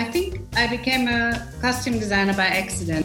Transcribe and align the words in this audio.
I 0.00 0.04
think 0.04 0.40
I 0.56 0.66
became 0.66 1.08
a 1.08 1.46
costume 1.60 1.98
designer 1.98 2.32
by 2.32 2.46
accident. 2.46 3.04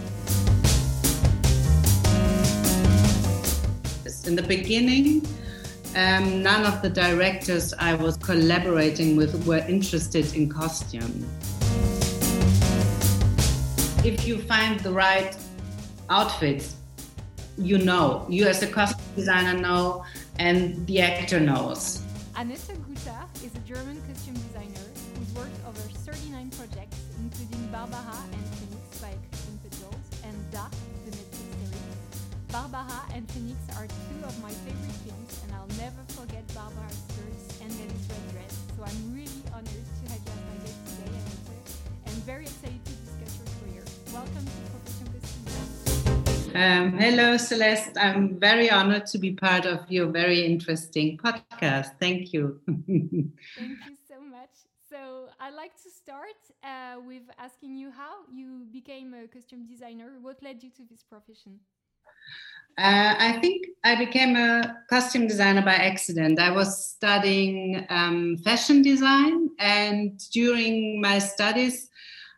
In 4.25 4.37
the 4.37 4.45
beginning, 4.47 5.27
um, 5.97 6.41
none 6.41 6.65
of 6.65 6.81
the 6.81 6.89
directors 6.89 7.73
I 7.73 7.95
was 7.95 8.15
collaborating 8.15 9.17
with 9.17 9.45
were 9.45 9.63
interested 9.67 10.33
in 10.35 10.47
costume. 10.47 11.27
If 14.05 14.25
you 14.25 14.37
find 14.43 14.79
the 14.79 14.93
right 14.93 15.35
outfits, 16.09 16.77
you 17.57 17.77
know. 17.77 18.25
You, 18.29 18.47
as 18.47 18.63
a 18.63 18.67
costume 18.67 19.03
designer, 19.17 19.59
know, 19.59 20.05
and 20.39 20.87
the 20.87 21.01
actor 21.01 21.41
knows. 21.41 22.01
Anette 22.37 22.71
Guther 22.87 23.19
is 23.43 23.53
a 23.53 23.59
German 23.67 24.01
costume 24.07 24.35
designer 24.35 24.54
Barbara 27.85 28.17
and 28.33 28.45
Phoenix 28.57 28.97
by 28.99 29.13
Christian 29.29 29.59
Petzold 29.61 30.01
and 30.23 30.33
Dark, 30.51 30.71
the 31.05 31.11
Netflix 31.11 31.37
series. 31.37 31.85
Barbara 32.51 32.81
and 33.13 33.29
Phoenix 33.29 33.59
are 33.77 33.85
two 33.85 34.25
of 34.25 34.33
my 34.41 34.49
favorite 34.49 34.97
films, 35.05 35.39
and 35.43 35.53
I'll 35.53 35.69
never 35.77 36.01
forget 36.17 36.41
Barbara's 36.55 36.97
skirts 37.05 37.61
and 37.61 37.69
Nelly's 37.77 38.09
red 38.09 38.25
dress. 38.33 38.57
So 38.75 38.81
I'm 38.89 39.13
really 39.13 39.45
honored 39.53 39.69
to 39.69 40.03
have 40.09 40.17
you 40.17 40.33
as 40.33 40.41
my 40.49 40.57
guest 40.65 40.81
today, 40.97 41.13
Anette, 41.13 41.77
and 42.07 42.15
very 42.25 42.45
excited 42.49 42.81
to 42.85 42.91
discuss 43.05 43.37
your 43.37 43.53
career. 43.61 43.83
Welcome 44.11 44.45
to 44.49 44.59
Profession. 44.73 45.05
Um, 46.55 46.97
hello, 46.97 47.37
Celeste. 47.37 47.97
I'm 47.99 48.39
very 48.39 48.71
honored 48.71 49.05
to 49.07 49.19
be 49.19 49.33
part 49.33 49.67
of 49.67 49.91
your 49.91 50.07
very 50.07 50.43
interesting 50.43 51.19
podcast. 51.19 51.91
Thank 51.99 52.33
you. 52.33 52.59
Thank 52.65 52.87
you 52.89 53.29
so 53.55 53.61
much. 53.61 53.77
So 53.85 53.94
I'd 55.45 55.53
like 55.53 55.75
to 55.83 55.91
start 55.91 56.41
uh, 56.63 56.99
with 57.05 57.21
asking 57.37 57.75
you 57.75 57.91
how 57.91 58.13
you 58.33 58.65
became 58.71 59.13
a 59.13 59.27
costume 59.27 59.67
designer. 59.67 60.13
What 60.19 60.41
led 60.41 60.63
you 60.63 60.71
to 60.71 60.83
this 60.89 61.03
profession? 61.03 61.59
Uh, 62.79 63.13
I 63.19 63.37
think 63.41 63.67
I 63.83 63.93
became 63.93 64.35
a 64.35 64.77
costume 64.89 65.27
designer 65.27 65.61
by 65.61 65.75
accident. 65.75 66.39
I 66.39 66.49
was 66.49 66.87
studying 66.87 67.85
um, 67.91 68.37
fashion 68.43 68.81
design, 68.81 69.51
and 69.59 70.19
during 70.33 70.99
my 70.99 71.19
studies, 71.19 71.89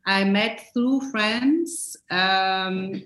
I 0.05 0.25
met 0.25 0.66
through 0.73 1.09
friends 1.09 1.95
um, 2.11 3.03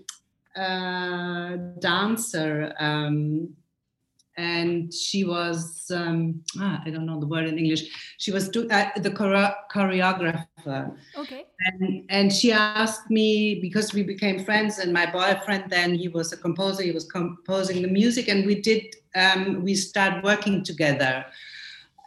a 0.55 1.59
dancer, 1.79 2.73
um, 2.79 3.53
and 4.37 4.93
she 4.93 5.23
was 5.23 5.91
um, 5.93 6.41
ah, 6.59 6.81
I 6.85 6.89
don't 6.89 7.05
know 7.05 7.19
the 7.19 7.27
word 7.27 7.47
in 7.47 7.57
English. 7.57 8.15
She 8.17 8.31
was 8.31 8.49
do, 8.49 8.69
uh, 8.69 8.89
the 8.97 9.11
chore- 9.11 9.55
choreographer. 9.71 10.95
Okay. 11.17 11.45
And, 11.59 12.05
and 12.09 12.33
she 12.33 12.51
asked 12.51 13.09
me 13.09 13.55
because 13.55 13.93
we 13.93 14.03
became 14.03 14.43
friends, 14.43 14.79
and 14.79 14.93
my 14.93 15.05
boyfriend 15.05 15.65
then 15.69 15.95
he 15.95 16.07
was 16.07 16.31
a 16.31 16.37
composer. 16.37 16.83
He 16.83 16.91
was 16.91 17.05
composing 17.05 17.81
the 17.81 17.87
music, 17.87 18.27
and 18.27 18.45
we 18.45 18.61
did 18.61 18.95
um, 19.15 19.63
we 19.63 19.75
started 19.75 20.23
working 20.23 20.63
together, 20.63 21.25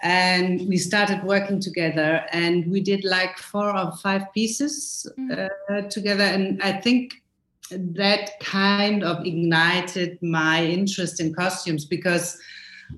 and 0.02 0.67
we 0.67 0.78
started 0.78 1.22
working 1.25 1.61
together, 1.61 2.25
and 2.33 2.67
we 2.70 2.80
did 2.80 3.05
like 3.05 3.36
four 3.39 3.77
or 3.77 3.92
five 3.98 4.33
pieces 4.33 5.06
uh, 5.30 5.83
together, 5.91 6.25
and 6.25 6.62
I 6.62 6.72
think 6.72 7.23
that 7.70 8.39
kind 8.41 9.03
of 9.03 9.25
ignited 9.25 10.23
my 10.23 10.65
interest 10.65 11.20
in 11.20 11.34
costumes 11.34 11.84
because 11.84 12.39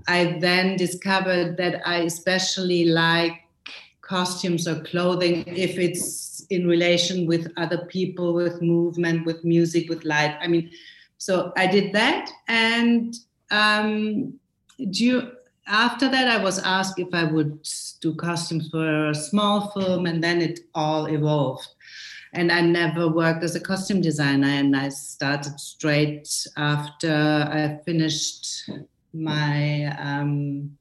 I 0.08 0.38
then 0.40 0.76
discovered 0.76 1.56
that 1.58 1.86
I 1.86 1.98
especially 1.98 2.86
like 2.86 3.32
costumes 4.00 4.66
or 4.68 4.80
clothing 4.82 5.44
if 5.46 5.78
it's 5.78 6.46
in 6.50 6.66
relation 6.66 7.26
with 7.26 7.52
other 7.56 7.86
people, 7.86 8.34
with 8.34 8.62
movement, 8.62 9.26
with 9.26 9.44
music, 9.44 9.88
with 9.88 10.04
light. 10.04 10.36
I 10.40 10.46
mean, 10.46 10.70
so 11.18 11.52
I 11.56 11.66
did 11.66 11.92
that, 11.92 12.30
and 12.46 13.14
um, 13.50 14.34
due, 14.90 15.32
after 15.66 16.08
that, 16.08 16.28
I 16.28 16.42
was 16.42 16.58
asked 16.60 16.98
if 16.98 17.08
I 17.12 17.24
would 17.24 17.66
do 18.00 18.14
costumes 18.14 18.68
for 18.68 19.10
a 19.10 19.14
small 19.14 19.70
film, 19.70 20.06
and 20.06 20.22
then 20.22 20.40
it 20.40 20.60
all 20.74 21.06
evolved. 21.06 21.68
And 22.36 22.52
I 22.52 22.60
never 22.60 23.08
worked 23.08 23.42
as 23.42 23.56
a 23.56 23.60
costume 23.60 24.00
designer, 24.02 24.48
and 24.48 24.76
I 24.76 24.90
started 24.90 25.58
straight 25.58 26.28
after 26.56 27.10
I 27.12 27.80
finished 27.84 28.70
my 29.12 29.86
um, 29.98 30.76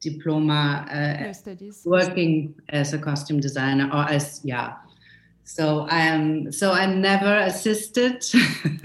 diploma 0.00 0.86
uh, 0.90 1.32
studies. 1.32 1.82
working 1.84 2.54
as 2.68 2.92
a 2.92 2.98
costume 2.98 3.40
designer 3.40 3.88
or 3.92 4.08
as 4.10 4.40
yeah 4.44 4.74
so 5.44 5.86
i 5.90 6.00
am 6.00 6.50
so 6.52 6.72
i 6.72 6.86
never 6.86 7.36
assisted 7.38 8.22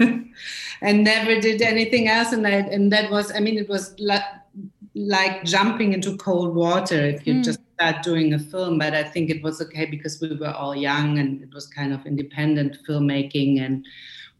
and 0.80 1.04
never 1.04 1.40
did 1.40 1.60
anything 1.60 2.08
else 2.08 2.32
and 2.32 2.46
I, 2.46 2.50
and 2.50 2.92
that 2.92 3.10
was 3.10 3.32
i 3.34 3.40
mean 3.40 3.58
it 3.58 3.68
was 3.68 3.94
like, 3.98 4.22
like 4.94 5.44
jumping 5.44 5.92
into 5.92 6.16
cold 6.16 6.54
water 6.54 7.00
if 7.00 7.26
you 7.26 7.34
Mm. 7.34 7.44
just 7.44 7.60
start 7.78 8.02
doing 8.02 8.34
a 8.34 8.38
film 8.38 8.78
but 8.78 8.92
i 8.92 9.02
think 9.02 9.30
it 9.30 9.42
was 9.42 9.60
okay 9.60 9.86
because 9.86 10.20
we 10.20 10.34
were 10.36 10.50
all 10.50 10.74
young 10.74 11.18
and 11.18 11.42
it 11.42 11.52
was 11.54 11.66
kind 11.66 11.92
of 11.92 12.04
independent 12.06 12.76
filmmaking 12.86 13.64
and 13.64 13.86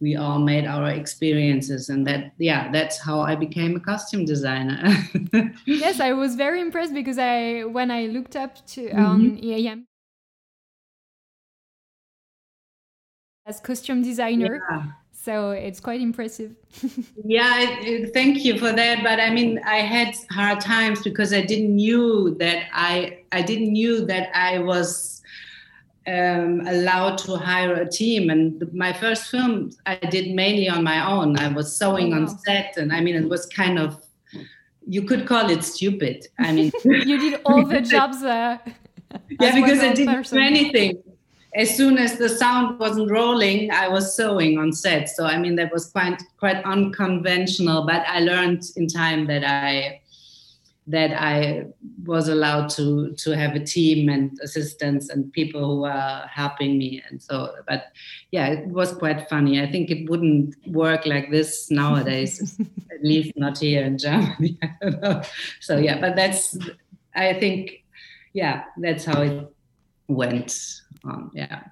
we 0.00 0.16
all 0.16 0.38
made 0.38 0.64
our 0.64 0.90
experiences 0.90 1.88
and 1.88 2.06
that 2.06 2.32
yeah 2.38 2.70
that's 2.72 2.98
how 2.98 3.20
i 3.20 3.34
became 3.34 3.76
a 3.76 3.80
costume 3.80 4.24
designer 4.24 4.80
yes, 5.66 6.00
I 6.00 6.12
was 6.12 6.34
very 6.34 6.60
impressed 6.60 6.94
because 6.94 7.18
I 7.18 7.64
when 7.64 7.90
I 7.90 8.06
looked 8.06 8.36
up 8.36 8.64
to 8.74 8.88
mm-hmm. 8.88 9.04
on 9.04 9.38
EAM 9.38 9.86
as 13.48 13.60
costume 13.60 14.02
designer, 14.02 14.60
Yeah. 14.70 14.84
so 15.10 15.50
it's 15.50 15.80
quite 15.80 16.00
impressive. 16.00 16.54
Yeah, 17.24 17.80
it- 17.80 18.12
thank 18.12 18.44
you 18.44 18.58
for 18.58 18.72
that. 18.72 19.02
But 19.02 19.20
I 19.20 19.30
mean, 19.30 19.60
I 19.64 19.78
had 19.78 20.14
hard 20.30 20.60
times 20.60 21.02
because 21.02 21.32
I 21.32 21.40
didn't 21.40 21.74
knew 21.74 22.36
that 22.38 22.68
I 22.72 23.17
I 23.32 23.42
didn't 23.42 23.72
knew 23.72 24.04
that 24.06 24.30
I 24.34 24.58
was 24.58 25.22
um, 26.06 26.62
allowed 26.66 27.18
to 27.18 27.36
hire 27.36 27.74
a 27.74 27.88
team. 27.88 28.30
And 28.30 28.72
my 28.72 28.92
first 28.92 29.30
film 29.30 29.70
I 29.86 29.96
did 29.96 30.34
mainly 30.34 30.68
on 30.68 30.82
my 30.82 31.06
own. 31.06 31.38
I 31.38 31.48
was 31.48 31.76
sewing 31.76 32.12
Oh, 32.14 32.16
on 32.18 32.28
set, 32.28 32.76
and 32.76 32.92
I 32.92 33.00
mean, 33.00 33.14
it 33.16 33.28
was 33.28 33.46
kind 33.46 33.78
of 33.78 34.02
you 34.86 35.02
could 35.02 35.26
call 35.26 35.50
it 35.50 35.62
stupid. 35.62 36.26
I 36.38 36.52
mean, 36.52 36.72
you 36.84 37.18
did 37.18 37.40
all 37.44 37.64
the 37.66 37.82
jobs. 37.82 38.22
there. 38.22 38.58
yeah, 39.40 39.54
because 39.54 39.80
I 39.80 39.92
didn't 39.92 40.14
person. 40.14 40.38
do 40.38 40.44
anything. 40.44 41.02
As 41.54 41.74
soon 41.76 41.98
as 41.98 42.18
the 42.18 42.28
sound 42.28 42.78
wasn't 42.78 43.10
rolling, 43.10 43.70
I 43.70 43.88
was 43.88 44.14
sewing 44.14 44.58
on 44.58 44.72
set. 44.72 45.08
So 45.08 45.24
I 45.26 45.38
mean, 45.38 45.56
that 45.56 45.72
was 45.72 45.86
quite 45.90 46.22
quite 46.38 46.62
unconventional. 46.64 47.84
But 47.86 48.04
I 48.06 48.20
learned 48.20 48.62
in 48.76 48.86
time 48.86 49.26
that 49.26 49.44
I 49.44 49.97
that 50.88 51.12
I 51.12 51.66
was 52.04 52.28
allowed 52.28 52.70
to 52.70 53.12
to 53.12 53.36
have 53.36 53.54
a 53.54 53.60
team 53.60 54.08
and 54.08 54.38
assistants 54.42 55.10
and 55.10 55.32
people 55.32 55.60
who 55.64 55.80
were 55.82 56.24
helping 56.32 56.78
me. 56.78 57.02
And 57.08 57.22
so, 57.22 57.54
but 57.68 57.92
yeah, 58.30 58.46
it 58.48 58.68
was 58.68 58.92
quite 58.92 59.28
funny. 59.28 59.60
I 59.60 59.70
think 59.70 59.90
it 59.90 60.08
wouldn't 60.08 60.54
work 60.66 61.04
like 61.04 61.30
this 61.30 61.70
nowadays, 61.70 62.58
at 62.90 63.04
least 63.04 63.32
not 63.36 63.58
here 63.58 63.84
in 63.84 63.98
Germany. 63.98 64.58
I 64.62 64.70
don't 64.80 65.02
know. 65.02 65.22
So 65.60 65.76
yeah, 65.76 66.00
but 66.00 66.16
that's 66.16 66.58
I 67.14 67.34
think 67.34 67.84
yeah, 68.32 68.64
that's 68.78 69.04
how 69.04 69.22
it 69.22 69.52
went. 70.08 70.80
Um, 71.04 71.30
yeah. 71.34 71.64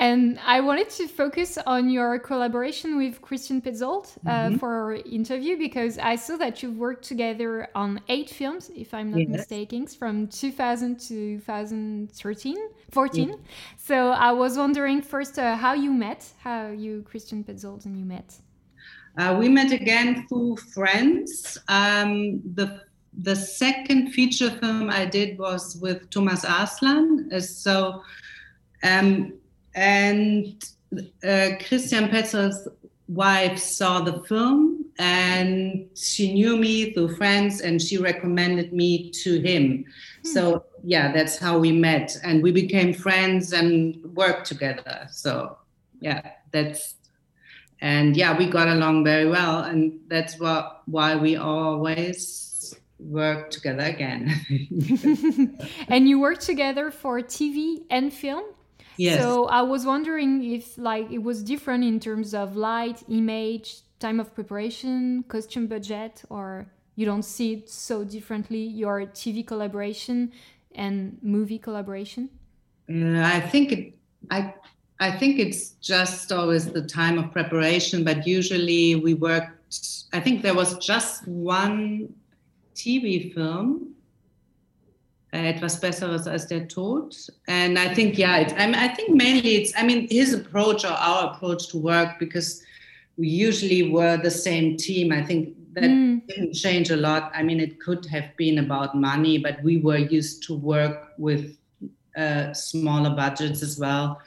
And 0.00 0.38
I 0.46 0.60
wanted 0.60 0.90
to 0.90 1.08
focus 1.08 1.58
on 1.66 1.90
your 1.90 2.20
collaboration 2.20 2.96
with 2.96 3.20
Christian 3.20 3.60
Petzold 3.60 4.06
uh, 4.26 4.30
Mhm. 4.50 4.58
for 4.60 4.70
our 4.82 4.94
interview 4.94 5.58
because 5.58 5.98
I 5.98 6.14
saw 6.16 6.36
that 6.36 6.62
you've 6.62 6.78
worked 6.78 7.04
together 7.04 7.66
on 7.74 8.00
eight 8.08 8.30
films, 8.30 8.70
if 8.76 8.94
I'm 8.94 9.10
not 9.10 9.18
Yes. 9.20 9.28
mistaken, 9.28 9.86
from 9.88 10.28
2000 10.28 11.00
to 11.08 11.40
2013, 11.40 12.56
14. 12.92 13.34
So 13.76 14.10
I 14.10 14.30
was 14.32 14.56
wondering 14.56 15.02
first 15.02 15.36
uh, 15.38 15.56
how 15.56 15.74
you 15.74 15.90
met, 15.92 16.24
how 16.44 16.68
you, 16.70 17.02
Christian 17.02 17.42
Petzold, 17.42 17.84
and 17.84 17.98
you 17.98 18.04
met. 18.04 18.36
Uh, 19.18 19.36
we 19.40 19.48
met 19.48 19.72
again 19.72 20.26
through 20.28 20.56
friends. 20.74 21.58
Um, 21.68 22.40
the 22.54 22.82
the 23.24 23.34
second 23.34 24.12
feature 24.12 24.50
film 24.60 24.90
I 24.90 25.04
did 25.06 25.38
was 25.38 25.76
with 25.82 26.08
Thomas 26.10 26.44
Arslan. 26.44 27.28
Uh, 27.32 27.40
so, 27.40 28.02
um, 28.84 29.32
and 29.78 30.64
uh, 31.22 31.50
Christian 31.68 32.08
Petzold's 32.08 32.66
wife 33.06 33.58
saw 33.58 34.00
the 34.00 34.20
film 34.24 34.84
and 34.98 35.86
she 35.94 36.34
knew 36.34 36.56
me 36.56 36.92
through 36.92 37.14
friends 37.14 37.60
and 37.60 37.80
she 37.80 37.96
recommended 37.96 38.72
me 38.72 39.10
to 39.10 39.40
him. 39.40 39.84
So 40.24 40.64
yeah, 40.82 41.12
that's 41.12 41.38
how 41.38 41.58
we 41.58 41.70
met 41.70 42.16
and 42.24 42.42
we 42.42 42.50
became 42.50 42.92
friends 42.92 43.52
and 43.52 44.02
worked 44.16 44.46
together. 44.46 45.06
So 45.12 45.58
yeah, 46.00 46.32
that's 46.50 46.96
and 47.80 48.16
yeah 48.16 48.36
we 48.36 48.46
got 48.46 48.66
along 48.66 49.04
very 49.04 49.26
well 49.26 49.60
and 49.60 50.00
that's 50.08 50.40
what 50.40 50.82
why 50.86 51.14
we 51.14 51.36
always 51.36 52.74
work 52.98 53.52
together 53.52 53.84
again 53.84 54.34
and 55.88 56.08
you 56.08 56.18
worked 56.18 56.40
together 56.40 56.90
for 56.90 57.20
TV 57.20 57.84
and 57.90 58.12
film. 58.12 58.44
Yes. 58.98 59.22
So 59.22 59.46
I 59.46 59.62
was 59.62 59.86
wondering 59.86 60.44
if 60.44 60.76
like 60.76 61.10
it 61.10 61.22
was 61.22 61.42
different 61.42 61.84
in 61.84 62.00
terms 62.00 62.34
of 62.34 62.56
light, 62.56 63.02
image, 63.08 63.76
time 64.00 64.18
of 64.18 64.34
preparation, 64.34 65.24
costume 65.28 65.68
budget, 65.68 66.22
or 66.28 66.66
you 66.96 67.06
don't 67.06 67.24
see 67.24 67.52
it 67.54 67.70
so 67.70 68.02
differently 68.02 68.58
your 68.58 69.02
TV 69.06 69.46
collaboration 69.46 70.32
and 70.74 71.16
movie 71.22 71.58
collaboration? 71.58 72.28
Uh, 72.90 73.22
I 73.22 73.40
think 73.40 73.72
it, 73.72 73.94
I 74.30 74.52
I 74.98 75.12
think 75.12 75.38
it's 75.38 75.70
just 75.80 76.32
always 76.32 76.72
the 76.72 76.82
time 76.82 77.18
of 77.18 77.30
preparation, 77.30 78.02
but 78.02 78.26
usually 78.26 78.96
we 78.96 79.14
worked. 79.14 79.52
I 80.12 80.18
think 80.18 80.42
there 80.42 80.54
was 80.54 80.76
just 80.78 81.28
one 81.28 82.12
TV 82.74 83.32
film 83.32 83.94
etwas 85.32 85.80
Besseres 85.80 86.26
als 86.26 86.46
der 86.46 86.68
Tod. 86.68 87.14
And 87.46 87.78
I 87.78 87.94
think, 87.94 88.16
yeah, 88.16 88.38
it's, 88.38 88.52
I, 88.54 88.66
mean, 88.66 88.74
I 88.74 88.88
think 88.88 89.14
mainly 89.14 89.56
it's, 89.56 89.72
I 89.76 89.84
mean, 89.84 90.08
his 90.08 90.32
approach 90.32 90.84
or 90.84 90.88
our 90.92 91.32
approach 91.32 91.68
to 91.68 91.78
work, 91.78 92.18
because 92.18 92.62
we 93.16 93.28
usually 93.28 93.90
were 93.90 94.16
the 94.16 94.30
same 94.30 94.76
team. 94.76 95.12
I 95.12 95.22
think 95.22 95.54
that 95.74 95.84
mm. 95.84 96.26
didn't 96.26 96.54
change 96.54 96.90
a 96.90 96.96
lot. 96.96 97.30
I 97.34 97.42
mean, 97.42 97.60
it 97.60 97.80
could 97.80 98.06
have 98.06 98.36
been 98.36 98.58
about 98.58 98.94
money, 98.94 99.38
but 99.38 99.62
we 99.62 99.78
were 99.78 99.98
used 99.98 100.44
to 100.44 100.54
work 100.54 101.12
with 101.18 101.56
uh, 102.16 102.52
smaller 102.52 103.14
budgets 103.14 103.62
as 103.62 103.78
well. 103.78 104.20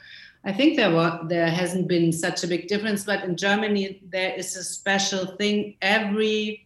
I 0.44 0.52
think 0.52 0.76
there 0.76 0.90
were 0.90 1.20
there 1.28 1.48
hasn't 1.50 1.86
been 1.86 2.12
such 2.12 2.42
a 2.42 2.48
big 2.48 2.66
difference, 2.66 3.04
but 3.04 3.22
in 3.22 3.36
Germany 3.36 4.02
there 4.10 4.34
is 4.34 4.56
a 4.56 4.64
special 4.64 5.36
thing. 5.36 5.76
Every 5.80 6.61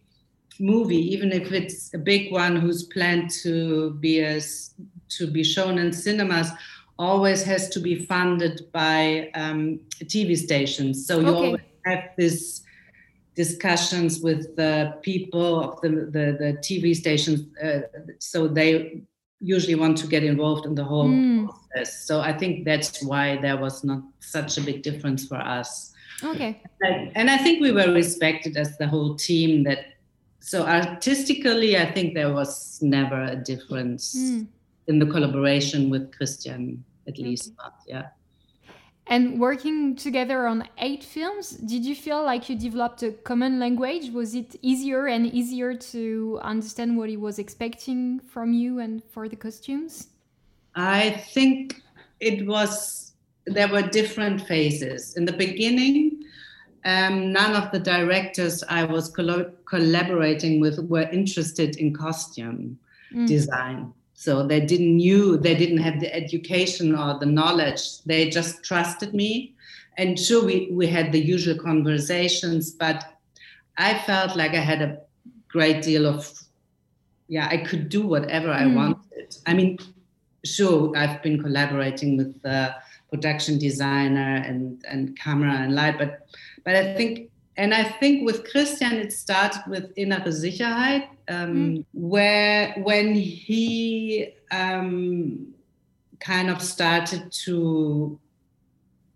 movie, 0.59 1.13
even 1.13 1.31
if 1.31 1.51
it's 1.51 1.93
a 1.93 1.97
big 1.97 2.31
one 2.31 2.55
who's 2.55 2.83
planned 2.83 3.29
to 3.43 3.91
be 3.95 4.21
as 4.21 4.73
to 5.09 5.27
be 5.27 5.43
shown 5.43 5.77
in 5.77 5.91
cinemas, 5.93 6.49
always 6.99 7.43
has 7.43 7.69
to 7.69 7.79
be 7.79 7.95
funded 8.05 8.61
by 8.71 9.29
um, 9.35 9.79
TV 10.03 10.35
stations. 10.37 11.05
So 11.05 11.19
you 11.19 11.27
okay. 11.27 11.45
always 11.45 11.61
have 11.85 12.03
this 12.17 12.63
discussions 13.35 14.19
with 14.19 14.55
the 14.55 14.95
people 15.03 15.63
of 15.63 15.81
the, 15.81 15.89
the, 15.89 16.25
the 16.39 16.57
TV 16.59 16.95
stations. 16.95 17.41
Uh, 17.63 17.81
so 18.19 18.47
they 18.47 19.03
usually 19.39 19.75
want 19.75 19.95
to 19.99 20.07
get 20.07 20.23
involved 20.23 20.65
in 20.65 20.73
the 20.73 20.83
whole 20.83 21.07
mm. 21.07 21.45
process. 21.45 22.05
So 22.07 22.21
I 22.21 22.33
think 22.33 22.65
that's 22.65 23.03
why 23.03 23.37
there 23.37 23.57
was 23.57 23.83
not 23.83 24.01
such 24.19 24.57
a 24.57 24.61
big 24.61 24.81
difference 24.81 25.27
for 25.27 25.37
us. 25.37 25.93
Okay. 26.23 26.59
And 27.15 27.29
I 27.29 27.37
think 27.37 27.61
we 27.61 27.71
were 27.71 27.91
respected 27.93 28.57
as 28.57 28.75
the 28.79 28.87
whole 28.87 29.15
team 29.15 29.63
that 29.65 29.96
so 30.39 30.65
artistically, 30.65 31.77
I 31.77 31.91
think 31.91 32.13
there 32.13 32.33
was 32.33 32.79
never 32.81 33.21
a 33.23 33.35
difference 33.35 34.15
mm. 34.15 34.47
in 34.87 34.99
the 34.99 35.05
collaboration 35.05 35.89
with 35.89 36.15
Christian, 36.15 36.83
at 37.07 37.17
least. 37.17 37.53
But, 37.57 37.73
yeah. 37.85 38.07
And 39.09 39.39
working 39.39 39.95
together 39.95 40.47
on 40.47 40.67
eight 40.79 41.03
films, 41.03 41.51
did 41.51 41.85
you 41.85 41.95
feel 41.95 42.23
like 42.23 42.49
you 42.49 42.57
developed 42.57 43.03
a 43.03 43.11
common 43.11 43.57
language? 43.57 44.11
Was 44.11 44.35
it 44.35 44.55
easier 44.61 45.07
and 45.07 45.25
easier 45.33 45.73
to 45.73 46.39
understand 46.43 46.97
what 46.97 47.09
he 47.09 47.15
was 47.15 47.39
expecting 47.39 48.19
from 48.19 48.51
you 48.51 48.79
and 48.79 49.01
for 49.03 49.29
the 49.29 49.35
costumes? 49.37 50.07
I 50.75 51.11
think 51.33 51.81
it 52.19 52.45
was, 52.45 53.13
there 53.45 53.69
were 53.69 53.81
different 53.81 54.45
phases. 54.45 55.15
In 55.15 55.23
the 55.23 55.33
beginning, 55.33 56.16
um, 56.85 57.31
none 57.31 57.55
of 57.55 57.71
the 57.71 57.79
directors 57.79 58.63
I 58.69 58.83
was 58.83 59.09
collaborating 59.09 60.59
with 60.59 60.79
were 60.79 61.09
interested 61.11 61.75
in 61.77 61.93
costume 61.93 62.79
mm. 63.13 63.27
design. 63.27 63.93
So 64.13 64.45
they 64.45 64.61
didn't 64.61 64.95
knew 64.95 65.37
they 65.37 65.53
didn't 65.53 65.77
have 65.77 65.99
the 65.99 66.13
education 66.13 66.95
or 66.95 67.19
the 67.19 67.27
knowledge. 67.27 68.01
They 68.03 68.29
just 68.29 68.63
trusted 68.63 69.13
me, 69.13 69.53
and 69.97 70.19
sure 70.19 70.43
we 70.43 70.69
we 70.71 70.87
had 70.87 71.11
the 71.11 71.19
usual 71.19 71.55
conversations, 71.55 72.71
but 72.71 73.03
I 73.77 73.99
felt 73.99 74.35
like 74.35 74.55
I 74.55 74.59
had 74.59 74.81
a 74.81 74.97
great 75.47 75.83
deal 75.83 76.07
of 76.07 76.33
yeah 77.27 77.47
I 77.51 77.57
could 77.57 77.89
do 77.89 78.07
whatever 78.07 78.47
mm. 78.47 78.57
I 78.57 78.65
wanted. 78.67 79.37
I 79.45 79.53
mean, 79.53 79.77
sure 80.43 80.97
I've 80.97 81.21
been 81.21 81.41
collaborating 81.41 82.17
with 82.17 82.41
the 82.41 82.73
production 83.11 83.59
designer 83.59 84.43
and 84.47 84.83
and 84.89 85.15
camera 85.15 85.53
and 85.53 85.75
light, 85.75 85.99
but 85.99 86.27
but 86.67 86.75
I 86.75 86.95
think, 86.95 87.31
and 87.55 87.73
I 87.73 87.85
think 87.85 88.25
with 88.25 88.51
Christian, 88.51 88.91
it 88.95 89.13
started 89.13 89.61
with 89.69 89.95
innere 89.95 90.27
Sicherheit, 90.27 91.07
um, 91.29 91.55
mm. 91.55 91.85
where 91.93 92.73
when 92.83 93.13
he 93.13 94.33
um, 94.51 95.53
kind 96.19 96.49
of 96.49 96.61
started 96.61 97.31
to 97.45 98.19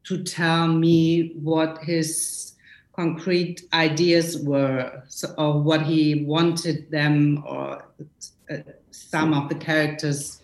to 0.05 0.23
tell 0.23 0.69
me 0.69 1.33
what 1.43 1.79
his 1.79 2.53
concrete 2.93 3.63
ideas 3.73 4.37
were, 4.37 5.03
so, 5.09 5.33
or 5.37 5.61
what 5.61 5.81
he 5.81 6.23
wanted 6.23 6.89
them, 6.89 7.43
or 7.45 7.83
uh, 8.49 8.57
some 8.91 9.33
of 9.33 9.49
the 9.49 9.55
characters 9.55 10.40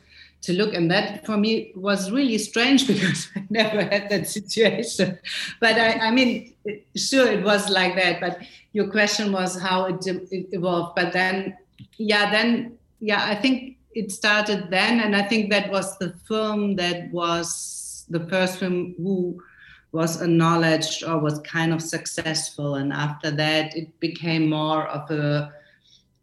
to 0.48 0.54
look 0.54 0.74
and 0.74 0.90
that 0.90 1.26
for 1.26 1.38
me 1.38 1.72
was 1.76 2.10
really 2.10 2.38
strange 2.38 2.88
because 2.92 3.30
i 3.36 3.44
never 3.50 3.82
had 3.84 4.10
that 4.10 4.28
situation. 4.28 5.20
But 5.60 5.76
i, 5.88 5.92
I 6.08 6.12
mean 6.12 6.54
sure 6.96 7.28
it 7.38 7.44
was 7.44 7.70
like 7.70 7.96
that 7.96 8.20
but 8.20 8.40
your 8.74 8.88
question 8.90 9.32
was 9.32 9.60
how 9.60 9.86
it, 9.86 10.06
it 10.08 10.48
evolved. 10.52 10.96
But 10.96 11.14
then 11.14 11.58
yeah 11.98 12.32
then 12.32 12.78
yeah 13.00 13.24
i 13.26 13.36
think 13.36 13.78
it 13.94 14.12
started 14.12 14.70
then 14.70 15.00
and 15.00 15.16
i 15.16 15.22
think 15.22 15.50
that 15.52 15.72
was 15.72 15.98
the 15.98 16.12
film 16.28 16.76
that 16.76 17.12
was 17.12 18.06
the 18.10 18.22
first 18.32 18.58
film 18.60 18.96
who 18.98 19.40
was 19.92 20.22
acknowledged 20.22 21.04
or 21.04 21.18
was 21.18 21.40
kind 21.40 21.74
of 21.74 21.82
successful. 21.82 22.76
And 22.76 22.92
after 22.94 23.32
that 23.32 23.76
it 23.76 24.00
became 24.00 24.50
more 24.50 24.88
of 24.88 25.10
a 25.12 25.54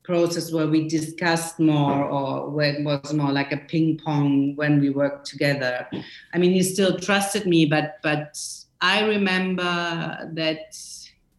process 0.05 0.53
where 0.53 0.67
we 0.67 0.87
discussed 0.87 1.59
more 1.59 2.05
or 2.05 2.51
where 2.51 2.75
it 2.75 2.85
was 2.85 3.13
more 3.15 3.33
like 3.33 3.53
a 3.53 3.57
ping 3.57 3.99
pong 4.05 4.55
when 4.55 4.79
we 4.79 4.91
worked 4.91 5.27
together 5.27 5.89
i 6.35 6.39
mean 6.39 6.53
he 6.53 6.63
still 6.63 6.99
trusted 6.99 7.47
me 7.47 7.65
but 7.65 7.97
but 8.03 8.39
i 8.83 9.03
remember 9.03 10.31
that 10.35 10.77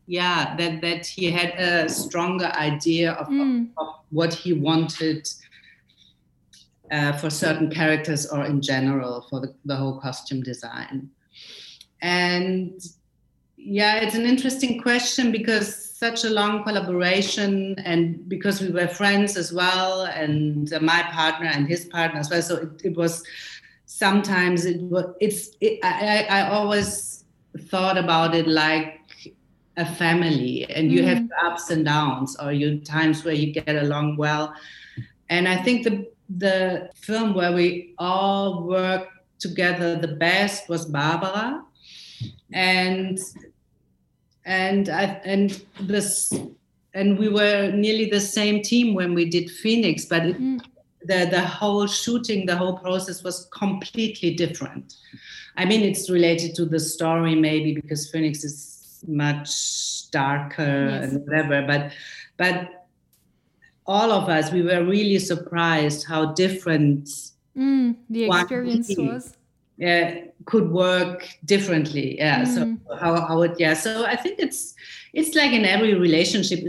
yeah 0.07 0.55
that 0.57 0.81
that 0.81 1.05
he 1.05 1.29
had 1.29 1.51
a 1.59 1.87
stronger 1.87 2.51
idea 2.55 3.13
of, 3.13 3.27
mm. 3.27 3.69
of, 3.77 3.87
of 3.87 3.95
what 4.09 4.33
he 4.33 4.51
wanted 4.51 5.29
uh, 6.91 7.11
for 7.13 7.29
certain 7.29 7.69
characters 7.69 8.27
or 8.27 8.45
in 8.45 8.61
general 8.61 9.25
for 9.29 9.39
the, 9.39 9.53
the 9.65 9.75
whole 9.75 9.99
costume 9.99 10.41
design 10.41 11.09
and 12.01 12.81
yeah 13.57 13.95
it's 13.97 14.15
an 14.15 14.25
interesting 14.25 14.81
question 14.81 15.31
because 15.31 15.85
such 15.95 16.25
a 16.25 16.29
long 16.29 16.63
collaboration 16.63 17.73
and 17.79 18.27
because 18.27 18.61
we 18.61 18.69
were 18.69 18.87
friends 18.87 19.37
as 19.37 19.53
well 19.53 20.03
and 20.03 20.73
uh, 20.73 20.79
my 20.81 21.01
partner 21.03 21.47
and 21.47 21.67
his 21.67 21.85
partner 21.85 22.19
as 22.19 22.29
well. 22.29 22.41
So 22.41 22.55
it, 22.57 22.81
it 22.83 22.97
was 22.97 23.23
sometimes 23.85 24.65
it 24.65 24.81
was 24.81 25.05
it's 25.21 25.51
it, 25.61 25.79
I, 25.83 26.25
I 26.29 26.49
always 26.49 27.23
thought 27.69 27.97
about 27.97 28.35
it 28.35 28.45
like 28.45 28.99
a 29.77 29.85
family 29.85 30.65
and 30.69 30.91
you 30.91 30.99
mm-hmm. 30.99 31.27
have 31.27 31.53
ups 31.53 31.69
and 31.69 31.85
downs 31.85 32.35
or 32.41 32.51
you 32.51 32.79
times 32.79 33.23
where 33.23 33.33
you 33.33 33.53
get 33.53 33.75
along 33.75 34.17
well. 34.17 34.53
And 35.29 35.47
i 35.47 35.55
think 35.55 35.83
the 35.83 35.95
the 36.29 36.89
film 36.95 37.33
where 37.33 37.53
we 37.53 37.93
all 37.97 38.63
worked 38.63 39.11
together 39.39 39.95
the 39.95 40.13
best 40.27 40.69
was 40.69 40.85
barbara 40.85 41.63
and 42.53 43.19
and 44.45 44.89
I, 44.89 45.03
and 45.25 45.61
this 45.79 46.33
and 46.93 47.17
we 47.17 47.29
were 47.29 47.71
nearly 47.71 48.09
the 48.09 48.21
same 48.21 48.61
team 48.61 48.93
when 48.93 49.13
we 49.13 49.29
did 49.29 49.49
Phoenix, 49.49 50.05
but 50.05 50.25
it, 50.25 50.39
mm. 50.39 50.61
the 51.01 51.27
the 51.29 51.41
whole 51.41 51.87
shooting, 51.87 52.45
the 52.45 52.55
whole 52.55 52.77
process 52.77 53.23
was 53.23 53.47
completely 53.51 54.33
different. 54.33 54.95
I 55.57 55.65
mean, 55.65 55.81
it's 55.81 56.09
related 56.09 56.53
to 56.55 56.65
the 56.65 56.79
story 56.79 57.35
maybe 57.35 57.73
because 57.73 58.09
Phoenix 58.11 58.43
is 58.43 59.03
much 59.07 60.09
darker 60.11 60.87
yes. 60.89 61.11
and 61.11 61.25
whatever, 61.25 61.65
but 61.65 61.91
but 62.37 62.87
all 63.87 64.11
of 64.11 64.29
us 64.29 64.51
we 64.51 64.61
were 64.61 64.83
really 64.83 65.19
surprised 65.19 66.07
how 66.07 66.33
different 66.33 67.07
mm, 67.55 67.95
the 68.09 68.25
experience 68.25 68.93
was 68.97 69.33
uh, 69.83 70.11
could 70.45 70.69
work 70.71 71.27
differently. 71.43 72.17
Yeah 72.17 72.43
mm. 72.43 72.53
so 72.53 72.95
how, 72.95 73.15
how 73.27 73.41
it 73.41 73.59
yeah 73.59 73.73
so 73.73 74.05
i 74.05 74.15
think 74.15 74.39
it's 74.39 74.73
it's 75.13 75.35
like 75.35 75.51
in 75.51 75.65
every 75.65 75.93
relationship 75.93 76.59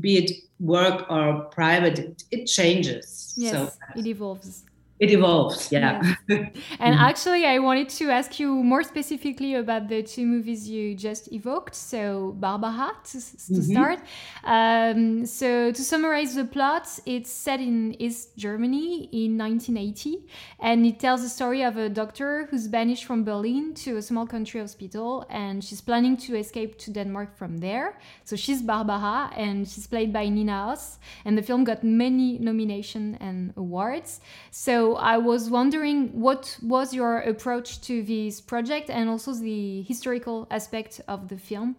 be 0.00 0.18
it 0.18 0.30
work 0.60 1.10
or 1.10 1.44
private 1.50 1.98
it, 1.98 2.22
it 2.30 2.46
changes. 2.46 3.34
Yes 3.36 3.52
so, 3.52 3.72
it 3.96 4.06
evolves 4.06 4.64
it 5.02 5.10
evolves 5.10 5.70
yeah. 5.72 6.00
And 6.84 6.94
actually 7.10 7.42
i 7.54 7.58
wanted 7.58 7.88
to 8.00 8.04
ask 8.18 8.30
you 8.40 8.48
more 8.72 8.84
specifically 8.92 9.52
about 9.54 9.88
the 9.88 10.00
two 10.02 10.26
movies 10.34 10.60
you 10.68 10.94
just 10.94 11.24
evoked 11.32 11.74
so 11.74 12.34
barbara 12.44 12.92
to, 13.04 13.12
to 13.12 13.18
mm-hmm. 13.18 13.72
start. 13.72 13.98
Um, 14.44 15.26
so 15.26 15.48
to 15.72 15.82
summarize 15.92 16.34
the 16.34 16.44
plot 16.44 16.86
it's 17.06 17.30
set 17.30 17.60
in 17.60 18.00
east 18.00 18.36
germany 18.36 19.08
in 19.12 19.30
1980 19.36 20.26
and 20.60 20.86
it 20.86 20.98
tells 21.00 21.22
the 21.22 21.28
story 21.28 21.62
of 21.62 21.76
a 21.76 21.88
doctor 21.88 22.46
who's 22.50 22.66
banished 22.68 23.04
from 23.04 23.24
berlin 23.24 23.74
to 23.74 23.96
a 23.96 24.02
small 24.02 24.26
country 24.26 24.60
hospital 24.60 25.26
and 25.30 25.64
she's 25.64 25.80
planning 25.80 26.16
to 26.16 26.36
escape 26.36 26.78
to 26.78 26.90
denmark 26.90 27.36
from 27.36 27.58
there. 27.58 27.98
So 28.24 28.36
she's 28.36 28.62
barbara 28.62 29.30
and 29.36 29.68
she's 29.68 29.86
played 29.86 30.12
by 30.12 30.28
nina 30.28 30.52
Hoss, 30.52 30.98
and 31.24 31.36
the 31.36 31.42
film 31.42 31.64
got 31.64 31.82
many 31.82 32.38
nominations 32.38 33.16
and 33.20 33.52
awards. 33.56 34.20
So 34.50 34.91
I 34.96 35.18
was 35.18 35.50
wondering 35.50 36.20
what 36.20 36.58
was 36.62 36.94
your 36.94 37.18
approach 37.18 37.80
to 37.82 38.02
this 38.02 38.40
project 38.40 38.90
and 38.90 39.08
also 39.08 39.34
the 39.34 39.82
historical 39.82 40.46
aspect 40.50 41.00
of 41.08 41.28
the 41.28 41.38
film? 41.38 41.76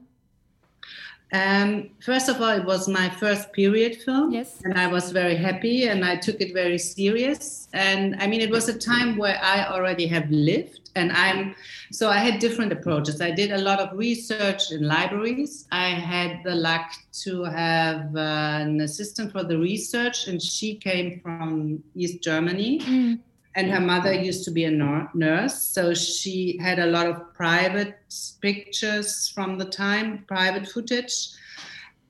Um, 1.34 1.90
first 2.00 2.30
of 2.30 2.40
all, 2.40 2.50
it 2.50 2.64
was 2.64 2.88
my 2.88 3.10
first 3.10 3.52
period 3.54 3.98
film. 4.04 4.32
Yes. 4.32 4.62
And 4.64 4.78
I 4.78 4.86
was 4.86 5.12
very 5.12 5.36
happy 5.36 5.88
and 5.88 6.06
I 6.06 6.16
took 6.16 6.40
it 6.40 6.54
very 6.54 6.78
serious. 6.78 7.68
And 7.74 8.16
I 8.20 8.28
mean, 8.28 8.40
it 8.40 8.52
was 8.52 8.70
a 8.70 8.78
time 8.78 9.18
where 9.18 9.40
I 9.42 9.66
already 9.66 10.06
have 10.08 10.30
lived 10.30 10.92
and 10.96 11.12
I'm, 11.12 11.56
so 11.92 12.08
I 12.08 12.20
had 12.20 12.40
different 12.40 12.72
approaches. 12.72 13.20
I 13.20 13.32
did 13.32 13.52
a 13.52 13.58
lot 13.58 13.80
of 13.80 13.98
research 13.98 14.72
in 14.72 14.88
libraries. 14.88 15.68
I 15.72 15.90
had 15.90 16.44
the 16.44 16.54
luck 16.54 16.92
to 17.24 17.44
have 17.46 18.16
uh, 18.16 18.60
an 18.62 18.82
assistant 18.82 19.32
for 19.32 19.44
the 19.44 19.58
research 19.58 20.28
and 20.28 20.40
she 20.40 20.76
came 20.76 21.20
from 21.22 21.84
East 21.96 22.22
Germany. 22.22 22.80
Mm 22.80 23.20
and 23.56 23.70
her 23.70 23.80
mother 23.80 24.14
used 24.14 24.44
to 24.46 24.52
be 24.52 24.66
a 24.66 24.72
nurse 25.14 25.62
so 25.62 25.94
she 25.94 26.58
had 26.58 26.80
a 26.80 26.88
lot 26.88 27.08
of 27.08 27.34
private 27.34 27.98
pictures 28.42 29.30
from 29.30 29.58
the 29.58 29.66
time 29.66 30.24
private 30.28 30.68
footage 30.68 31.30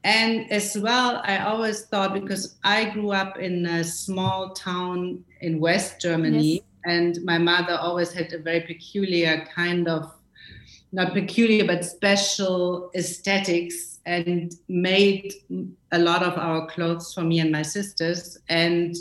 and 0.03 0.51
as 0.51 0.77
well 0.77 1.21
i 1.25 1.38
always 1.39 1.83
thought 1.85 2.13
because 2.13 2.55
i 2.63 2.89
grew 2.89 3.12
up 3.12 3.38
in 3.38 3.65
a 3.65 3.83
small 3.83 4.51
town 4.51 5.23
in 5.41 5.59
west 5.59 6.00
germany 6.00 6.53
yes. 6.53 6.63
and 6.85 7.23
my 7.23 7.38
mother 7.38 7.77
always 7.79 8.12
had 8.12 8.31
a 8.33 8.38
very 8.38 8.62
peculiar 8.62 9.45
kind 9.53 9.88
of 9.88 10.13
not 10.91 11.13
peculiar 11.13 11.65
but 11.65 11.83
special 11.83 12.91
aesthetics 12.95 14.00
and 14.05 14.55
made 14.67 15.33
a 15.91 16.00
lot 16.00 16.23
of 16.23 16.38
our 16.38 16.67
clothes 16.67 17.13
for 17.13 17.21
me 17.21 17.39
and 17.39 17.51
my 17.51 17.62
sisters 17.62 18.38
and 18.50 18.95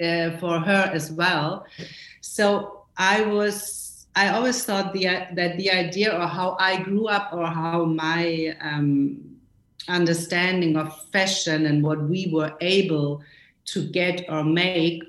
uh, 0.00 0.30
for 0.38 0.58
her 0.60 0.90
as 0.92 1.10
well. 1.12 1.66
So 2.20 2.84
I 2.96 3.22
was 3.22 4.06
I 4.14 4.28
always 4.28 4.64
thought 4.64 4.92
the 4.92 5.04
that 5.34 5.56
the 5.56 5.70
idea 5.70 6.14
or 6.14 6.26
how 6.26 6.56
I 6.60 6.82
grew 6.82 7.08
up 7.08 7.32
or 7.32 7.46
how 7.46 7.84
my 7.84 8.54
um, 8.60 9.18
understanding 9.88 10.76
of 10.76 10.92
fashion 11.10 11.66
and 11.66 11.82
what 11.82 12.02
we 12.02 12.30
were 12.32 12.54
able 12.60 13.22
to 13.64 13.88
get 13.88 14.24
or 14.28 14.44
make 14.44 15.02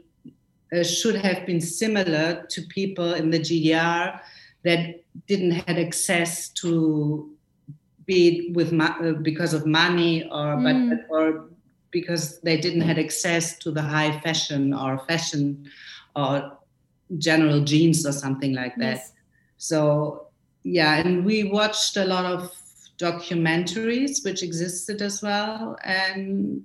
uh, 0.74 0.84
should 0.84 1.16
have 1.16 1.46
been 1.46 1.62
similar 1.62 2.46
to 2.50 2.62
people 2.64 3.14
in 3.14 3.30
the 3.30 3.40
GDR 3.40 4.20
that 4.64 5.04
didn't 5.28 5.52
have 5.52 5.78
access 5.78 6.50
to 6.50 7.30
be 8.06 8.52
with 8.54 8.74
uh, 8.80 9.14
because 9.22 9.54
of 9.54 9.66
money 9.66 10.24
or 10.24 10.56
mm. 10.56 10.90
but 10.90 11.06
or 11.10 11.50
because 11.94 12.42
they 12.42 12.58
didn't 12.58 12.82
have 12.82 12.98
access 12.98 13.58
to 13.60 13.72
the 13.72 13.82
high 13.82 14.20
fashion 14.20 14.74
or 14.74 15.00
fashion 15.08 15.70
or 16.16 16.58
general 17.18 17.62
jeans 17.62 18.06
or 18.06 18.12
something 18.12 18.54
like 18.54 18.76
that. 18.76 18.98
Yes. 18.98 19.14
So 19.58 20.28
yeah, 20.64 20.96
and 20.96 21.24
we 21.24 21.46
watched 21.46 21.96
a 21.96 22.04
lot 22.04 22.26
of 22.26 22.52
documentaries 22.98 24.24
which 24.24 24.44
existed 24.44 25.02
as 25.02 25.22
well 25.22 25.76
and 25.84 26.64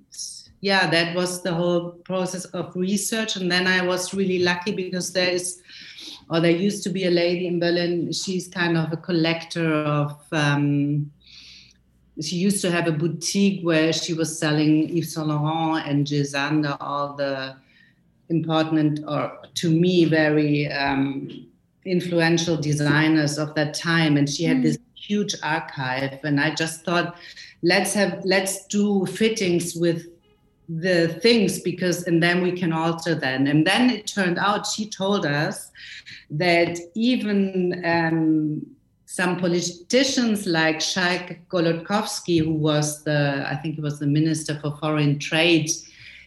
yeah 0.61 0.89
that 0.89 1.15
was 1.15 1.41
the 1.41 1.53
whole 1.53 1.91
process 2.05 2.45
of 2.45 2.75
research 2.75 3.35
and 3.35 3.51
then 3.51 3.65
i 3.65 3.81
was 3.81 4.13
really 4.13 4.39
lucky 4.39 4.71
because 4.71 5.11
there 5.11 5.29
is 5.29 5.61
or 6.29 6.39
there 6.39 6.51
used 6.51 6.83
to 6.83 6.89
be 6.89 7.05
a 7.05 7.09
lady 7.09 7.47
in 7.47 7.59
berlin 7.59 8.11
she's 8.11 8.47
kind 8.47 8.77
of 8.77 8.93
a 8.93 8.97
collector 8.97 9.83
of 9.83 10.15
um, 10.31 11.11
she 12.21 12.35
used 12.35 12.61
to 12.61 12.71
have 12.71 12.87
a 12.87 12.91
boutique 12.91 13.61
where 13.63 13.93
she 13.93 14.13
was 14.13 14.37
selling 14.37 14.89
Yves 14.97 15.13
Saint 15.13 15.27
Laurent 15.27 15.87
and 15.87 16.05
Jil 16.05 16.25
Sander, 16.25 16.75
all 16.79 17.13
the 17.13 17.55
important 18.29 18.99
or 19.07 19.39
to 19.55 19.69
me 19.71 20.05
very 20.05 20.67
um, 20.71 21.47
influential 21.85 22.57
designers 22.57 23.37
of 23.37 23.55
that 23.55 23.73
time. 23.73 24.17
And 24.17 24.29
she 24.29 24.43
had 24.43 24.57
mm. 24.57 24.63
this 24.63 24.77
huge 24.95 25.35
archive. 25.43 26.19
And 26.23 26.39
I 26.39 26.53
just 26.53 26.83
thought, 26.83 27.17
let's 27.63 27.93
have 27.93 28.21
let's 28.23 28.65
do 28.67 29.05
fittings 29.05 29.75
with 29.75 30.07
the 30.69 31.07
things 31.21 31.59
because 31.59 32.03
and 32.03 32.21
then 32.21 32.43
we 32.43 32.51
can 32.51 32.71
alter 32.71 33.15
them 33.15 33.47
and 33.47 33.65
then 33.65 33.89
it 33.89 34.05
turned 34.05 34.37
out 34.37 34.67
she 34.67 34.87
told 34.87 35.25
us 35.25 35.71
that 36.29 36.77
even 36.93 37.81
um, 37.83 38.63
some 39.11 39.39
politicians 39.39 40.45
like 40.45 40.79
Schalk 40.79 41.35
Golodkowski, 41.49 42.43
who 42.43 42.53
was 42.53 43.03
the, 43.05 43.43
I 43.49 43.55
think 43.55 43.73
he 43.73 43.81
was 43.81 43.97
the 43.97 44.05
Minister 44.05 44.59
for 44.59 44.77
Foreign 44.77 45.17
Trade, 45.17 45.71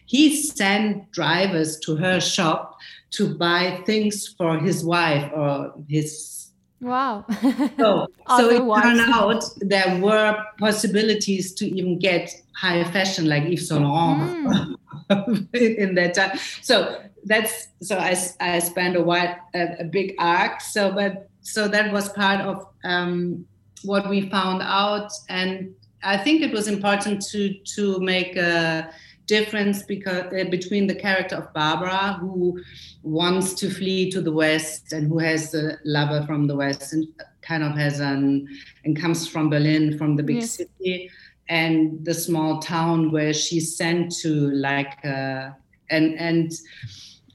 he 0.05 0.35
sent 0.35 1.09
drivers 1.13 1.79
to 1.79 1.95
her 1.95 2.19
shop 2.19 2.77
to 3.11 3.35
buy 3.35 3.81
things 3.85 4.27
for 4.27 4.59
his 4.59 4.83
wife 4.83 5.31
or 5.33 5.73
his. 5.87 6.49
Wow. 6.81 7.25
so, 7.79 8.07
so 8.37 8.49
it 8.49 8.81
turned 8.81 8.99
out 8.99 9.45
there 9.61 10.01
were 10.01 10.43
possibilities 10.59 11.53
to 11.53 11.65
even 11.65 11.99
get 11.99 12.35
high 12.53 12.83
fashion 12.83 13.29
like 13.29 13.43
Yves 13.43 13.69
Saint 13.69 13.81
Laurent 13.81 14.77
mm. 15.09 15.55
in 15.77 15.95
that 15.95 16.15
time. 16.15 16.37
So 16.61 17.01
that's 17.23 17.69
so 17.81 17.97
I, 17.97 18.17
I 18.41 18.59
spent 18.59 18.97
a 18.97 19.01
while 19.01 19.37
a, 19.55 19.77
a 19.79 19.83
big 19.85 20.15
arc. 20.19 20.59
So, 20.59 20.91
but 20.91 21.29
so 21.43 21.67
that 21.67 21.91
was 21.91 22.09
part 22.09 22.41
of 22.41 22.67
um, 22.83 23.45
what 23.83 24.09
we 24.09 24.29
found 24.29 24.61
out 24.61 25.11
and 25.29 25.73
i 26.03 26.17
think 26.17 26.41
it 26.41 26.51
was 26.51 26.67
important 26.67 27.21
to 27.21 27.53
to 27.63 27.99
make 27.99 28.35
a 28.35 28.89
difference 29.25 29.83
because 29.83 30.25
uh, 30.33 30.43
between 30.49 30.87
the 30.87 30.95
character 30.95 31.35
of 31.35 31.53
barbara 31.53 32.17
who 32.19 32.59
wants 33.03 33.53
to 33.53 33.69
flee 33.69 34.09
to 34.11 34.21
the 34.21 34.31
west 34.31 34.91
and 34.91 35.07
who 35.07 35.19
has 35.19 35.53
a 35.53 35.77
lover 35.85 36.25
from 36.25 36.47
the 36.47 36.55
west 36.55 36.91
and 36.93 37.07
kind 37.41 37.63
of 37.63 37.77
has 37.77 37.99
an 37.99 38.47
and 38.83 38.99
comes 38.99 39.27
from 39.27 39.49
berlin 39.49 39.97
from 39.97 40.15
the 40.15 40.23
big 40.23 40.37
yes. 40.37 40.51
city 40.51 41.09
and 41.49 42.03
the 42.05 42.13
small 42.13 42.59
town 42.59 43.11
where 43.11 43.33
she's 43.33 43.75
sent 43.75 44.11
to 44.11 44.49
like 44.51 44.97
uh, 45.05 45.49
and 45.89 46.15
and 46.17 46.53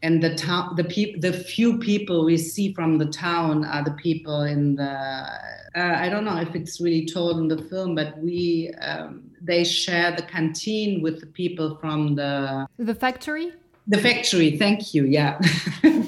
and 0.02 0.22
the 0.22 0.34
town 0.34 0.74
the 0.76 0.84
people 0.84 1.20
the 1.20 1.32
few 1.32 1.78
people 1.78 2.24
we 2.24 2.36
see 2.36 2.72
from 2.72 2.98
the 2.98 3.06
town 3.06 3.64
are 3.64 3.82
the 3.82 3.92
people 3.92 4.42
in 4.42 4.76
the 4.76 4.84
uh, 4.84 5.94
i 6.04 6.08
don't 6.08 6.24
know 6.24 6.36
if 6.36 6.54
it's 6.54 6.80
really 6.80 7.06
told 7.06 7.38
in 7.38 7.48
the 7.48 7.62
film 7.64 7.94
but 7.94 8.16
we 8.18 8.70
um, 8.80 9.22
they 9.40 9.64
share 9.64 10.14
the 10.14 10.22
canteen 10.22 11.02
with 11.02 11.20
the 11.20 11.26
people 11.26 11.76
from 11.76 12.14
the 12.14 12.66
the 12.78 12.94
factory? 12.94 13.52
The 13.86 13.98
factory 13.98 14.58
thank 14.58 14.94
you 14.94 15.04
yeah. 15.04 15.40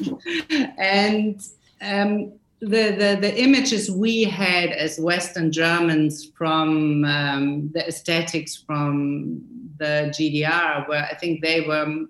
And 0.78 1.40
um, 1.80 2.32
the, 2.61 2.90
the, 2.90 3.18
the 3.20 3.35
images 3.38 3.90
we 3.90 4.25
had 4.25 4.70
as 4.70 4.99
Western 4.99 5.50
Germans 5.50 6.30
from 6.37 7.04
um, 7.04 7.70
the 7.73 7.87
aesthetics 7.87 8.56
from 8.56 9.42
the 9.78 10.12
GDR, 10.14 10.88
where 10.88 11.04
I 11.04 11.14
think 11.14 11.42
they 11.42 11.62
were 11.62 12.06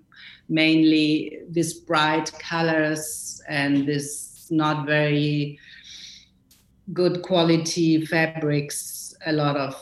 mainly 0.51 1.39
these 1.49 1.73
bright 1.73 2.31
colors 2.39 3.41
and 3.47 3.87
this 3.87 4.47
not 4.51 4.85
very 4.85 5.57
good 6.91 7.21
quality 7.21 8.05
fabrics 8.05 9.15
a 9.25 9.31
lot 9.31 9.55
of 9.55 9.73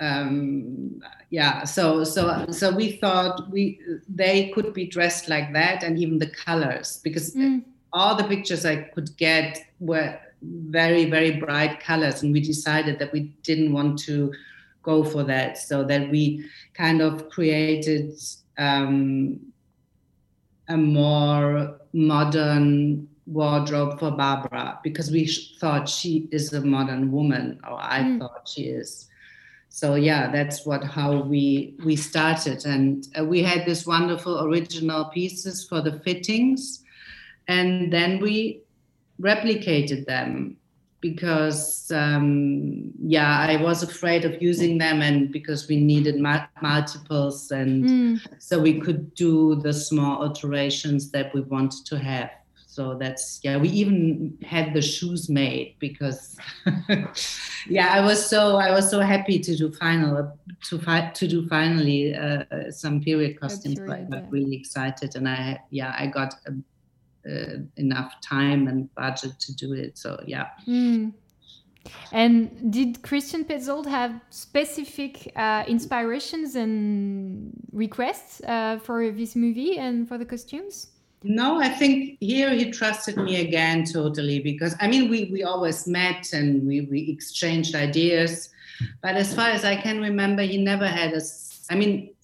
um, 0.00 1.02
yeah 1.30 1.64
so 1.64 2.02
so 2.02 2.46
so 2.50 2.74
we 2.74 2.92
thought 2.92 3.50
we 3.50 3.78
they 4.08 4.48
could 4.54 4.72
be 4.72 4.86
dressed 4.86 5.28
like 5.28 5.52
that 5.52 5.82
and 5.82 5.98
even 5.98 6.18
the 6.18 6.30
colors 6.30 7.00
because 7.04 7.34
mm. 7.34 7.62
all 7.92 8.14
the 8.16 8.24
pictures 8.24 8.64
i 8.64 8.76
could 8.76 9.14
get 9.18 9.58
were 9.80 10.18
very 10.40 11.10
very 11.10 11.32
bright 11.32 11.78
colors 11.80 12.22
and 12.22 12.32
we 12.32 12.40
decided 12.40 12.98
that 12.98 13.12
we 13.12 13.20
didn't 13.42 13.72
want 13.72 13.98
to 13.98 14.32
go 14.82 15.04
for 15.04 15.24
that 15.24 15.58
so 15.58 15.84
that 15.84 16.08
we 16.08 16.42
kind 16.72 17.02
of 17.02 17.28
created 17.28 18.14
um, 18.56 19.38
a 20.68 20.76
more 20.76 21.78
modern 21.92 23.08
wardrobe 23.26 23.98
for 23.98 24.10
Barbara 24.10 24.78
because 24.82 25.10
we 25.10 25.26
thought 25.60 25.88
she 25.88 26.28
is 26.30 26.52
a 26.52 26.60
modern 26.60 27.10
woman, 27.12 27.60
or 27.68 27.78
I 27.80 28.00
mm. 28.00 28.18
thought 28.18 28.48
she 28.48 28.64
is. 28.64 29.08
So 29.68 29.94
yeah, 29.94 30.30
that's 30.30 30.64
what 30.64 30.82
how 30.84 31.22
we 31.22 31.74
we 31.84 31.96
started, 31.96 32.64
and 32.64 33.06
uh, 33.18 33.24
we 33.24 33.42
had 33.42 33.66
these 33.66 33.86
wonderful 33.86 34.44
original 34.44 35.06
pieces 35.06 35.64
for 35.64 35.80
the 35.80 36.00
fittings, 36.00 36.82
and 37.46 37.92
then 37.92 38.20
we 38.20 38.62
replicated 39.20 40.06
them 40.06 40.57
because 41.00 41.90
um, 41.92 42.90
yeah 43.00 43.38
i 43.40 43.56
was 43.56 43.82
afraid 43.82 44.24
of 44.24 44.40
using 44.42 44.78
them 44.78 45.00
and 45.00 45.30
because 45.30 45.68
we 45.68 45.76
needed 45.76 46.18
multiples 46.60 47.50
and 47.50 47.84
mm. 47.84 48.20
so 48.38 48.58
we 48.58 48.80
could 48.80 49.14
do 49.14 49.54
the 49.56 49.72
small 49.72 50.22
alterations 50.22 51.10
that 51.10 51.32
we 51.34 51.40
wanted 51.42 51.84
to 51.86 51.98
have 51.98 52.30
so 52.78 52.94
that's 52.94 53.40
yeah 53.42 53.56
we 53.56 53.68
even 53.70 54.36
had 54.44 54.72
the 54.72 54.82
shoes 54.82 55.28
made 55.28 55.74
because 55.78 56.36
yeah 57.68 57.88
i 57.92 58.00
was 58.00 58.24
so 58.24 58.56
i 58.56 58.70
was 58.70 58.88
so 58.88 59.00
happy 59.00 59.38
to 59.38 59.56
do 59.56 59.72
final 59.72 60.36
to 60.62 60.78
fi- 60.78 61.10
to 61.10 61.26
do 61.26 61.48
finally 61.48 62.14
uh, 62.14 62.44
some 62.70 63.00
period 63.00 63.40
costumes 63.40 63.80
i 63.80 64.02
got 64.02 64.22
yeah. 64.22 64.26
really 64.30 64.54
excited 64.54 65.16
and 65.16 65.28
i 65.28 65.58
yeah 65.70 65.94
i 65.98 66.06
got 66.06 66.34
a, 66.46 66.52
uh, 67.28 67.58
enough 67.76 68.20
time 68.20 68.68
and 68.68 68.92
budget 68.94 69.38
to 69.40 69.54
do 69.54 69.72
it. 69.72 69.98
So 69.98 70.22
yeah. 70.26 70.48
Mm. 70.66 71.12
And 72.12 72.72
did 72.72 73.02
Christian 73.02 73.44
Petzold 73.44 73.86
have 73.86 74.20
specific 74.30 75.32
uh, 75.36 75.64
inspirations 75.66 76.54
and 76.54 77.52
requests 77.72 78.42
uh, 78.42 78.78
for 78.82 79.10
this 79.10 79.34
movie 79.36 79.78
and 79.78 80.06
for 80.08 80.18
the 80.18 80.24
costumes? 80.24 80.88
No, 81.24 81.60
I 81.60 81.68
think 81.68 82.18
here 82.20 82.50
he 82.50 82.70
trusted 82.70 83.16
me 83.16 83.40
again 83.40 83.84
totally 83.84 84.38
because 84.38 84.76
I 84.80 84.86
mean 84.86 85.10
we 85.10 85.28
we 85.32 85.42
always 85.42 85.86
met 85.86 86.32
and 86.32 86.64
we 86.64 86.82
we 86.82 87.10
exchanged 87.10 87.74
ideas, 87.74 88.50
but 89.02 89.16
as 89.16 89.34
far 89.34 89.48
as 89.48 89.64
I 89.64 89.74
can 89.76 90.00
remember, 90.00 90.42
he 90.42 90.58
never 90.58 90.86
had 90.86 91.14
a. 91.14 91.20
I 91.70 91.74
mean, 91.74 92.14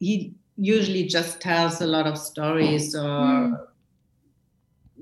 he 0.00 0.34
usually 0.56 1.04
just 1.04 1.40
tells 1.40 1.80
a 1.80 1.86
lot 1.86 2.06
of 2.06 2.18
stories 2.18 2.94
or. 2.94 3.06
Mm 3.06 3.66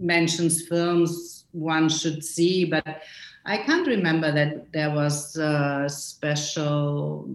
mentions 0.00 0.67
films 0.67 1.45
one 1.52 1.88
should 1.88 2.25
see, 2.25 2.64
but 2.64 3.02
I 3.45 3.59
can't 3.59 3.87
remember 3.87 4.31
that 4.33 4.73
there 4.73 4.90
was 4.90 5.37
a 5.37 5.88
special 5.88 7.31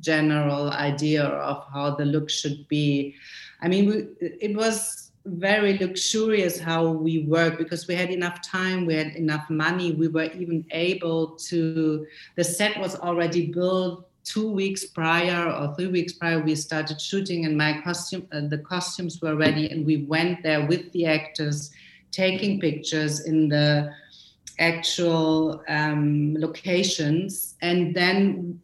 general 0.00 0.70
idea 0.70 1.24
of 1.24 1.64
how 1.72 1.94
the 1.94 2.04
look 2.04 2.30
should 2.30 2.66
be. 2.68 3.14
I 3.62 3.68
mean, 3.68 3.88
we, 3.88 4.26
it 4.40 4.56
was 4.56 5.10
very 5.26 5.78
luxurious 5.78 6.58
how 6.58 6.90
we 6.90 7.24
worked 7.24 7.58
because 7.58 7.86
we 7.86 7.94
had 7.94 8.10
enough 8.10 8.40
time, 8.42 8.86
we 8.86 8.94
had 8.94 9.14
enough 9.14 9.48
money, 9.50 9.92
we 9.92 10.08
were 10.08 10.30
even 10.32 10.64
able 10.70 11.36
to, 11.48 12.06
the 12.36 12.44
set 12.44 12.80
was 12.80 12.96
already 12.96 13.46
built 13.46 14.09
two 14.24 14.50
weeks 14.50 14.84
prior 14.86 15.50
or 15.50 15.74
three 15.74 15.86
weeks 15.86 16.12
prior 16.12 16.40
we 16.40 16.54
started 16.54 17.00
shooting 17.00 17.46
and 17.46 17.56
my 17.56 17.80
costume 17.82 18.26
uh, 18.32 18.40
the 18.48 18.58
costumes 18.58 19.20
were 19.22 19.34
ready 19.34 19.70
and 19.70 19.86
we 19.86 20.04
went 20.04 20.42
there 20.42 20.66
with 20.66 20.90
the 20.92 21.06
actors 21.06 21.70
taking 22.10 22.60
pictures 22.60 23.20
in 23.26 23.48
the 23.48 23.90
actual 24.58 25.62
um, 25.68 26.34
locations 26.38 27.56
and 27.62 27.94
then 27.94 28.60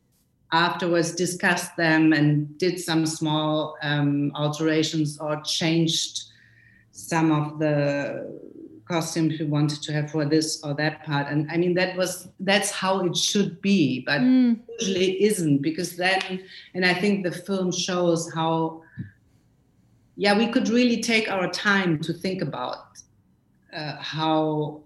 afterwards 0.52 1.12
discussed 1.12 1.76
them 1.76 2.12
and 2.12 2.56
did 2.58 2.78
some 2.78 3.06
small 3.06 3.76
um, 3.82 4.30
alterations 4.34 5.18
or 5.18 5.40
changed 5.42 6.24
some 6.92 7.32
of 7.32 7.58
the 7.58 8.40
costumes 8.86 9.38
we 9.38 9.44
wanted 9.44 9.82
to 9.82 9.92
have 9.92 10.10
for 10.10 10.24
this 10.24 10.62
or 10.62 10.72
that 10.74 11.04
part 11.04 11.26
and 11.28 11.50
i 11.50 11.56
mean 11.56 11.74
that 11.74 11.96
was 11.96 12.28
that's 12.40 12.70
how 12.70 13.04
it 13.04 13.16
should 13.16 13.60
be 13.60 14.00
but 14.00 14.20
mm. 14.20 14.58
usually 14.78 15.22
isn't 15.24 15.58
because 15.58 15.96
then 15.96 16.40
and 16.74 16.84
i 16.84 16.94
think 16.94 17.24
the 17.24 17.32
film 17.32 17.72
shows 17.72 18.32
how 18.32 18.80
yeah 20.16 20.36
we 20.38 20.46
could 20.46 20.68
really 20.68 21.02
take 21.02 21.28
our 21.30 21.50
time 21.50 21.98
to 21.98 22.12
think 22.12 22.42
about 22.42 22.98
uh, 23.72 23.96
how 23.96 24.80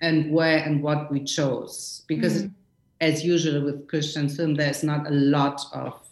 and 0.00 0.32
where 0.32 0.58
and 0.58 0.82
what 0.82 1.10
we 1.12 1.22
chose 1.22 2.02
because 2.08 2.44
mm. 2.44 2.50
as 3.02 3.22
usual 3.22 3.62
with 3.62 3.86
christian 3.86 4.28
film 4.28 4.54
there's 4.54 4.82
not 4.82 5.06
a 5.06 5.10
lot 5.10 5.60
of 5.74 6.03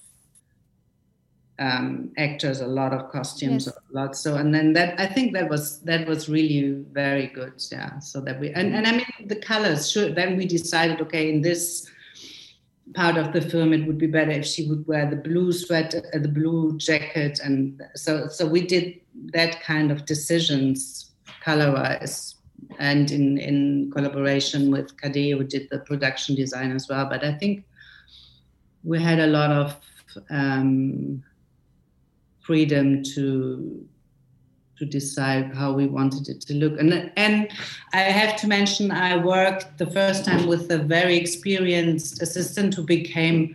um, 1.59 2.11
actors 2.16 2.61
a 2.61 2.66
lot 2.66 2.92
of 2.92 3.11
costumes 3.11 3.66
yes. 3.66 3.76
a 3.76 3.94
lot 3.94 4.16
so 4.16 4.37
and 4.37 4.54
then 4.54 4.73
that 4.73 4.99
i 4.99 5.06
think 5.06 5.32
that 5.32 5.49
was 5.49 5.80
that 5.80 6.06
was 6.06 6.28
really 6.28 6.85
very 6.92 7.26
good 7.28 7.52
yeah 7.71 7.99
so 7.99 8.21
that 8.21 8.40
we 8.40 8.50
and, 8.52 8.75
and 8.75 8.87
i 8.87 8.92
mean 8.92 9.06
the 9.26 9.37
colors 9.37 9.90
sure 9.90 10.11
then 10.11 10.37
we 10.37 10.47
decided 10.47 11.00
okay 11.00 11.31
in 11.31 11.42
this 11.42 11.88
part 12.94 13.16
of 13.16 13.33
the 13.33 13.40
film 13.40 13.72
it 13.72 13.87
would 13.87 13.98
be 13.98 14.07
better 14.07 14.31
if 14.31 14.46
she 14.46 14.68
would 14.68 14.87
wear 14.87 15.09
the 15.09 15.16
blue 15.16 15.53
sweater 15.53 16.03
uh, 16.14 16.18
the 16.18 16.29
blue 16.29 16.77
jacket 16.79 17.38
and 17.44 17.83
so 17.94 18.29
so 18.29 18.46
we 18.46 18.66
did 18.66 19.00
that 19.14 19.61
kind 19.62 19.92
of 19.92 20.05
decisions 20.05 21.12
color 21.42 21.72
wise 21.72 22.37
and 22.79 23.11
in 23.11 23.38
in 23.38 23.90
collaboration 23.92 24.70
with 24.70 24.96
Kade, 24.96 25.37
who 25.37 25.44
did 25.44 25.68
the 25.70 25.81
production 25.81 26.35
design 26.35 26.72
as 26.72 26.88
well. 26.88 27.07
But 27.07 27.24
I 27.24 27.33
think 27.35 27.64
we 28.85 29.03
had 29.03 29.20
a 29.20 29.27
lot 29.27 29.50
of 29.50 29.77
um, 30.31 31.22
freedom 32.42 33.02
to 33.14 33.87
to 34.78 34.87
decide 34.87 35.55
how 35.55 35.72
we 35.72 35.87
wanted 35.87 36.28
it 36.28 36.40
to 36.40 36.55
look. 36.55 36.78
And 36.81 37.12
and 37.16 37.48
I 37.92 38.00
have 38.00 38.37
to 38.40 38.46
mention 38.48 38.90
I 38.90 39.16
worked 39.16 39.78
the 39.78 39.87
first 39.87 40.24
time 40.24 40.46
with 40.46 40.70
a 40.70 40.78
very 40.78 41.16
experienced 41.16 42.20
assistant 42.20 42.74
who 42.74 42.85
became 42.85 43.55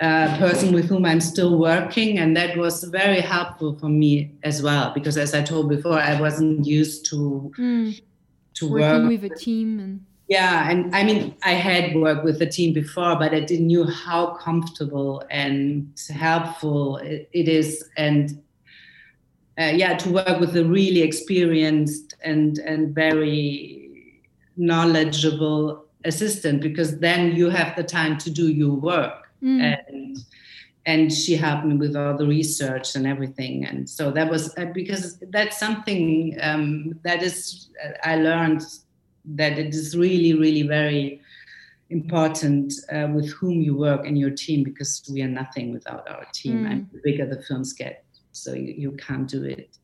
a 0.00 0.36
person 0.38 0.72
with 0.72 0.86
whom 0.86 1.04
I'm 1.04 1.20
still 1.20 1.58
working, 1.58 2.18
and 2.18 2.36
that 2.36 2.56
was 2.56 2.84
very 2.84 3.20
helpful 3.20 3.78
for 3.78 3.88
me 3.88 4.32
as 4.42 4.62
well. 4.62 4.92
Because 4.92 5.16
as 5.16 5.34
I 5.34 5.42
told 5.42 5.68
before, 5.68 5.98
I 5.98 6.20
wasn't 6.20 6.66
used 6.66 7.06
to 7.10 7.52
mm. 7.58 8.00
to 8.54 8.68
working 8.68 9.08
work 9.08 9.08
with 9.08 9.32
a 9.32 9.34
team 9.34 9.78
and 9.78 10.06
yeah 10.30 10.70
and 10.70 10.94
i 10.94 11.02
mean 11.02 11.34
i 11.42 11.52
had 11.52 11.94
worked 11.96 12.24
with 12.24 12.38
the 12.38 12.46
team 12.46 12.72
before 12.72 13.16
but 13.16 13.34
i 13.34 13.40
didn't 13.40 13.66
knew 13.66 13.84
how 13.84 14.28
comfortable 14.36 15.22
and 15.30 16.00
helpful 16.08 16.96
it, 16.98 17.28
it 17.32 17.48
is 17.48 17.84
and 17.96 18.40
uh, 19.58 19.72
yeah 19.74 19.94
to 19.94 20.08
work 20.08 20.38
with 20.38 20.56
a 20.56 20.64
really 20.64 21.02
experienced 21.02 22.14
and 22.22 22.58
and 22.60 22.94
very 22.94 24.14
knowledgeable 24.56 25.84
assistant 26.04 26.62
because 26.62 26.98
then 27.00 27.34
you 27.34 27.50
have 27.50 27.74
the 27.76 27.82
time 27.82 28.16
to 28.16 28.30
do 28.30 28.48
your 28.48 28.74
work 28.74 29.32
mm. 29.42 29.60
and 29.60 30.18
and 30.86 31.12
she 31.12 31.36
helped 31.36 31.66
me 31.66 31.74
with 31.74 31.94
all 31.94 32.16
the 32.16 32.26
research 32.26 32.94
and 32.94 33.06
everything 33.06 33.66
and 33.66 33.90
so 33.90 34.10
that 34.12 34.30
was 34.30 34.56
uh, 34.58 34.64
because 34.66 35.18
that's 35.30 35.58
something 35.58 36.38
um, 36.40 36.98
that 37.02 37.20
is 37.20 37.68
uh, 37.84 37.90
i 38.04 38.14
learned 38.14 38.62
that 39.24 39.58
it 39.58 39.74
is 39.74 39.96
really 39.96 40.34
really 40.34 40.62
very 40.62 41.20
important 41.90 42.72
uh, 42.92 43.08
with 43.12 43.30
whom 43.32 43.60
you 43.60 43.76
work 43.76 44.06
in 44.06 44.16
your 44.16 44.30
team 44.30 44.62
because 44.62 45.02
we 45.12 45.22
are 45.22 45.28
nothing 45.28 45.72
without 45.72 46.08
our 46.08 46.24
team 46.32 46.64
mm. 46.64 46.70
and 46.70 46.88
the 46.92 47.00
bigger 47.02 47.26
the 47.26 47.42
films 47.42 47.72
get 47.72 48.04
so 48.32 48.52
you, 48.52 48.74
you 48.76 48.92
can't 48.92 49.28
do 49.28 49.42
it 49.42 49.76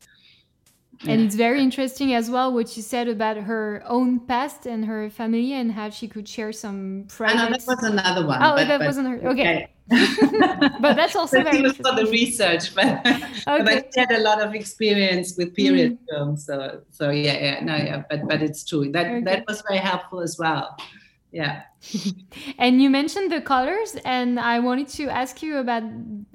and 1.07 1.21
it's 1.21 1.35
very 1.35 1.63
interesting 1.63 2.15
as 2.15 2.31
well 2.31 2.53
what 2.53 2.69
she 2.69 2.81
said 2.81 3.09
about 3.09 3.37
her 3.37 3.83
own 3.87 4.21
past 4.21 4.67
and 4.67 4.85
her 4.85 5.11
family 5.11 5.53
and 5.53 5.73
how 5.73 5.91
she 5.91 6.09
could 6.09 6.29
share 6.29 6.53
some 6.53 7.05
projects. 7.09 7.41
I 7.41 7.45
know 7.45 7.57
that 7.57 7.67
was 7.67 7.83
another 7.83 8.27
one. 8.27 8.43
Oh, 8.43 8.55
but, 8.57 8.69
that 8.69 8.79
but, 8.79 8.87
wasn't 8.87 9.09
her. 9.09 9.29
Okay. 9.29 9.31
okay. 9.31 9.69
but 10.81 10.97
that's 10.97 11.15
also 11.15 11.43
but 11.43 11.53
very 11.53 11.63
was 11.63 11.77
for 11.77 11.95
the 11.95 12.09
research, 12.11 12.75
but, 12.75 13.07
okay. 13.07 13.63
but 13.63 13.91
she 13.95 14.01
had 14.01 14.11
a 14.11 14.19
lot 14.21 14.43
of 14.43 14.55
experience 14.55 15.37
with 15.37 15.55
period 15.55 15.93
mm. 15.93 15.99
films. 16.11 16.45
So 16.45 16.81
so 16.91 17.11
yeah, 17.11 17.35
yeah, 17.35 17.65
no, 17.65 17.77
yeah, 17.77 18.03
but 18.11 18.27
but 18.27 18.43
it's 18.43 18.65
true. 18.65 18.91
That 18.91 19.07
okay. 19.07 19.21
that 19.21 19.45
was 19.47 19.63
very 19.69 19.79
helpful 19.79 20.21
as 20.21 20.39
well. 20.39 20.77
Yeah. 21.31 21.63
and 22.59 22.81
you 22.81 22.89
mentioned 22.89 23.31
the 23.31 23.41
colors, 23.41 23.97
and 24.05 24.41
I 24.41 24.59
wanted 24.59 24.89
to 24.97 25.09
ask 25.09 25.43
you 25.43 25.59
about 25.59 25.83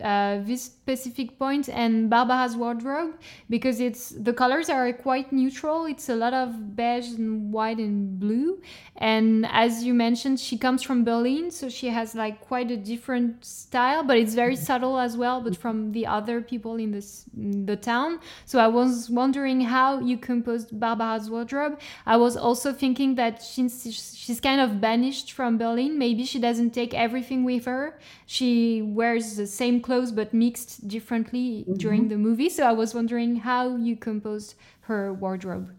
uh, 0.02 0.40
this 0.44 0.70
specific 0.92 1.38
point 1.40 1.70
and 1.70 2.10
Barbara's 2.10 2.56
wardrobe 2.56 3.14
because 3.50 3.80
it's 3.80 4.10
the 4.10 4.34
colors 4.34 4.70
are 4.70 4.92
quite 4.94 5.32
neutral. 5.32 5.86
It's 5.86 6.10
a 6.10 6.16
lot 6.16 6.34
of 6.34 6.76
beige 6.76 7.10
and 7.18 7.52
white 7.54 7.78
and 7.78 8.20
blue, 8.20 8.62
and 8.98 9.46
as 9.66 9.84
you 9.84 9.94
mentioned, 9.94 10.40
she 10.40 10.58
comes 10.58 10.82
from 10.84 11.04
Berlin, 11.04 11.52
so 11.52 11.70
she 11.70 11.88
has 11.88 12.16
like 12.16 12.42
quite 12.42 12.70
a 12.72 12.78
different 12.78 13.46
style, 13.46 14.04
but 14.04 14.18
it's 14.18 14.36
very 14.36 14.56
subtle 14.56 14.98
as 15.00 15.16
well. 15.16 15.42
But 15.42 15.56
from 15.56 15.92
the 15.92 16.06
other 16.06 16.42
people 16.42 16.76
in 16.76 16.92
this 16.92 17.26
in 17.36 17.66
the 17.66 17.78
town, 17.78 18.20
so 18.46 18.60
I 18.60 18.68
was 18.68 19.10
wondering 19.10 19.62
how 19.62 20.00
you 20.00 20.18
composed 20.18 20.78
Barbara's 20.80 21.30
wardrobe. 21.30 21.80
I 22.06 22.18
was 22.18 22.36
also 22.36 22.74
thinking 22.74 23.16
that 23.16 23.42
since 23.42 23.74
she's 24.22 24.40
kind 24.40 24.62
of 24.62 24.80
banished 24.82 25.32
from 25.32 25.58
Berlin. 25.58 25.98
Maybe 25.98 26.26
she 26.26 26.40
doesn't 26.40 26.72
take 26.72 26.94
everything 26.94 27.44
with 27.44 27.66
her. 27.66 28.00
She 28.26 28.82
wears 28.82 29.36
the 29.36 29.48
same 29.48 29.82
clothes 29.82 30.12
but 30.12 30.34
mixed 30.34 30.81
differently 30.82 31.64
mm-hmm. 31.64 31.74
during 31.74 32.08
the 32.10 32.18
movie. 32.18 32.50
So 32.50 32.64
I 32.66 32.72
was 32.72 32.94
wondering 32.94 33.38
how 33.38 33.76
you 33.76 33.96
composed 33.96 34.56
her 34.82 35.14
wardrobe. 35.14 35.72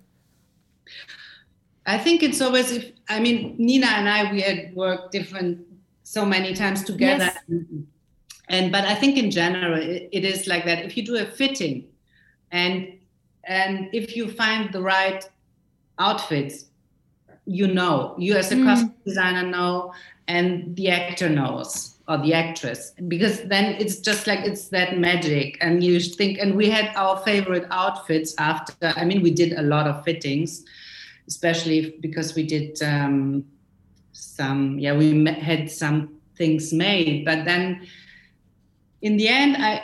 I 1.86 1.98
think 1.98 2.22
it's 2.22 2.40
always 2.40 2.70
if 2.72 2.92
I 3.08 3.20
mean 3.20 3.56
Nina 3.58 3.86
and 3.86 4.08
I 4.08 4.32
we 4.32 4.40
had 4.40 4.74
worked 4.74 5.12
different 5.12 5.66
so 6.04 6.24
many 6.24 6.54
times 6.54 6.84
together 6.84 7.32
yes. 7.48 7.64
and 8.48 8.70
but 8.70 8.84
I 8.84 8.94
think 8.94 9.16
in 9.16 9.30
general 9.30 9.80
it, 9.80 10.08
it 10.12 10.24
is 10.24 10.46
like 10.46 10.64
that 10.66 10.84
if 10.84 10.96
you 10.96 11.04
do 11.04 11.16
a 11.16 11.24
fitting 11.24 11.88
and 12.50 12.98
and 13.44 13.88
if 13.92 14.14
you 14.16 14.30
find 14.30 14.72
the 14.72 14.80
right 14.80 15.28
outfits 15.98 16.66
you 17.46 17.66
know 17.66 18.14
you 18.18 18.36
as 18.36 18.52
a 18.52 18.56
Mm. 18.56 18.64
costume 18.64 18.94
designer 19.04 19.48
know 19.48 19.92
and 20.28 20.76
the 20.76 20.88
actor 20.90 21.28
knows 21.28 21.91
or 22.12 22.18
the 22.18 22.34
actress 22.34 22.92
because 23.08 23.40
then 23.44 23.64
it's 23.80 23.96
just 24.00 24.26
like 24.26 24.40
it's 24.40 24.68
that 24.68 24.98
magic 24.98 25.56
and 25.64 25.82
you 25.82 25.98
think 25.98 26.38
and 26.38 26.54
we 26.54 26.68
had 26.68 26.94
our 26.94 27.16
favorite 27.28 27.66
outfits 27.70 28.34
after 28.38 28.92
i 28.96 29.04
mean 29.04 29.22
we 29.22 29.30
did 29.30 29.52
a 29.54 29.62
lot 29.62 29.86
of 29.86 30.04
fittings 30.04 30.62
especially 31.26 31.96
because 32.00 32.34
we 32.34 32.42
did 32.42 32.82
um, 32.82 33.44
some 34.12 34.78
yeah 34.78 34.94
we 34.94 35.24
had 35.50 35.70
some 35.70 35.98
things 36.36 36.72
made 36.72 37.24
but 37.24 37.44
then 37.44 37.86
in 39.00 39.16
the 39.16 39.28
end 39.28 39.56
i 39.56 39.82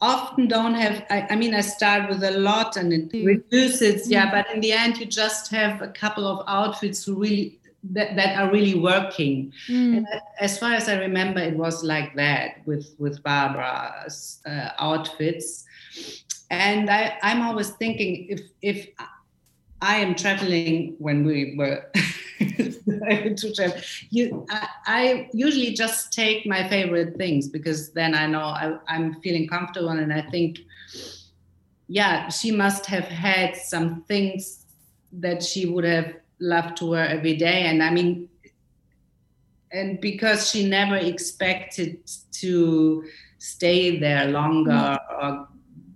often 0.00 0.46
don't 0.48 0.74
have 0.74 1.04
I, 1.10 1.26
I 1.30 1.36
mean 1.36 1.54
i 1.54 1.60
start 1.62 2.08
with 2.08 2.22
a 2.22 2.30
lot 2.30 2.76
and 2.76 2.92
it 2.92 3.10
Mm. 3.12 3.26
reduces 3.26 4.08
yeah 4.08 4.26
Mm. 4.28 4.32
but 4.34 4.54
in 4.54 4.60
the 4.60 4.72
end 4.72 4.98
you 4.98 5.06
just 5.06 5.50
have 5.50 5.82
a 5.82 5.88
couple 5.88 6.26
of 6.26 6.38
outfits 6.46 7.04
who 7.04 7.14
really 7.16 7.59
that, 7.82 8.14
that 8.16 8.36
are 8.38 8.50
really 8.52 8.74
working 8.78 9.52
Mm. 9.68 9.96
and 9.96 10.06
as 10.38 10.58
far 10.58 10.72
as 10.72 10.88
i 10.88 10.96
remember 10.98 11.40
it 11.40 11.56
was 11.56 11.82
like 11.82 12.14
that 12.14 12.48
with 12.66 12.94
with 12.98 13.22
barbara's 13.22 14.40
uh, 14.46 14.70
outfits 14.78 15.64
and 16.50 16.90
i 16.90 17.16
i'm 17.22 17.40
always 17.42 17.70
thinking 17.70 18.26
if 18.28 18.40
if 18.60 18.88
i 19.80 19.96
am 19.96 20.14
traveling 20.14 20.94
when 20.98 21.24
we 21.24 21.54
were 21.56 21.90
to 23.36 23.52
travel 23.54 23.80
you 24.10 24.46
I, 24.50 24.68
I 24.86 25.28
usually 25.32 25.72
just 25.72 26.12
take 26.12 26.46
my 26.46 26.68
favorite 26.68 27.16
things 27.16 27.48
because 27.48 27.92
then 27.92 28.14
i 28.14 28.26
know 28.26 28.44
I, 28.62 28.76
i'm 28.88 29.20
feeling 29.22 29.48
comfortable 29.48 29.88
and 29.90 30.12
i 30.12 30.22
think 30.22 30.58
yeah 31.88 32.28
she 32.28 32.50
must 32.52 32.86
have 32.86 33.04
had 33.04 33.56
some 33.56 34.02
things 34.04 34.66
that 35.12 35.42
she 35.42 35.66
would 35.66 35.84
have 35.84 36.14
loved 36.40 36.76
to 36.78 36.86
wear 36.86 37.06
every 37.08 37.36
day 37.36 37.62
and 37.64 37.82
i 37.82 37.90
mean 37.90 38.28
and 39.72 40.00
because 40.00 40.50
she 40.50 40.68
never 40.68 40.96
expected 40.96 41.98
to 42.32 43.04
stay 43.38 43.98
there 44.00 44.26
longer 44.26 44.98
or 45.22 45.46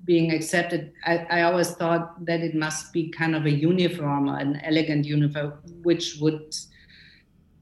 being 0.05 0.31
accepted 0.33 0.93
I, 1.05 1.19
I 1.31 1.43
always 1.43 1.71
thought 1.73 2.25
that 2.27 2.41
it 2.41 2.55
must 2.55 2.93
be 2.93 3.11
kind 3.11 3.35
of 3.35 3.47
a 3.47 3.51
uniform 3.51 4.29
or 4.29 4.39
an 4.39 4.61
elegant 4.63 5.07
uniform 5.07 5.55
which 5.83 6.19
would 6.21 6.55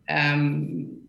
um, 0.08 1.02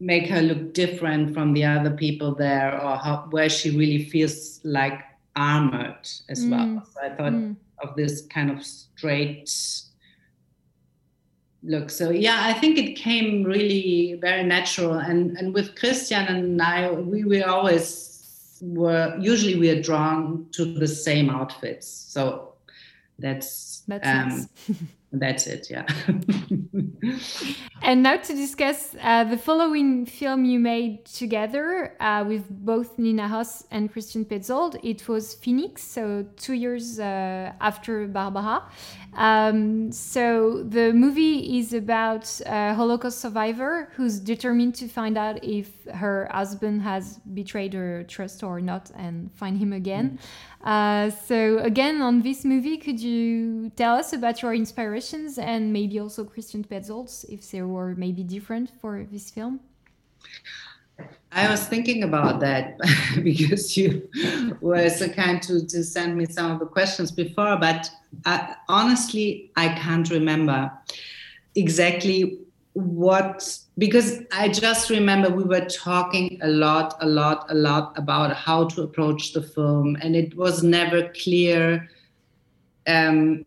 make 0.00 0.28
her 0.28 0.42
look 0.42 0.74
different 0.74 1.32
from 1.34 1.52
the 1.54 1.64
other 1.64 1.90
people 1.92 2.34
there 2.34 2.74
or 2.80 2.96
how, 2.96 3.26
where 3.30 3.48
she 3.48 3.70
really 3.70 4.04
feels 4.04 4.60
like 4.64 5.00
armored 5.34 6.06
as 6.28 6.44
Mm. 6.44 6.50
well 6.50 6.86
so 6.92 7.00
i 7.02 7.08
thought 7.16 7.32
Mm. 7.32 7.56
of 7.82 7.96
this 7.96 8.26
kind 8.26 8.50
of 8.50 8.62
straight 8.64 9.50
look 11.64 11.90
so 11.90 12.10
yeah 12.10 12.40
i 12.42 12.52
think 12.52 12.76
it 12.76 12.94
came 12.94 13.44
really 13.44 14.18
very 14.20 14.42
natural 14.42 14.94
and 14.94 15.36
and 15.38 15.54
with 15.54 15.74
christian 15.76 16.24
and 16.26 16.60
i 16.60 16.90
we 16.90 17.24
were 17.24 17.46
always 17.48 18.58
were 18.60 19.16
usually 19.18 19.58
we 19.58 19.70
are 19.70 19.80
drawn 19.82 20.46
to 20.52 20.64
the 20.64 20.88
same 20.88 21.30
outfits 21.30 21.88
so 21.88 22.52
that's 23.18 23.82
That's 23.86 24.08
um, 24.08 24.28
nice. 24.28 24.48
that's 25.12 25.46
it 25.46 25.68
yeah 25.70 25.86
And 27.84 28.04
now 28.04 28.16
to 28.16 28.32
discuss 28.32 28.94
uh, 29.02 29.24
the 29.24 29.36
following 29.36 30.06
film 30.06 30.44
you 30.44 30.60
made 30.60 31.04
together 31.04 31.96
uh, 31.98 32.24
with 32.24 32.48
both 32.48 32.96
Nina 32.96 33.26
Hoss 33.26 33.64
and 33.72 33.90
Christian 33.92 34.24
Petzold. 34.24 34.78
It 34.84 35.08
was 35.08 35.34
Phoenix, 35.34 35.82
so 35.82 36.24
two 36.36 36.52
years 36.52 37.00
uh, 37.00 37.52
after 37.60 38.06
Barbara. 38.06 38.62
Um, 39.14 39.92
so 39.92 40.62
the 40.62 40.92
movie 40.92 41.58
is 41.58 41.74
about 41.74 42.40
a 42.46 42.74
Holocaust 42.74 43.20
survivor 43.20 43.90
who's 43.94 44.18
determined 44.18 44.74
to 44.76 44.88
find 44.88 45.18
out 45.18 45.42
if 45.44 45.68
her 45.92 46.28
husband 46.32 46.82
has 46.82 47.18
betrayed 47.34 47.74
her 47.74 48.04
trust 48.04 48.42
or 48.42 48.60
not 48.60 48.90
and 48.96 49.30
find 49.34 49.58
him 49.58 49.72
again. 49.72 50.18
Uh, 50.64 51.10
so 51.10 51.58
again, 51.58 52.00
on 52.00 52.22
this 52.22 52.44
movie, 52.44 52.78
could 52.78 53.00
you 53.00 53.70
tell 53.76 53.96
us 53.96 54.12
about 54.12 54.40
your 54.40 54.54
inspirations 54.54 55.38
and 55.38 55.72
maybe 55.72 55.98
also 55.98 56.24
Christian 56.24 56.64
Petzold's, 56.64 57.24
if 57.28 57.50
they 57.50 57.62
were 57.62 57.94
maybe 57.94 58.22
different 58.22 58.70
for 58.80 59.06
this 59.10 59.30
film? 59.30 59.60
I 61.34 61.50
was 61.50 61.66
thinking 61.66 62.02
about 62.02 62.40
that 62.40 62.78
because 63.22 63.76
you 63.76 64.08
were 64.60 64.88
so 64.90 65.08
kind 65.08 65.42
to, 65.42 65.66
to 65.66 65.82
send 65.82 66.16
me 66.16 66.26
some 66.26 66.50
of 66.50 66.58
the 66.58 66.66
questions 66.66 67.10
before, 67.10 67.56
but 67.56 67.90
I, 68.26 68.54
honestly, 68.68 69.50
I 69.56 69.68
can't 69.68 70.08
remember 70.10 70.70
exactly 71.54 72.38
what, 72.74 73.58
because 73.78 74.20
I 74.30 74.48
just 74.48 74.90
remember 74.90 75.30
we 75.30 75.44
were 75.44 75.64
talking 75.64 76.38
a 76.42 76.48
lot, 76.48 76.96
a 77.00 77.06
lot, 77.06 77.46
a 77.50 77.54
lot 77.54 77.98
about 77.98 78.36
how 78.36 78.68
to 78.68 78.82
approach 78.82 79.32
the 79.32 79.42
film, 79.42 79.96
and 80.02 80.14
it 80.14 80.36
was 80.36 80.62
never 80.62 81.10
clear 81.22 81.88
um, 82.86 83.44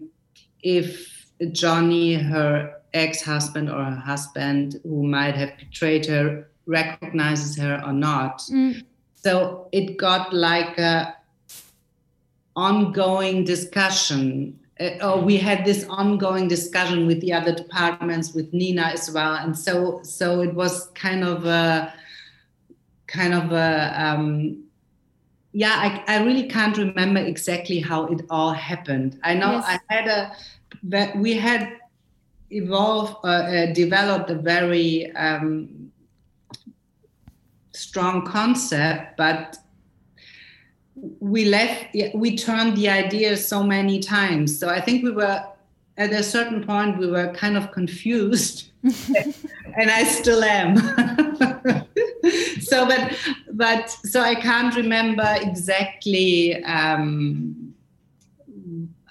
if 0.64 1.28
Johnny, 1.52 2.16
her 2.16 2.82
ex 2.94 3.22
husband 3.22 3.70
or 3.70 3.84
her 3.84 3.96
husband, 3.96 4.80
who 4.84 5.06
might 5.06 5.36
have 5.36 5.58
betrayed 5.58 6.06
her, 6.06 6.48
recognizes 6.66 7.58
her 7.58 7.82
or 7.86 7.94
not. 7.94 8.40
Mm, 8.52 8.84
So 9.16 9.68
it 9.72 9.98
got 9.98 10.34
like 10.34 10.78
a 10.78 11.16
ongoing 12.56 13.44
discussion. 13.44 14.60
Uh, 14.80 14.90
or 15.02 15.22
we 15.22 15.38
had 15.38 15.64
this 15.64 15.86
ongoing 15.90 16.48
discussion 16.50 17.08
with 17.08 17.22
the 17.22 17.32
other 17.32 17.54
departments, 17.56 18.34
with 18.34 18.52
Nina 18.54 18.82
as 18.94 19.10
well, 19.10 19.36
and 19.36 19.58
so 19.58 20.02
so 20.04 20.42
it 20.42 20.54
was 20.54 20.88
kind 20.96 21.24
of 21.24 21.46
a 21.46 21.94
kind 23.08 23.34
of 23.34 23.54
a 23.54 23.94
um, 23.96 24.64
yeah. 25.54 25.76
I, 26.08 26.16
I 26.16 26.24
really 26.26 26.48
can't 26.50 26.78
remember 26.78 27.22
exactly 27.22 27.80
how 27.80 28.08
it 28.08 28.22
all 28.30 28.52
happened. 28.52 29.18
I 29.24 29.34
know 29.34 29.54
Yes. 29.54 29.66
I 29.66 29.94
had 29.94 30.08
a 30.10 30.32
that 30.84 31.16
we 31.18 31.34
had 31.38 31.78
evolved 32.52 33.16
uh, 33.24 33.28
uh, 33.28 33.74
developed 33.74 34.30
a 34.30 34.36
very 34.36 35.10
um, 35.16 35.70
strong 37.76 38.26
concept, 38.26 39.18
but 39.18 39.58
we 41.20 41.46
left, 41.46 41.96
we 42.14 42.38
turned 42.38 42.78
the 42.78 42.90
idea 42.90 43.36
so 43.38 43.64
many 43.64 44.00
times. 44.00 44.58
So 44.58 44.70
I 44.70 44.80
think 44.82 45.04
we 45.04 45.12
were, 45.12 45.44
at 45.98 46.12
a 46.12 46.24
certain 46.24 46.64
point, 46.64 46.98
we 46.98 47.08
were 47.08 47.34
kind 47.34 47.58
of 47.58 47.72
confused, 47.72 48.70
and 48.84 49.92
I 49.92 50.04
still 50.04 50.44
am. 50.44 50.78
so, 52.62 52.88
but, 52.88 53.18
but, 53.52 53.90
so 53.90 54.22
I 54.22 54.36
can't 54.36 54.76
remember 54.76 55.36
exactly. 55.42 56.64
Um, 56.64 57.74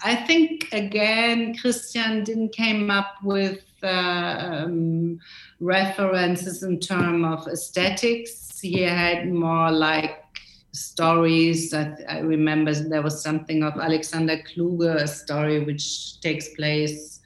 I 0.04 0.14
think 0.14 0.68
again, 0.72 1.56
Christian 1.56 2.24
didn't 2.24 2.52
came 2.52 2.90
up 2.90 3.16
with 3.22 3.62
uh, 3.82 4.66
um, 4.66 5.18
references 5.60 6.62
in 6.62 6.78
terms 6.78 7.24
of 7.24 7.48
aesthetics. 7.48 8.43
He 8.64 8.82
had 8.82 9.30
more 9.30 9.70
like 9.70 10.24
stories. 10.72 11.72
I, 11.74 11.94
I 12.08 12.18
remember 12.20 12.72
there 12.72 13.02
was 13.02 13.22
something 13.22 13.62
of 13.62 13.78
Alexander 13.78 14.42
Kluge, 14.42 15.02
a 15.02 15.06
story 15.06 15.64
which 15.64 16.20
takes 16.20 16.48
place 16.54 17.20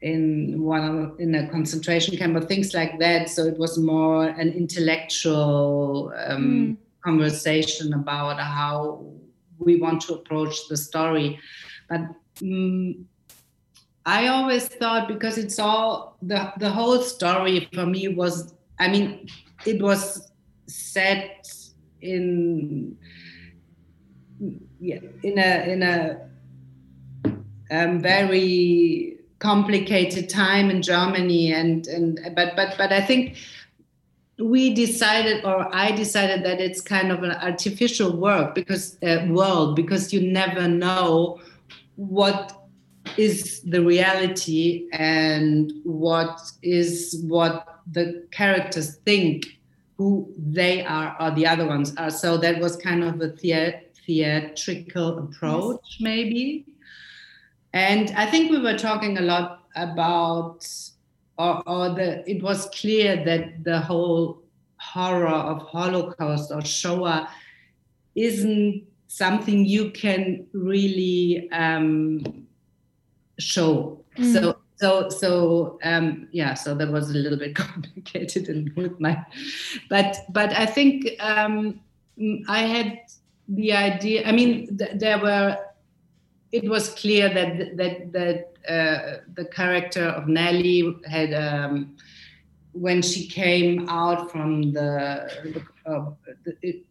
in 0.00 0.62
one 0.62 0.84
of, 0.84 1.20
in 1.20 1.34
a 1.34 1.48
concentration 1.50 2.16
camp 2.16 2.36
or 2.36 2.40
things 2.40 2.72
like 2.72 2.98
that. 2.98 3.28
So 3.28 3.44
it 3.44 3.58
was 3.58 3.78
more 3.78 4.28
an 4.28 4.50
intellectual 4.52 6.12
um, 6.26 6.78
conversation 7.04 7.92
about 7.92 8.40
how 8.40 9.04
we 9.58 9.76
want 9.76 10.00
to 10.02 10.14
approach 10.14 10.68
the 10.68 10.76
story. 10.76 11.38
But 11.88 12.00
mm 12.36 13.04
I 14.06 14.28
always 14.28 14.66
thought 14.66 15.08
because 15.08 15.36
it's 15.36 15.58
all 15.58 16.16
the 16.22 16.52
the 16.58 16.70
whole 16.70 17.00
story 17.02 17.68
for 17.74 17.84
me 17.84 18.08
was 18.08 18.54
I 18.78 18.88
mean 18.88 19.28
it 19.66 19.80
was 19.80 20.29
set 20.70 21.52
in 22.00 22.96
yeah 24.80 25.00
in 25.22 25.38
a 25.38 25.72
in 25.72 25.82
a 25.82 26.30
um, 27.70 28.00
very 28.00 29.16
complicated 29.38 30.28
time 30.28 30.70
in 30.70 30.82
Germany 30.82 31.52
and 31.52 31.86
and 31.86 32.20
but 32.34 32.56
but 32.56 32.74
but 32.78 32.92
I 32.92 33.00
think 33.00 33.36
we 34.38 34.72
decided 34.74 35.44
or 35.44 35.68
I 35.74 35.92
decided 35.92 36.44
that 36.44 36.60
it's 36.60 36.80
kind 36.80 37.12
of 37.12 37.22
an 37.22 37.32
artificial 37.32 38.16
work 38.16 38.54
because 38.54 38.96
uh, 39.02 39.26
world 39.28 39.76
because 39.76 40.12
you 40.12 40.20
never 40.20 40.66
know 40.66 41.38
what 41.96 42.56
is 43.16 43.60
the 43.62 43.82
reality 43.82 44.88
and 44.92 45.72
what 45.84 46.40
is 46.62 47.22
what 47.28 47.66
the 47.90 48.26
characters 48.30 48.96
think 49.04 49.46
who 50.00 50.32
they 50.38 50.82
are 50.82 51.14
or 51.20 51.30
the 51.32 51.46
other 51.46 51.66
ones 51.66 51.94
are 51.98 52.08
so 52.08 52.38
that 52.38 52.58
was 52.58 52.74
kind 52.74 53.04
of 53.04 53.20
a 53.20 53.28
the- 53.42 53.80
theatrical 54.06 55.18
approach, 55.18 55.84
yes. 55.84 56.00
maybe. 56.00 56.64
And 57.74 58.10
I 58.16 58.24
think 58.24 58.50
we 58.50 58.60
were 58.60 58.78
talking 58.78 59.18
a 59.18 59.20
lot 59.20 59.68
about, 59.76 60.66
or, 61.36 61.62
or 61.68 61.90
the 61.90 62.24
it 62.26 62.42
was 62.42 62.70
clear 62.80 63.22
that 63.26 63.62
the 63.62 63.78
whole 63.78 64.42
horror 64.78 65.28
of 65.52 65.60
Holocaust 65.68 66.50
or 66.50 66.64
Shoah 66.64 67.28
isn't 68.14 68.82
something 69.06 69.66
you 69.66 69.90
can 69.90 70.46
really 70.54 71.46
um, 71.52 72.46
show. 73.38 74.02
Mm. 74.16 74.32
So 74.32 74.59
so 74.80 75.10
so 75.10 75.78
um, 75.84 76.28
yeah 76.32 76.54
so 76.54 76.74
that 76.74 76.90
was 76.90 77.10
a 77.10 77.14
little 77.14 77.38
bit 77.38 77.54
complicated 77.66 78.48
and 78.48 78.74
with 78.76 78.98
my 78.98 79.24
but 79.88 80.16
but 80.30 80.52
i 80.54 80.64
think 80.64 81.06
um, 81.20 81.80
i 82.48 82.60
had 82.60 83.00
the 83.48 83.72
idea 83.72 84.26
i 84.26 84.32
mean 84.32 84.76
th- 84.78 84.92
there 84.94 85.18
were 85.18 85.56
it 86.52 86.68
was 86.68 86.88
clear 86.94 87.28
that 87.28 87.76
that 87.76 88.12
that 88.12 88.38
uh, 88.68 89.18
the 89.34 89.44
character 89.44 90.04
of 90.04 90.28
nelly 90.28 90.96
had 91.06 91.32
um, 91.34 91.96
when 92.72 93.02
she 93.02 93.26
came 93.26 93.88
out 93.88 94.30
from 94.30 94.72
the, 94.72 94.90
uh, 95.86 96.10
the 96.44 96.56
it, 96.62 96.84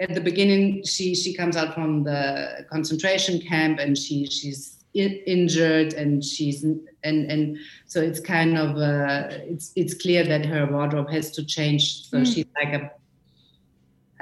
at 0.00 0.14
the 0.14 0.20
beginning 0.20 0.82
she 0.84 1.14
she 1.14 1.32
comes 1.34 1.56
out 1.56 1.74
from 1.74 2.02
the 2.04 2.66
concentration 2.70 3.40
camp 3.40 3.78
and 3.78 3.96
she 3.96 4.26
she's 4.26 4.84
injured 4.94 5.92
and 5.92 6.24
she's 6.24 6.64
and 7.04 7.30
and 7.30 7.58
so 7.86 8.00
it's 8.00 8.20
kind 8.20 8.56
of 8.56 8.76
uh, 8.76 9.28
it's 9.30 9.72
it's 9.76 9.94
clear 9.94 10.24
that 10.24 10.44
her 10.44 10.66
wardrobe 10.66 11.10
has 11.10 11.30
to 11.30 11.44
change 11.44 12.08
so 12.08 12.18
mm. 12.18 12.26
she's 12.26 12.46
like 12.54 12.74
a 12.74 12.90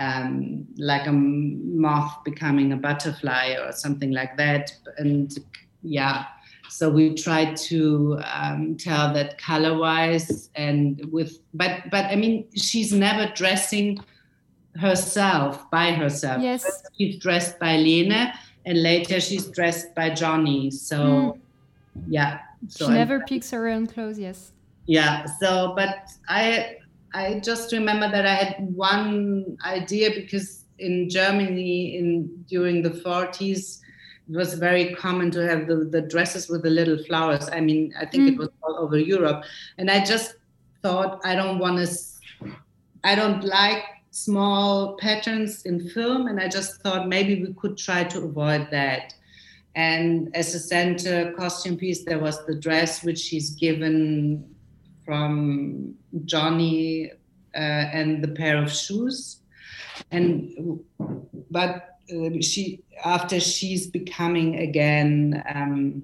um, 0.00 0.64
like 0.76 1.06
a 1.08 1.12
moth 1.12 2.22
becoming 2.24 2.72
a 2.72 2.76
butterfly 2.76 3.56
or 3.60 3.72
something 3.72 4.12
like 4.12 4.36
that 4.36 4.72
and 4.98 5.38
yeah 5.82 6.24
so 6.70 6.88
we 6.88 7.14
try 7.14 7.54
to 7.54 8.20
um, 8.32 8.76
tell 8.76 9.12
that 9.12 9.38
color 9.38 9.76
wise 9.76 10.50
and 10.54 11.00
with 11.10 11.38
but 11.54 11.82
but 11.90 12.04
i 12.06 12.16
mean 12.16 12.46
she's 12.54 12.92
never 12.92 13.32
dressing 13.34 13.98
herself 14.76 15.68
by 15.70 15.90
herself 15.90 16.40
yes 16.40 16.82
she's 16.96 17.16
dressed 17.18 17.58
by 17.58 17.76
lene 17.76 18.32
and 18.68 18.82
later 18.82 19.18
she's 19.18 19.46
dressed 19.46 19.94
by 19.94 20.10
Johnny. 20.10 20.70
So 20.70 20.98
mm. 20.98 21.38
yeah, 22.06 22.40
so 22.66 22.86
she 22.86 22.92
never 22.92 23.20
picks 23.20 23.50
her 23.50 23.68
own 23.68 23.86
clothes. 23.86 24.18
Yes. 24.18 24.52
Yeah. 24.86 25.26
So, 25.40 25.74
but 25.76 26.08
I 26.28 26.76
I 27.14 27.40
just 27.40 27.72
remember 27.72 28.10
that 28.10 28.26
I 28.26 28.34
had 28.34 28.74
one 28.74 29.56
idea 29.64 30.10
because 30.10 30.64
in 30.78 31.08
Germany 31.08 31.96
in 31.96 32.44
during 32.48 32.82
the 32.82 32.90
40s 32.90 33.80
it 34.30 34.36
was 34.36 34.54
very 34.54 34.94
common 34.94 35.30
to 35.30 35.48
have 35.48 35.66
the, 35.66 35.88
the 35.90 36.02
dresses 36.02 36.48
with 36.50 36.62
the 36.62 36.70
little 36.70 37.02
flowers. 37.04 37.48
I 37.50 37.60
mean, 37.60 37.94
I 37.98 38.04
think 38.04 38.24
mm. 38.24 38.32
it 38.32 38.38
was 38.38 38.50
all 38.62 38.76
over 38.76 38.98
Europe. 38.98 39.42
And 39.78 39.90
I 39.90 40.04
just 40.04 40.34
thought 40.82 41.20
I 41.24 41.34
don't 41.34 41.58
want 41.58 41.78
to 41.78 41.88
I 43.04 43.14
don't 43.14 43.44
like 43.44 43.84
small 44.10 44.96
patterns 44.96 45.62
in 45.64 45.88
film, 45.90 46.26
and 46.26 46.40
I 46.40 46.48
just 46.48 46.82
thought 46.82 47.08
maybe 47.08 47.42
we 47.42 47.54
could 47.54 47.76
try 47.76 48.04
to 48.04 48.24
avoid 48.24 48.68
that. 48.70 49.14
And 49.78 50.34
as 50.34 50.56
a 50.56 50.58
center 50.58 51.32
costume 51.34 51.76
piece, 51.76 52.04
there 52.04 52.18
was 52.18 52.44
the 52.46 52.56
dress 52.56 53.04
which 53.04 53.20
she's 53.20 53.50
given 53.50 54.44
from 55.04 55.94
Johnny 56.24 57.12
uh, 57.54 57.84
and 57.98 58.20
the 58.20 58.26
pair 58.26 58.60
of 58.60 58.72
shoes. 58.72 59.40
And 60.10 60.80
but 61.52 62.00
uh, 62.12 62.40
she 62.40 62.82
after 63.04 63.38
she's 63.38 63.86
becoming 63.86 64.56
again 64.56 65.44
um, 65.54 66.02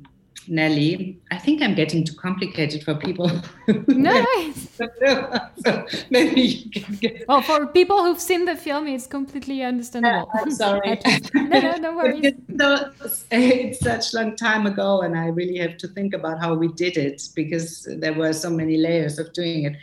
Nelly. 0.49 1.19
I 1.31 1.39
think 1.39 1.63
I'm 1.63 1.75
getting 1.75 2.05
too 2.05 2.15
complicated 2.15 2.83
for 2.83 2.95
people. 2.95 3.31
No, 3.87 4.27
so 4.77 5.87
maybe 6.11 6.41
you 6.43 6.71
can 6.71 6.97
get. 6.97 7.27
Well, 7.27 7.41
for 7.41 7.67
people 7.67 8.05
who've 8.05 8.21
seen 8.21 8.45
the 8.45 8.57
film, 8.57 8.87
it's 8.89 9.07
completely 9.07 9.63
understandable. 9.63 10.31
I'm 10.35 10.51
sorry. 10.65 11.01
no, 11.35 11.61
no, 11.61 11.77
no 11.77 11.97
worries. 11.97 12.35
So, 12.59 12.91
it's 13.31 13.81
such 13.81 14.13
a 14.13 14.17
long 14.17 14.37
time 14.37 14.67
ago, 14.67 15.01
and 15.01 15.17
I 15.17 15.29
really 15.29 15.57
have 15.59 15.79
to 15.79 15.89
think 15.89 16.13
about 16.13 16.41
how 16.41 16.55
we 16.55 16.69
did 16.69 16.99
it 16.99 17.27
because 17.35 17.89
there 17.99 18.13
were 18.13 18.35
so 18.35 18.51
many 18.51 18.77
layers 18.77 19.19
of 19.19 19.33
doing 19.33 19.65
it. 19.65 19.77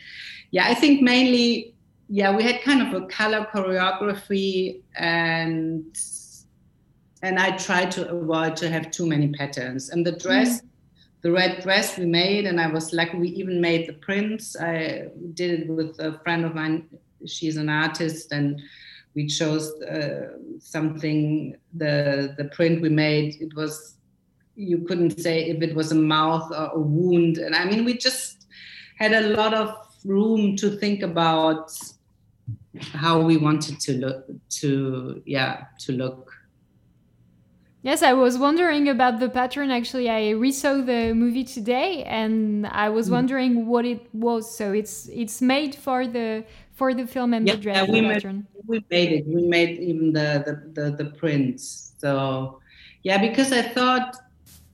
Yeah, 0.51 0.67
I 0.67 0.75
think 0.75 1.01
mainly, 1.01 1.73
yeah, 2.07 2.35
we 2.35 2.43
had 2.43 2.61
kind 2.61 2.81
of 2.81 3.01
a 3.01 3.07
color 3.07 3.47
choreography 3.51 4.81
and 4.95 5.97
and 7.21 7.39
I 7.39 7.57
tried 7.57 7.91
to 7.91 8.09
avoid 8.09 8.55
to 8.57 8.69
have 8.69 8.91
too 8.91 9.05
many 9.05 9.29
patterns. 9.29 9.89
And 9.89 10.05
the 10.05 10.13
dress, 10.13 10.61
mm. 10.61 10.67
the 11.21 11.31
red 11.31 11.61
dress 11.61 11.97
we 11.97 12.05
made, 12.05 12.45
and 12.45 12.59
I 12.59 12.67
was 12.67 12.93
lucky 12.93 13.17
we 13.17 13.29
even 13.29 13.61
made 13.61 13.87
the 13.87 13.93
prints. 13.93 14.55
I 14.59 15.09
did 15.33 15.61
it 15.61 15.67
with 15.69 15.99
a 15.99 16.19
friend 16.23 16.45
of 16.45 16.55
mine. 16.55 16.87
She's 17.25 17.57
an 17.57 17.69
artist, 17.69 18.31
and 18.31 18.61
we 19.13 19.27
chose 19.27 19.71
uh, 19.83 20.37
something. 20.59 21.55
The 21.73 22.33
the 22.37 22.45
print 22.45 22.81
we 22.81 22.89
made 22.89 23.41
it 23.41 23.55
was 23.55 23.95
you 24.55 24.79
couldn't 24.79 25.19
say 25.19 25.49
if 25.49 25.61
it 25.61 25.75
was 25.75 25.91
a 25.91 25.95
mouth 25.95 26.51
or 26.51 26.71
a 26.73 26.79
wound, 26.79 27.37
and 27.37 27.55
I 27.55 27.65
mean 27.65 27.85
we 27.85 27.97
just 27.97 28.47
had 28.97 29.13
a 29.13 29.29
lot 29.29 29.53
of 29.53 29.75
room 30.03 30.55
to 30.55 30.71
think 30.77 31.03
about 31.03 31.71
how 32.93 33.19
we 33.19 33.37
wanted 33.37 33.79
to 33.81 33.93
look 33.93 34.25
to 34.49 35.21
yeah 35.25 35.65
to 35.79 35.91
look 35.91 36.31
Yes, 37.83 38.03
I 38.03 38.13
was 38.13 38.37
wondering 38.37 38.89
about 38.89 39.19
the 39.19 39.27
pattern. 39.27 39.71
Actually, 39.71 40.07
I 40.07 40.33
resaw 40.33 40.85
the 40.85 41.15
movie 41.15 41.43
today, 41.43 42.03
and 42.03 42.67
I 42.67 42.89
was 42.89 43.09
mm. 43.09 43.13
wondering 43.13 43.65
what 43.65 43.85
it 43.85 44.05
was. 44.13 44.55
So 44.55 44.71
it's 44.71 45.07
it's 45.11 45.41
made 45.41 45.73
for 45.73 46.05
the 46.05 46.45
for 46.73 46.93
the 46.93 47.07
film 47.07 47.33
and 47.33 47.47
yeah, 47.47 47.55
the 47.55 47.61
dress 47.61 47.89
we 47.89 48.01
pattern. 48.01 48.47
Made, 48.53 48.67
we 48.67 48.85
made 48.91 49.11
it. 49.13 49.27
We 49.27 49.47
made 49.47 49.79
even 49.79 50.13
the 50.13 50.43
the 50.45 50.81
the, 50.81 51.03
the 51.03 51.05
prints. 51.11 51.93
So 51.97 52.59
yeah, 53.03 53.17
because 53.17 53.51
I 53.51 53.63
thought. 53.63 54.15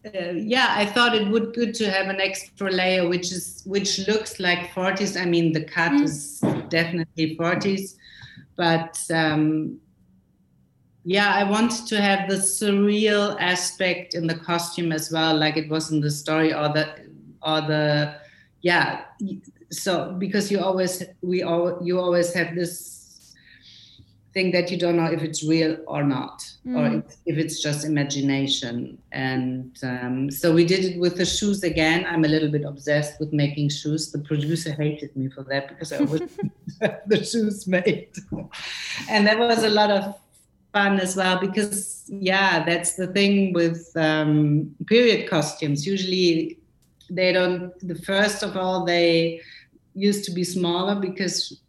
Uh, 0.06 0.32
yeah, 0.36 0.68
I 0.70 0.86
thought 0.86 1.14
it 1.16 1.28
would 1.28 1.54
good 1.54 1.74
to 1.74 1.92
have 1.92 2.08
an 2.08 2.22
extra 2.22 2.72
layer, 2.72 3.10
which 3.10 3.30
is 3.30 3.62
which 3.66 4.08
looks 4.08 4.40
like 4.40 4.70
40s. 4.70 5.20
I 5.20 5.26
mean, 5.26 5.52
the 5.52 5.66
cut 5.66 5.92
mm. 5.92 6.04
is 6.04 6.40
definitely 6.70 7.36
40s, 7.36 7.98
but 8.56 8.98
um, 9.12 9.82
yeah 11.16 11.32
i 11.42 11.44
wanted 11.56 11.84
to 11.92 12.02
have 12.02 12.28
the 12.30 12.36
surreal 12.36 13.36
aspect 13.40 14.14
in 14.14 14.28
the 14.28 14.38
costume 14.50 14.92
as 14.92 15.12
well 15.12 15.34
like 15.44 15.58
it 15.58 15.70
was 15.70 15.92
in 15.92 16.00
the 16.02 16.12
story 16.12 16.54
or 16.54 16.68
the 16.78 16.86
or 17.42 17.62
the 17.62 18.16
yeah. 18.62 19.06
So 19.72 20.14
because 20.18 20.52
you 20.52 20.60
always 20.60 21.04
we 21.22 21.44
all 21.44 21.80
you 21.84 22.00
always 22.00 22.34
have 22.34 22.56
this 22.56 23.34
thing 24.34 24.52
that 24.52 24.70
you 24.72 24.78
don't 24.78 24.98
know 24.98 25.06
if 25.06 25.22
it's 25.24 25.42
real 25.44 25.78
or 25.88 26.04
not 26.04 26.38
mm. 26.66 26.78
or 26.78 27.00
if, 27.00 27.06
if, 27.26 27.38
it's 27.38 27.62
just 27.62 27.86
imagination. 27.86 28.98
And 29.12 29.78
um, 29.84 30.30
so 30.30 30.54
we 30.54 30.64
did 30.66 30.86
it 30.86 31.00
with 31.00 31.16
the 31.18 31.26
shoes 31.26 31.64
again. 31.64 32.06
I'm 32.06 32.24
a 32.24 32.28
little 32.28 32.52
bit 32.52 32.64
obsessed 32.64 33.20
with 33.20 33.34
making 33.34 33.70
shoes. 33.70 34.12
The 34.12 34.20
producer 34.20 34.72
hated 34.72 35.16
me 35.16 35.30
for 35.30 35.44
that 35.44 35.70
because 35.70 35.92
i 35.92 35.98
always 35.98 36.22
have 36.82 37.02
the 37.08 37.24
shoes 37.24 37.68
made. 37.68 38.12
And 39.10 39.26
there 39.26 39.40
was 39.40 39.64
a 39.64 39.70
lot 39.70 39.90
of 39.90 40.16
fun 40.74 41.00
as 41.00 41.16
well 41.16 41.40
because 41.40 42.06
yeah 42.10 42.64
that's 42.64 42.96
the 42.96 43.08
thing 43.08 43.54
with 43.54 43.92
um, 43.96 44.76
period 44.86 45.30
costumes. 45.30 45.86
Usually 45.86 46.58
they 47.10 47.32
don't 47.32 47.72
the 47.88 47.96
first 47.96 48.44
of 48.44 48.58
all 48.58 48.86
they 48.86 49.42
used 49.94 50.26
to 50.26 50.32
be 50.32 50.44
smaller 50.44 50.96
because 50.96 51.60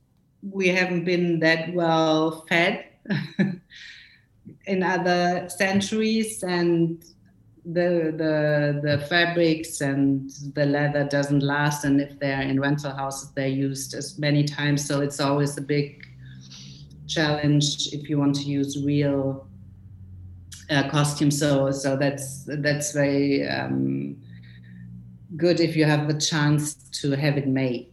we 0.43 0.69
haven't 0.69 1.05
been 1.05 1.41
that 1.41 1.73
well 1.75 2.45
fed 2.49 2.85
in 4.67 4.83
other 4.83 5.49
centuries 5.49 6.43
and 6.43 7.05
the 7.65 8.13
the 8.17 8.81
the 8.83 9.07
fabrics 9.07 9.81
and 9.81 10.31
the 10.55 10.65
leather 10.65 11.05
doesn't 11.05 11.43
last. 11.43 11.85
And 11.85 12.01
if 12.01 12.19
they're 12.19 12.43
in 12.43 12.61
rental 12.61 12.93
houses 12.93 13.31
they're 13.33 13.49
used 13.49 13.95
as 13.95 14.19
many 14.19 14.45
times. 14.45 14.85
So 14.85 15.01
it's 15.01 15.21
always 15.21 15.57
a 15.59 15.63
big 15.63 16.08
challenge 17.09 17.89
if 17.93 18.09
you 18.09 18.19
want 18.19 18.35
to 18.37 18.43
use 18.43 18.83
real 18.85 19.49
uh, 20.71 20.89
costumes. 20.89 21.39
So 21.39 21.71
so 21.71 21.97
that's 21.97 22.45
that's 22.47 22.93
very 22.93 23.49
um, 23.49 24.17
good 25.37 25.61
if 25.61 25.77
you 25.77 25.85
have 25.85 26.09
the 26.09 26.19
chance 26.19 26.75
to 27.01 27.13
have 27.13 27.37
it 27.37 27.49
made. 27.49 27.93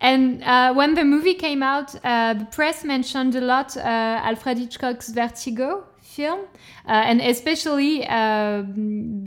And 0.00 0.44
uh, 0.44 0.74
when 0.74 0.94
the 0.94 1.04
movie 1.04 1.34
came 1.34 1.62
out, 1.62 1.94
uh, 2.04 2.34
the 2.34 2.44
press 2.44 2.84
mentioned 2.84 3.34
a 3.34 3.40
lot 3.40 3.76
uh, 3.76 3.80
Alfred 3.80 4.58
Hitchcock's 4.58 5.08
Vertigo 5.08 5.87
film, 6.18 6.40
uh, 6.92 7.08
and 7.10 7.18
especially 7.34 7.92
uh, 8.20 8.62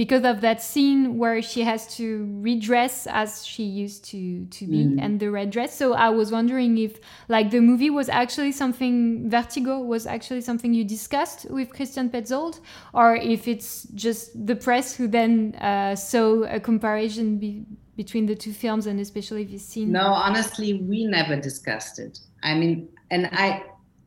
because 0.01 0.23
of 0.31 0.35
that 0.47 0.59
scene 0.69 1.01
where 1.21 1.39
she 1.51 1.61
has 1.71 1.81
to 1.97 2.05
redress 2.49 2.95
as 3.21 3.29
she 3.51 3.63
used 3.83 4.01
to 4.11 4.19
to 4.57 4.63
be, 4.73 4.81
Mm. 4.85 5.03
and 5.03 5.11
the 5.23 5.29
red 5.37 5.49
dress. 5.55 5.71
So 5.81 5.87
I 6.07 6.09
was 6.19 6.27
wondering 6.37 6.73
if, 6.87 6.93
like, 7.35 7.47
the 7.55 7.61
movie 7.69 7.91
was 7.99 8.07
actually 8.21 8.53
something 8.63 8.95
Vertigo 9.35 9.75
was 9.93 10.03
actually 10.15 10.41
something 10.49 10.71
you 10.79 10.85
discussed 10.97 11.39
with 11.57 11.67
Christian 11.77 12.05
Petzold, 12.13 12.55
or 12.99 13.07
if 13.33 13.41
it's 13.53 13.71
just 14.05 14.21
the 14.49 14.55
press 14.65 14.85
who 14.97 15.05
then 15.19 15.31
uh, 15.69 15.95
saw 16.11 16.25
a 16.57 16.59
comparison 16.69 17.27
be- 17.43 17.65
between 18.01 18.25
the 18.31 18.35
two 18.43 18.53
films, 18.63 18.83
and 18.89 18.97
especially 19.07 19.43
this 19.53 19.63
scene. 19.71 19.89
No, 20.01 20.07
honestly, 20.27 20.69
we 20.89 20.99
never 21.17 21.35
discussed 21.49 21.95
it. 22.05 22.13
I 22.49 22.51
mean, 22.59 22.77
and 23.13 23.23
I 23.45 23.47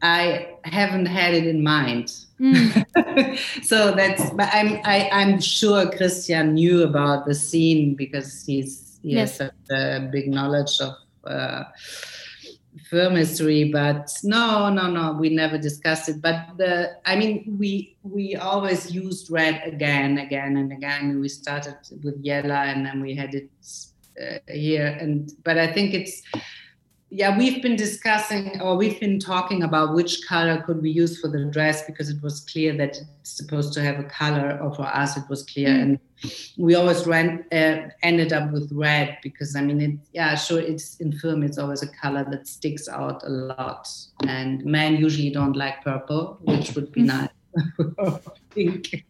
I 0.04 0.58
haven't 0.64 1.06
had 1.06 1.32
it 1.32 1.46
in 1.46 1.62
mind. 1.62 2.12
Mm. 2.38 3.38
so 3.64 3.92
that's 3.92 4.28
but 4.30 4.50
I'm 4.52 4.78
I, 4.84 5.08
I'm 5.10 5.40
sure 5.40 5.90
Christian 5.90 6.54
knew 6.54 6.82
about 6.82 7.24
the 7.24 7.34
scene 7.34 7.94
because 7.94 8.44
he's 8.44 8.98
he 9.02 9.12
Yes. 9.14 9.38
has 9.38 9.48
such 9.48 9.76
a 9.76 10.08
big 10.12 10.28
knowledge 10.28 10.78
of 10.80 10.94
uh, 11.26 11.64
film 12.90 13.16
history. 13.16 13.70
But 13.72 14.10
no, 14.24 14.68
no, 14.68 14.90
no, 14.90 15.12
we 15.14 15.30
never 15.30 15.56
discussed 15.56 16.10
it. 16.10 16.20
But 16.20 16.38
the 16.58 16.96
I 17.06 17.16
mean 17.16 17.56
we 17.58 17.96
we 18.02 18.36
always 18.36 18.92
used 18.94 19.30
red 19.30 19.62
again, 19.64 20.18
again 20.18 20.58
and 20.58 20.70
again. 20.70 21.18
We 21.18 21.28
started 21.30 21.76
with 22.02 22.16
yellow 22.22 22.60
and 22.70 22.84
then 22.84 23.00
we 23.00 23.14
had 23.14 23.34
it 23.34 23.48
uh, 24.20 24.38
here 24.52 24.98
and 25.00 25.32
but 25.44 25.56
I 25.56 25.72
think 25.72 25.94
it's 25.94 26.22
yeah 27.14 27.38
we've 27.38 27.62
been 27.62 27.77
discussing 27.77 28.61
or 28.61 28.77
we've 28.77 28.98
been 28.98 29.20
talking 29.20 29.62
about 29.62 29.94
which 29.94 30.27
color 30.27 30.61
could 30.66 30.83
we 30.83 30.90
use 30.90 31.20
for 31.20 31.29
the 31.29 31.44
dress 31.44 31.87
because 31.87 32.11
it 32.11 32.20
was 32.22 32.40
clear 32.40 32.77
that 32.77 32.96
it's 33.20 33.31
supposed 33.31 33.72
to 33.72 33.81
have 33.81 34.00
a 34.00 34.05
color 34.05 34.59
or 34.61 34.74
for 34.74 34.83
us 34.83 35.16
it 35.16 35.22
was 35.29 35.44
clear. 35.44 35.68
Mm. 35.68 35.83
and 35.83 36.00
we 36.59 36.74
always 36.74 37.07
ran, 37.07 37.44
uh, 37.53 37.88
ended 38.03 38.33
up 38.33 38.50
with 38.50 38.68
red 38.72 39.16
because 39.22 39.55
i 39.55 39.61
mean 39.61 39.81
it 39.81 39.96
yeah 40.12 40.35
sure 40.35 40.61
it's 40.61 40.96
in 40.96 41.12
film 41.12 41.44
it's 41.44 41.57
always 41.57 41.83
a 41.83 41.88
color 42.03 42.27
that 42.31 42.48
sticks 42.48 42.88
out 42.88 43.22
a 43.24 43.31
lot. 43.31 43.88
And 44.27 44.64
men 44.64 44.96
usually 44.96 45.31
don't 45.31 45.55
like 45.55 45.85
purple 45.85 46.38
which 46.42 46.74
would 46.74 46.90
be 46.90 47.03
nice 47.14 47.29
pink 48.54 49.04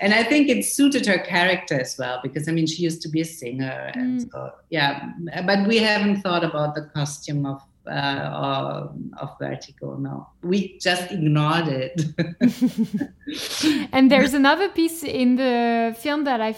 and 0.00 0.14
i 0.14 0.22
think 0.22 0.48
it 0.48 0.64
suited 0.64 1.04
her 1.06 1.18
character 1.18 1.76
as 1.80 1.96
well 1.98 2.20
because 2.22 2.48
i 2.48 2.52
mean 2.52 2.66
she 2.66 2.82
used 2.82 3.00
to 3.02 3.08
be 3.08 3.20
a 3.20 3.24
singer 3.24 3.90
and 3.94 4.20
Mm. 4.20 4.30
so 4.30 4.50
yeah 4.70 5.10
but 5.46 5.66
we 5.66 5.78
haven't 5.78 6.18
thought 6.22 6.44
about 6.44 6.74
the 6.74 6.82
costume 6.94 7.46
of 7.46 7.60
uh, 7.86 8.86
of 9.22 9.28
vertigo 9.40 9.96
no 9.96 10.28
we 10.42 10.78
just 10.78 11.10
ignored 11.10 11.68
it 11.68 11.94
and 13.92 14.10
there's 14.10 14.34
another 14.34 14.68
piece 14.68 15.02
in 15.02 15.36
the 15.36 15.94
film 15.98 16.24
that 16.24 16.40
I 16.40 16.54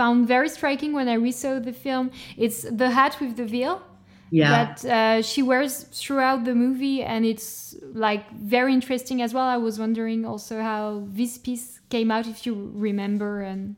found 0.00 0.28
very 0.28 0.48
striking 0.48 0.92
when 0.92 1.08
I 1.08 1.16
resaw 1.16 1.62
the 1.62 1.72
film. 1.72 2.10
It's 2.36 2.62
the 2.62 2.90
hat 2.90 3.16
with 3.20 3.36
the 3.36 3.44
veil 3.44 3.82
yeah 4.30 4.74
that 4.74 4.84
uh, 4.84 5.22
she 5.22 5.42
wears 5.42 5.84
throughout 5.92 6.44
the 6.44 6.54
movie, 6.54 7.02
and 7.02 7.24
it's 7.24 7.76
like 7.92 8.30
very 8.32 8.72
interesting 8.72 9.22
as 9.22 9.34
well. 9.34 9.44
I 9.44 9.56
was 9.56 9.78
wondering 9.78 10.24
also 10.24 10.60
how 10.62 11.04
this 11.08 11.38
piece 11.38 11.80
came 11.90 12.10
out, 12.10 12.26
if 12.26 12.46
you 12.46 12.70
remember, 12.74 13.42
and 13.42 13.76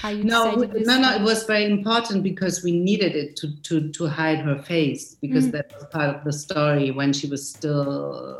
how 0.00 0.10
you 0.10 0.22
no 0.24 0.54
no 0.54 1.00
no 1.00 1.16
it 1.16 1.22
was 1.22 1.44
very 1.44 1.64
important 1.64 2.22
because 2.22 2.62
we 2.62 2.72
needed 2.72 3.16
it 3.16 3.36
to 3.36 3.56
to 3.62 3.90
to 3.90 4.06
hide 4.06 4.38
her 4.38 4.62
face 4.62 5.16
because 5.20 5.46
Mm. 5.48 5.52
that 5.52 5.72
was 5.74 5.86
part 5.90 6.14
of 6.14 6.24
the 6.24 6.32
story 6.32 6.90
when 6.92 7.12
she 7.12 7.26
was 7.26 7.48
still 7.48 8.38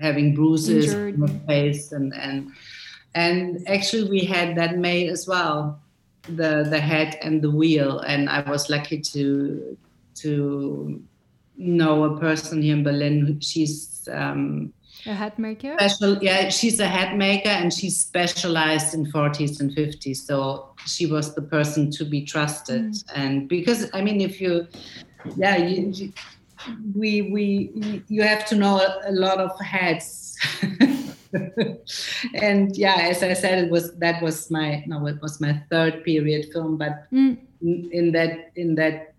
having 0.00 0.34
bruises 0.34 0.86
Injured. 0.86 1.14
on 1.22 1.28
her 1.28 1.40
face 1.46 1.92
and 1.92 2.12
and 2.14 2.50
and 3.14 3.66
actually 3.68 4.08
we 4.10 4.20
had 4.20 4.56
that 4.56 4.78
made 4.78 5.08
as 5.08 5.26
well 5.26 5.80
the 6.26 6.66
the 6.68 6.80
head 6.80 7.18
and 7.22 7.42
the 7.42 7.50
wheel 7.50 8.00
and 8.00 8.28
i 8.28 8.40
was 8.50 8.68
lucky 8.70 9.00
to 9.00 9.76
to 10.22 11.02
know 11.56 12.04
a 12.04 12.20
person 12.20 12.62
here 12.62 12.76
in 12.76 12.82
berlin 12.82 13.38
she's 13.40 14.08
um 14.12 14.72
a 15.06 15.14
hat 15.14 15.38
maker. 15.38 15.74
special 15.78 16.18
yeah 16.22 16.48
she's 16.48 16.78
a 16.80 16.86
hat 16.86 17.16
maker 17.16 17.48
and 17.48 17.72
she's 17.72 17.98
specialized 17.98 18.94
in 18.94 19.04
40s 19.12 19.60
and 19.60 19.70
50s 19.74 20.16
so 20.16 20.74
she 20.86 21.06
was 21.06 21.34
the 21.34 21.42
person 21.42 21.90
to 21.90 22.04
be 22.04 22.24
trusted 22.24 22.94
and 23.14 23.48
because 23.48 23.88
i 23.94 24.00
mean 24.02 24.20
if 24.20 24.40
you 24.40 24.66
yeah 25.36 25.56
you, 25.56 25.90
you 25.94 26.12
we 26.94 27.12
we 27.32 28.02
you 28.08 28.22
have 28.22 28.44
to 28.46 28.54
know 28.56 28.76
a, 28.78 29.10
a 29.10 29.12
lot 29.12 29.38
of 29.38 29.50
hats 29.60 30.36
and 32.34 32.76
yeah 32.76 32.96
as 33.12 33.22
i 33.22 33.32
said 33.32 33.64
it 33.64 33.70
was 33.70 33.94
that 33.98 34.22
was 34.22 34.50
my 34.50 34.82
no 34.86 35.06
it 35.06 35.20
was 35.22 35.40
my 35.40 35.62
third 35.70 36.02
period 36.04 36.46
film 36.52 36.76
but 36.76 37.06
Mm. 37.62 37.90
in, 37.92 38.12
that 38.12 38.52
in 38.56 38.74
that 38.76 39.09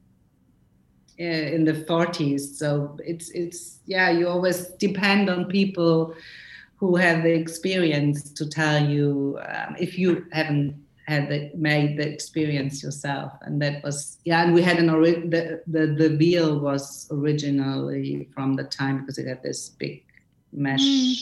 in 1.29 1.63
the 1.65 1.73
40s 1.73 2.57
so 2.57 2.97
it's 3.05 3.29
it's 3.31 3.79
yeah 3.85 4.09
you 4.09 4.27
always 4.27 4.67
depend 4.79 5.29
on 5.29 5.45
people 5.45 6.13
who 6.79 6.95
have 6.95 7.21
the 7.23 7.33
experience 7.33 8.31
to 8.33 8.49
tell 8.49 8.83
you 8.83 9.37
um, 9.47 9.75
if 9.79 9.97
you 9.99 10.25
haven't 10.31 10.73
had 11.07 11.29
the, 11.29 11.51
made 11.55 11.97
the 11.97 12.07
experience 12.07 12.81
yourself. 12.83 13.31
And 13.41 13.61
that 13.61 13.83
was 13.83 14.17
yeah 14.25 14.43
and 14.43 14.53
we 14.53 14.61
had 14.63 14.77
an 14.79 14.89
ori- 14.89 15.27
the, 15.27 15.61
the 15.67 15.87
the 16.01 16.09
veil 16.17 16.59
was 16.59 17.07
originally 17.11 18.29
from 18.33 18.53
the 18.55 18.63
time 18.63 18.99
because 19.01 19.17
it 19.17 19.27
had 19.27 19.43
this 19.43 19.69
big 19.69 20.03
mesh 20.53 20.81
Mm. 20.81 21.15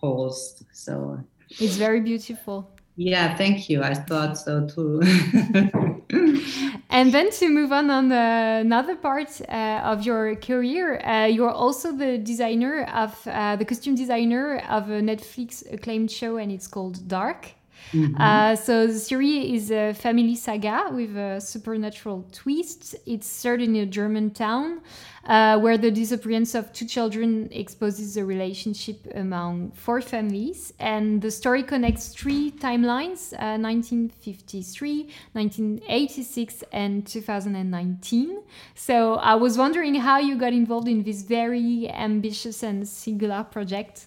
holes. 0.00 0.62
So 0.72 1.18
It's 1.60 1.76
very 1.76 2.00
beautiful. 2.00 2.70
yeah 2.96 3.36
thank 3.36 3.68
you. 3.68 3.82
I 3.82 3.94
thought 3.94 4.38
so 4.38 4.66
too 4.66 5.00
And 6.96 7.12
then 7.12 7.30
to 7.32 7.50
move 7.50 7.72
on 7.72 7.90
on 7.90 8.10
uh, 8.10 8.60
another 8.62 8.96
part 8.96 9.42
uh, 9.50 9.52
of 9.84 10.06
your 10.06 10.34
career, 10.36 10.98
uh, 11.04 11.26
you're 11.26 11.50
also 11.50 11.92
the 11.92 12.16
designer 12.16 12.84
of 12.84 13.12
uh, 13.26 13.54
the 13.56 13.66
costume 13.66 13.96
designer 13.96 14.62
of 14.70 14.88
a 14.88 15.02
Netflix 15.02 15.62
acclaimed 15.70 16.10
show, 16.10 16.38
and 16.38 16.50
it's 16.50 16.66
called 16.66 17.06
Dark. 17.06 17.55
Mhm. 17.92 18.18
Uh, 18.18 18.56
so 18.56 18.86
the 18.86 18.98
series 18.98 19.62
is 19.62 19.70
a 19.70 19.94
family 19.94 20.34
saga 20.34 20.90
with 20.92 21.16
a 21.16 21.40
supernatural 21.40 22.26
twist. 22.32 22.96
It's 23.06 23.26
set 23.26 23.60
in 23.60 23.76
a 23.76 23.86
German 23.86 24.30
town 24.30 24.80
uh, 25.24 25.58
where 25.58 25.78
the 25.78 25.90
disappearance 25.90 26.54
of 26.54 26.72
two 26.72 26.86
children 26.86 27.48
exposes 27.52 28.14
the 28.14 28.24
relationship 28.24 29.06
among 29.14 29.72
four 29.72 30.00
families. 30.00 30.72
And 30.78 31.22
the 31.22 31.30
story 31.30 31.62
connects 31.62 32.08
three 32.08 32.50
timelines 32.52 33.32
uh, 33.34 33.58
1953, 33.58 35.08
1986, 35.32 36.64
and 36.72 37.06
2019. 37.06 38.42
So 38.74 39.14
I 39.14 39.34
was 39.34 39.56
wondering 39.56 39.94
how 39.96 40.18
you 40.18 40.36
got 40.36 40.52
involved 40.52 40.88
in 40.88 41.02
this 41.02 41.22
very 41.22 41.88
ambitious 41.90 42.62
and 42.62 42.86
singular 42.86 43.44
project. 43.44 44.06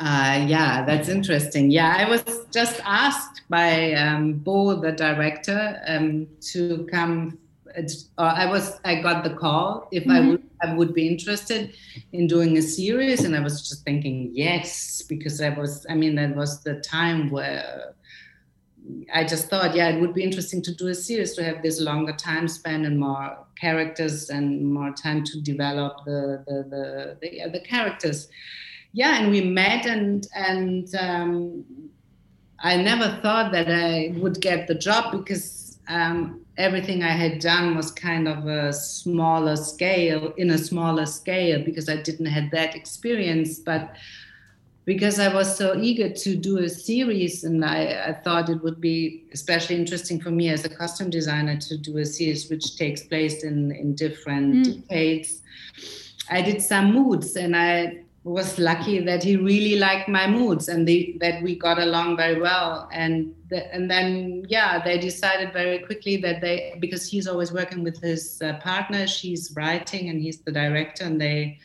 Uh, 0.00 0.44
yeah, 0.46 0.84
that's 0.84 1.08
interesting. 1.08 1.70
Yeah, 1.72 1.96
I 1.98 2.08
was 2.08 2.22
just 2.52 2.80
asked 2.84 3.42
by 3.48 3.94
um, 3.94 4.34
Bo, 4.34 4.80
the 4.80 4.92
director, 4.92 5.80
um, 5.86 6.28
to 6.52 6.86
come. 6.90 7.38
Or 8.16 8.24
I 8.24 8.46
was, 8.46 8.80
I 8.84 9.02
got 9.02 9.24
the 9.24 9.30
call 9.34 9.88
if 9.92 10.04
I 10.08 10.20
Mhm. 10.20 10.28
would, 10.30 10.42
I 10.62 10.74
would 10.74 10.94
be 10.94 11.06
interested 11.06 11.74
in 12.12 12.26
doing 12.26 12.56
a 12.56 12.62
series, 12.62 13.24
and 13.24 13.36
I 13.36 13.40
was 13.40 13.68
just 13.68 13.84
thinking 13.84 14.30
yes, 14.34 15.02
because 15.08 15.40
I 15.40 15.50
was, 15.50 15.84
I 15.90 15.94
mean, 15.94 16.14
that 16.16 16.34
was 16.34 16.62
the 16.62 16.76
time 16.80 17.30
where 17.30 17.94
I 19.12 19.24
just 19.24 19.48
thought, 19.50 19.74
yeah, 19.76 19.88
it 19.90 20.00
would 20.00 20.14
be 20.14 20.22
interesting 20.22 20.62
to 20.62 20.74
do 20.74 20.86
a 20.88 20.94
series 20.94 21.34
to 21.34 21.44
have 21.44 21.62
this 21.62 21.80
longer 21.80 22.12
time 22.14 22.48
span 22.48 22.84
and 22.86 22.98
more 22.98 23.36
characters 23.60 24.30
and 24.30 24.64
more 24.72 24.92
time 24.92 25.24
to 25.24 25.40
develop 25.42 26.04
the 26.06 26.42
the 26.46 26.56
the, 26.70 27.18
the, 27.20 27.36
yeah, 27.36 27.48
the 27.48 27.60
characters 27.60 28.28
yeah 28.92 29.18
and 29.20 29.30
we 29.30 29.40
met 29.40 29.86
and 29.86 30.26
and 30.34 30.94
um, 30.96 31.64
i 32.60 32.76
never 32.76 33.18
thought 33.22 33.52
that 33.52 33.68
i 33.70 34.12
would 34.18 34.40
get 34.40 34.66
the 34.66 34.74
job 34.74 35.12
because 35.12 35.78
um, 35.88 36.40
everything 36.56 37.02
i 37.02 37.08
had 37.24 37.38
done 37.40 37.76
was 37.76 37.90
kind 37.90 38.26
of 38.28 38.46
a 38.46 38.72
smaller 38.72 39.56
scale 39.56 40.32
in 40.36 40.50
a 40.50 40.58
smaller 40.58 41.06
scale 41.06 41.62
because 41.64 41.88
i 41.88 41.96
didn't 41.96 42.26
have 42.26 42.50
that 42.50 42.74
experience 42.74 43.58
but 43.58 43.94
because 44.84 45.18
i 45.20 45.32
was 45.32 45.54
so 45.56 45.76
eager 45.76 46.08
to 46.08 46.34
do 46.34 46.58
a 46.58 46.68
series 46.68 47.44
and 47.44 47.64
I, 47.64 48.08
I 48.08 48.12
thought 48.24 48.48
it 48.48 48.62
would 48.62 48.80
be 48.80 49.24
especially 49.32 49.76
interesting 49.76 50.18
for 50.20 50.30
me 50.30 50.48
as 50.48 50.64
a 50.64 50.68
costume 50.70 51.10
designer 51.10 51.56
to 51.58 51.76
do 51.76 51.98
a 51.98 52.06
series 52.06 52.48
which 52.50 52.76
takes 52.76 53.02
place 53.02 53.44
in 53.44 53.70
in 53.72 53.94
different 53.94 54.66
Mm. 54.66 54.88
decades 54.88 55.42
i 56.30 56.40
did 56.42 56.60
some 56.62 56.92
moods 56.92 57.36
and 57.36 57.54
i 57.54 57.98
was 58.28 58.58
lucky 58.58 59.00
that 59.00 59.22
he 59.22 59.36
really 59.36 59.76
liked 59.76 60.08
my 60.08 60.26
moods 60.26 60.68
and 60.68 60.86
the, 60.86 61.16
that 61.20 61.42
we 61.42 61.56
got 61.56 61.78
along 61.78 62.16
very 62.16 62.40
well 62.40 62.88
and 62.92 63.34
the, 63.50 63.72
and 63.74 63.90
then 63.90 64.44
yeah 64.48 64.82
they 64.84 64.98
decided 64.98 65.52
very 65.52 65.78
quickly 65.78 66.16
that 66.16 66.40
they 66.40 66.76
because 66.80 67.08
he's 67.08 67.26
always 67.26 67.52
working 67.52 67.82
with 67.82 68.00
his 68.02 68.40
uh, 68.42 68.58
partner 68.58 69.06
she's 69.06 69.52
writing 69.56 70.08
and 70.10 70.20
he's 70.20 70.38
the 70.40 70.52
director 70.52 71.04
and 71.04 71.20
they 71.20 71.58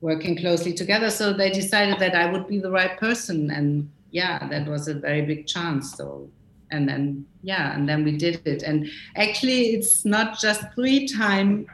working 0.00 0.36
closely 0.36 0.72
together. 0.72 1.10
So 1.10 1.32
they 1.32 1.50
decided 1.50 1.98
that 1.98 2.14
I 2.14 2.30
would 2.30 2.46
be 2.46 2.58
the 2.58 2.70
right 2.70 2.98
person, 2.98 3.50
and 3.50 3.90
yeah, 4.10 4.46
that 4.48 4.66
was 4.66 4.88
a 4.88 4.94
very 4.94 5.22
big 5.22 5.46
chance. 5.46 5.94
So 5.96 6.28
and 6.70 6.88
then 6.88 7.26
yeah, 7.42 7.74
and 7.74 7.88
then 7.88 8.04
we 8.04 8.16
did 8.16 8.46
it. 8.46 8.62
And 8.62 8.88
actually, 9.16 9.74
it's 9.74 10.04
not 10.04 10.38
just 10.38 10.62
three 10.74 11.06
time 11.08 11.66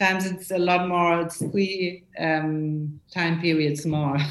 times 0.00 0.24
it's 0.26 0.50
a 0.50 0.58
lot 0.58 0.88
more 0.88 1.20
it's 1.20 1.36
three 1.36 2.02
um, 2.18 3.00
time 3.12 3.40
periods 3.40 3.86
more. 3.86 4.18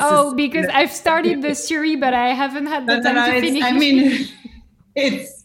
Oh 0.00 0.34
because 0.34 0.66
i've 0.72 0.90
started 0.90 1.42
the 1.42 1.54
series 1.68 2.00
but 2.00 2.14
i 2.14 2.28
haven't 2.42 2.66
had 2.66 2.86
the 2.86 3.00
time 3.00 3.14
no, 3.14 3.26
to 3.26 3.40
finish 3.40 3.62
i 3.62 3.72
mean 3.72 4.28
it's 4.94 5.44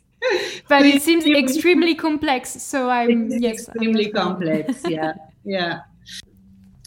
but 0.68 0.86
it 0.86 1.01
seems 1.01 1.26
extremely 1.26 1.95
complex 1.95 2.49
so 2.49 2.89
i'm 2.89 3.30
yes 3.30 3.68
extremely 3.68 4.10
complex 4.10 4.82
yeah 4.88 5.14
yeah. 5.43 5.82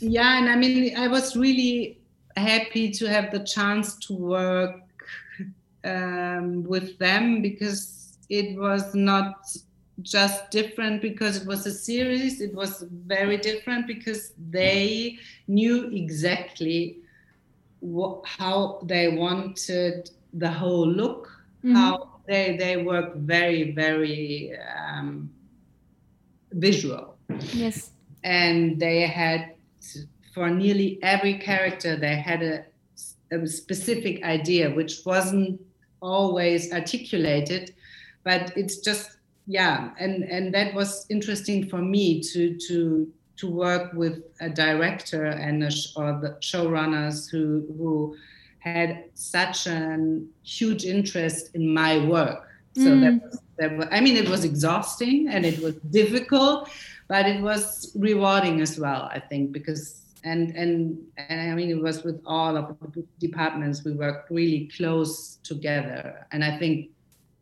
Yeah 0.00 0.38
and 0.38 0.48
i 0.48 0.56
mean 0.56 0.96
i 0.96 1.06
was 1.08 1.36
really 1.36 2.00
happy 2.36 2.90
to 2.98 3.06
have 3.06 3.30
the 3.30 3.40
chance 3.40 3.96
to 4.06 4.14
work 4.14 4.80
um, 5.84 6.64
with 6.64 6.98
them 6.98 7.42
because 7.42 8.18
it 8.28 8.58
was 8.58 8.94
not 8.94 9.34
just 10.02 10.50
different 10.50 11.00
because 11.00 11.36
it 11.36 11.46
was 11.46 11.66
a 11.66 11.72
series. 11.72 12.40
It 12.40 12.54
was 12.54 12.84
very 12.90 13.38
different 13.38 13.86
because 13.86 14.32
they 14.50 15.18
knew 15.48 15.90
exactly 15.90 16.98
what, 17.80 18.24
how 18.26 18.80
they 18.82 19.08
wanted 19.08 20.10
the 20.32 20.50
whole 20.50 20.86
look, 20.86 21.28
mm-hmm. 21.64 21.74
how 21.74 22.10
they 22.26 22.56
they 22.56 22.76
work 22.78 23.16
very 23.16 23.72
very 23.72 24.52
um, 24.78 25.30
visual. 26.52 27.16
Yes, 27.52 27.90
and 28.24 28.78
they 28.78 29.02
had 29.02 29.54
for 30.34 30.50
nearly 30.50 30.98
every 31.02 31.38
character 31.38 31.96
they 31.96 32.16
had 32.16 32.42
a, 32.42 32.64
a 33.32 33.46
specific 33.46 34.22
idea 34.22 34.70
which 34.70 35.00
wasn't 35.06 35.60
always 36.00 36.72
articulated, 36.72 37.74
but 38.24 38.52
it's 38.56 38.78
just 38.78 39.15
yeah 39.46 39.90
and 39.98 40.24
and 40.24 40.52
that 40.52 40.74
was 40.74 41.06
interesting 41.08 41.68
for 41.68 41.78
me 41.78 42.20
to 42.20 42.56
to 42.58 43.10
to 43.36 43.50
work 43.50 43.92
with 43.92 44.22
a 44.40 44.48
director 44.48 45.26
and 45.26 45.62
a 45.62 45.70
sh- 45.70 45.92
or 45.96 46.18
the 46.20 46.30
showrunners 46.40 47.30
who 47.30 47.64
who 47.78 48.16
had 48.58 49.04
such 49.14 49.66
a 49.66 50.20
huge 50.42 50.84
interest 50.84 51.54
in 51.54 51.72
my 51.72 52.04
work 52.06 52.48
so 52.74 52.90
mm. 52.90 53.00
that, 53.00 53.22
was, 53.22 53.40
that 53.58 53.76
was, 53.76 53.86
i 53.92 54.00
mean 54.00 54.16
it 54.16 54.28
was 54.28 54.44
exhausting 54.44 55.28
and 55.28 55.46
it 55.46 55.60
was 55.60 55.74
difficult 55.90 56.68
but 57.08 57.26
it 57.26 57.40
was 57.40 57.92
rewarding 57.94 58.60
as 58.60 58.78
well 58.78 59.08
i 59.12 59.20
think 59.20 59.52
because 59.52 60.02
and 60.24 60.56
and 60.56 60.98
and 61.16 61.52
i 61.52 61.54
mean 61.54 61.70
it 61.70 61.80
was 61.80 62.02
with 62.02 62.20
all 62.26 62.56
of 62.56 62.76
the 62.94 63.04
departments 63.20 63.84
we 63.84 63.92
worked 63.92 64.28
really 64.30 64.68
close 64.76 65.36
together 65.44 66.26
and 66.32 66.42
i 66.42 66.58
think 66.58 66.90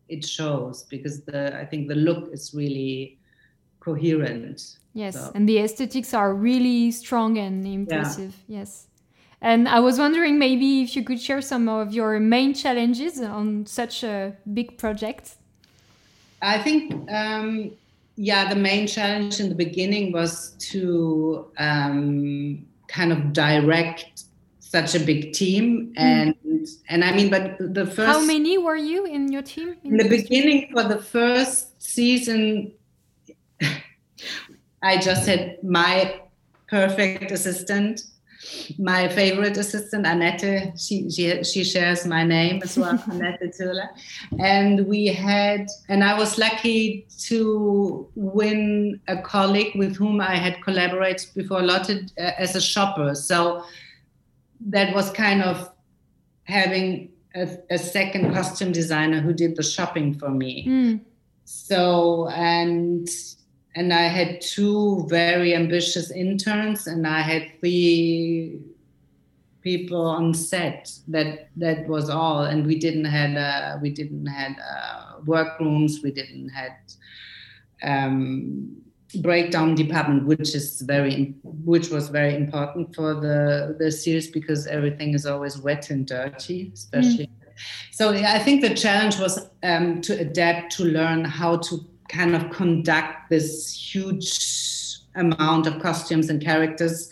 it 0.09 0.25
shows 0.25 0.85
because 0.85 1.23
the 1.23 1.59
I 1.59 1.65
think 1.65 1.89
the 1.89 1.95
look 1.95 2.33
is 2.33 2.53
really 2.55 3.19
coherent. 3.81 4.79
Yes, 4.93 5.15
so. 5.15 5.33
and 5.35 5.49
the 5.49 5.59
aesthetics 5.59 6.15
are 6.15 6.35
really 6.35 6.91
strong 6.93 7.39
and 7.39 7.67
impressive. 7.67 8.35
Yeah. 8.47 8.61
Yes. 8.61 8.87
And 9.41 9.69
I 9.69 9.81
was 9.81 9.99
wondering 9.99 10.39
maybe 10.39 10.81
if 10.83 10.97
you 10.97 11.05
could 11.05 11.21
share 11.21 11.43
some 11.43 11.69
of 11.69 11.93
your 11.93 12.19
main 12.19 12.55
challenges 12.55 13.21
on 13.21 13.67
such 13.67 14.03
a 14.03 14.35
big 14.55 14.79
project. 14.79 15.35
I 16.41 16.59
think, 16.63 17.11
um, 17.11 17.73
yeah, 18.17 18.49
the 18.49 18.57
main 18.57 18.87
challenge 18.87 19.41
in 19.41 19.51
the 19.51 19.55
beginning 19.55 20.13
was 20.13 20.53
to 20.71 21.47
um, 21.59 22.65
kind 22.89 23.13
of 23.13 23.35
direct 23.35 24.25
such 24.77 24.95
a 25.01 25.03
big 25.11 25.33
team 25.33 25.65
mm. 25.89 25.93
and 25.97 26.35
and 26.89 27.05
I 27.05 27.15
mean, 27.17 27.31
but 27.31 27.57
the 27.59 27.87
first. 27.87 28.13
How 28.13 28.21
many 28.25 28.59
were 28.59 28.77
you 28.77 29.05
in 29.05 29.31
your 29.31 29.43
team? 29.43 29.77
In, 29.85 29.93
in 29.93 29.97
the 29.99 30.09
beginning, 30.09 30.71
for 30.73 30.85
the 30.85 31.01
first 31.17 31.83
season, 31.83 32.73
I 34.83 34.99
just 34.99 35.27
had 35.27 35.63
my 35.63 36.21
perfect 36.69 37.31
assistant, 37.31 38.03
my 38.79 39.09
favorite 39.09 39.57
assistant, 39.57 40.07
Annette. 40.07 40.79
She 40.79 41.11
she 41.11 41.45
she 41.45 41.65
shares 41.65 42.07
my 42.07 42.25
name 42.25 42.61
as 42.63 42.79
well, 42.79 43.03
Annette 43.11 43.55
Tula. 43.57 43.91
And 44.39 44.87
we 44.87 45.07
had, 45.07 45.67
and 45.89 46.03
I 46.03 46.19
was 46.19 46.39
lucky 46.39 47.07
to 47.29 48.09
win 48.15 49.01
a 49.09 49.17
colleague 49.23 49.73
with 49.77 49.97
whom 49.97 50.21
I 50.21 50.37
had 50.37 50.63
collaborated 50.63 51.29
before 51.35 51.61
a 51.61 51.67
lot 51.73 51.91
uh, 51.91 52.45
as 52.45 52.57
a 52.57 52.61
shopper. 52.61 53.15
So 53.15 53.65
that 54.65 54.95
was 54.95 55.11
kind 55.11 55.43
of 55.43 55.71
having 56.45 57.11
a, 57.35 57.49
a, 57.71 57.79
second 57.79 58.33
costume 58.33 58.73
designer 58.73 59.21
who 59.21 59.33
did 59.33 59.57
the 59.57 59.63
shopping 59.63 60.15
for 60.15 60.31
me. 60.31 60.67
Mm. 60.67 61.01
So 61.45 62.29
and 62.29 63.09
and 63.75 63.93
I 63.93 64.03
had 64.03 64.41
two 64.41 65.07
very 65.09 65.55
ambitious 65.55 66.11
interns, 66.11 66.87
and 66.87 67.07
I 67.07 67.21
had 67.21 67.51
three 67.61 68.61
people 69.61 70.07
on 70.07 70.33
set. 70.33 70.93
That 71.09 71.49
that 71.57 71.87
was 71.89 72.09
all, 72.09 72.45
and 72.45 72.67
we 72.67 72.79
didn't 72.79 73.07
had 73.07 73.37
uh, 73.37 73.79
we 73.83 73.91
didn't 73.91 74.27
had 74.27 74.57
uh, 74.59 75.21
workrooms. 75.27 76.01
We 76.03 76.13
didn't 76.13 76.51
had 76.51 76.77
um, 77.83 78.77
breakdown 79.15 79.75
department, 79.75 80.27
which 80.27 80.55
is 80.55 80.81
very, 80.83 81.35
which 81.43 81.91
was 81.91 82.09
very 82.09 82.35
important 82.35 82.95
for 82.95 83.15
the 83.15 83.77
the 83.79 83.91
series 83.91 84.31
because 84.31 84.67
everything 84.67 85.15
is 85.15 85.27
always 85.27 85.59
wet 85.59 85.91
and 85.91 86.07
dirty, 86.07 86.71
especially. 86.75 87.27
Mm. 87.27 87.45
So 87.93 88.13
I 88.13 88.39
think 88.41 88.63
the 88.63 88.75
challenge 88.75 89.19
was 89.19 89.49
um, 89.63 90.01
to 90.03 90.19
adapt, 90.19 90.73
to 90.77 90.85
learn 90.85 91.25
how 91.25 91.59
to 91.59 91.79
kind 92.09 92.35
of 92.35 92.51
conduct 92.51 93.31
this 93.31 93.75
huge 93.75 94.99
amount 95.15 95.67
of 95.67 95.81
costumes 95.81 96.29
and 96.29 96.43
characters. 96.43 97.11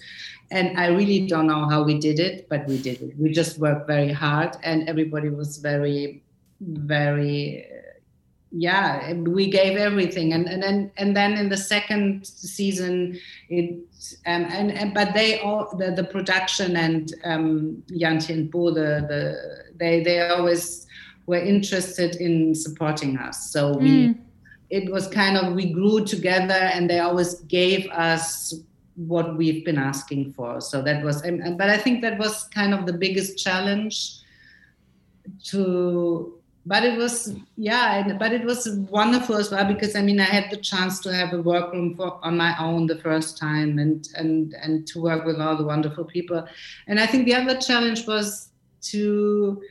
And 0.50 0.78
I 0.78 0.88
really 0.88 1.26
don't 1.26 1.46
know 1.46 1.68
how 1.68 1.82
we 1.82 1.98
did 1.98 2.18
it, 2.18 2.48
but 2.48 2.66
we 2.66 2.76
did 2.82 3.00
it. 3.00 3.18
We 3.18 3.30
just 3.30 3.59
worked 3.59 3.86
very 3.86 4.12
hard, 4.12 4.57
and 4.62 4.88
everybody 4.88 5.30
was 5.30 5.57
very, 5.57 6.22
very 6.61 7.66
yeah 8.53 9.12
we 9.14 9.50
gave 9.50 9.76
everything. 9.78 10.32
And 10.32 10.46
and 10.46 10.62
then 10.62 10.90
and 10.96 11.16
then 11.16 11.32
in 11.34 11.48
the 11.48 11.57
second 11.57 12.26
season 12.26 13.18
it 13.48 13.80
um, 14.26 14.44
and, 14.44 14.72
and 14.72 14.94
but 14.94 15.14
they 15.14 15.40
all 15.40 15.74
the, 15.76 15.90
the 15.92 16.05
production 16.05 16.76
and 16.76 17.14
um 17.24 17.82
the, 17.88 19.07
the 19.09 19.72
they 19.76 20.03
they 20.03 20.20
always 20.28 20.86
were 21.26 21.38
interested 21.38 22.16
in 22.16 22.55
supporting 22.55 23.16
us. 23.16 23.50
So 23.50 23.76
we 23.76 24.09
mm. 24.09 24.18
it 24.70 24.90
was 24.92 25.09
kind 25.09 25.36
of 25.36 25.55
we 25.55 25.72
grew 25.72 26.05
together 26.05 26.55
and 26.74 26.90
they 26.90 27.00
always 27.00 27.34
gave 27.42 27.88
us 27.90 28.55
what 28.96 29.36
we've 29.38 29.64
been 29.64 29.78
asking 29.78 30.34
for. 30.34 30.61
So 30.61 30.82
that 30.82 31.03
was 31.03 31.22
but 31.57 31.70
i 31.70 31.78
think 31.78 32.03
that 32.03 32.18
was 32.18 32.44
kind 32.48 32.74
of 32.74 32.84
the 32.84 32.92
biggest 32.92 33.38
challenge 33.38 34.18
to 35.44 36.38
but 36.64 36.84
it 36.84 36.96
was 36.96 37.34
yeah 37.56 38.16
but 38.18 38.32
it 38.32 38.44
was 38.44 38.68
wonderful 38.90 39.36
as 39.36 39.50
well 39.50 39.64
because 39.64 39.96
i 39.96 40.02
mean 40.02 40.20
i 40.20 40.24
had 40.24 40.48
the 40.50 40.56
chance 40.56 41.00
to 41.00 41.12
have 41.12 41.32
a 41.32 41.42
workroom 41.42 41.94
for 41.96 42.18
on 42.22 42.36
my 42.36 42.56
own 42.58 42.86
the 42.86 42.98
first 42.98 43.36
time 43.36 43.78
and 43.78 44.08
and 44.14 44.54
and 44.62 44.86
to 44.86 45.00
work 45.00 45.24
with 45.24 45.40
all 45.40 45.56
the 45.56 45.64
wonderful 45.64 46.04
people. 46.04 46.46
And 46.86 47.00
i 47.00 47.06
think 47.06 47.24
the 47.24 47.34
other 47.34 47.60
challenge 47.60 48.06
was 48.06 48.50
to 48.82 49.62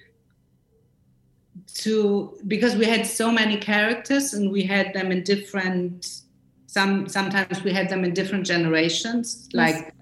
to 1.74 2.38
because 2.48 2.76
we 2.76 2.86
had 2.86 3.06
so 3.06 3.32
many 3.32 3.58
characters 3.58 4.34
and 4.34 4.52
we 4.52 4.64
had 4.64 4.94
them 4.94 5.12
in 5.12 5.24
different 5.24 6.22
some 6.68 7.08
sometimes 7.08 7.64
we 7.64 7.72
had 7.72 7.90
them 7.90 8.04
in 8.04 8.14
different 8.14 8.46
generations 8.46 9.50
like 9.54 9.94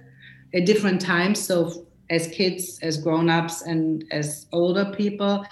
at 0.54 0.66
different 0.66 1.02
times. 1.02 1.42
So 1.42 1.86
as 2.10 2.28
kids 2.28 2.80
as 2.82 2.98
grown-ups 2.98 3.62
and 3.64 4.04
as 4.12 4.48
older 4.52 4.86
people 4.96 5.46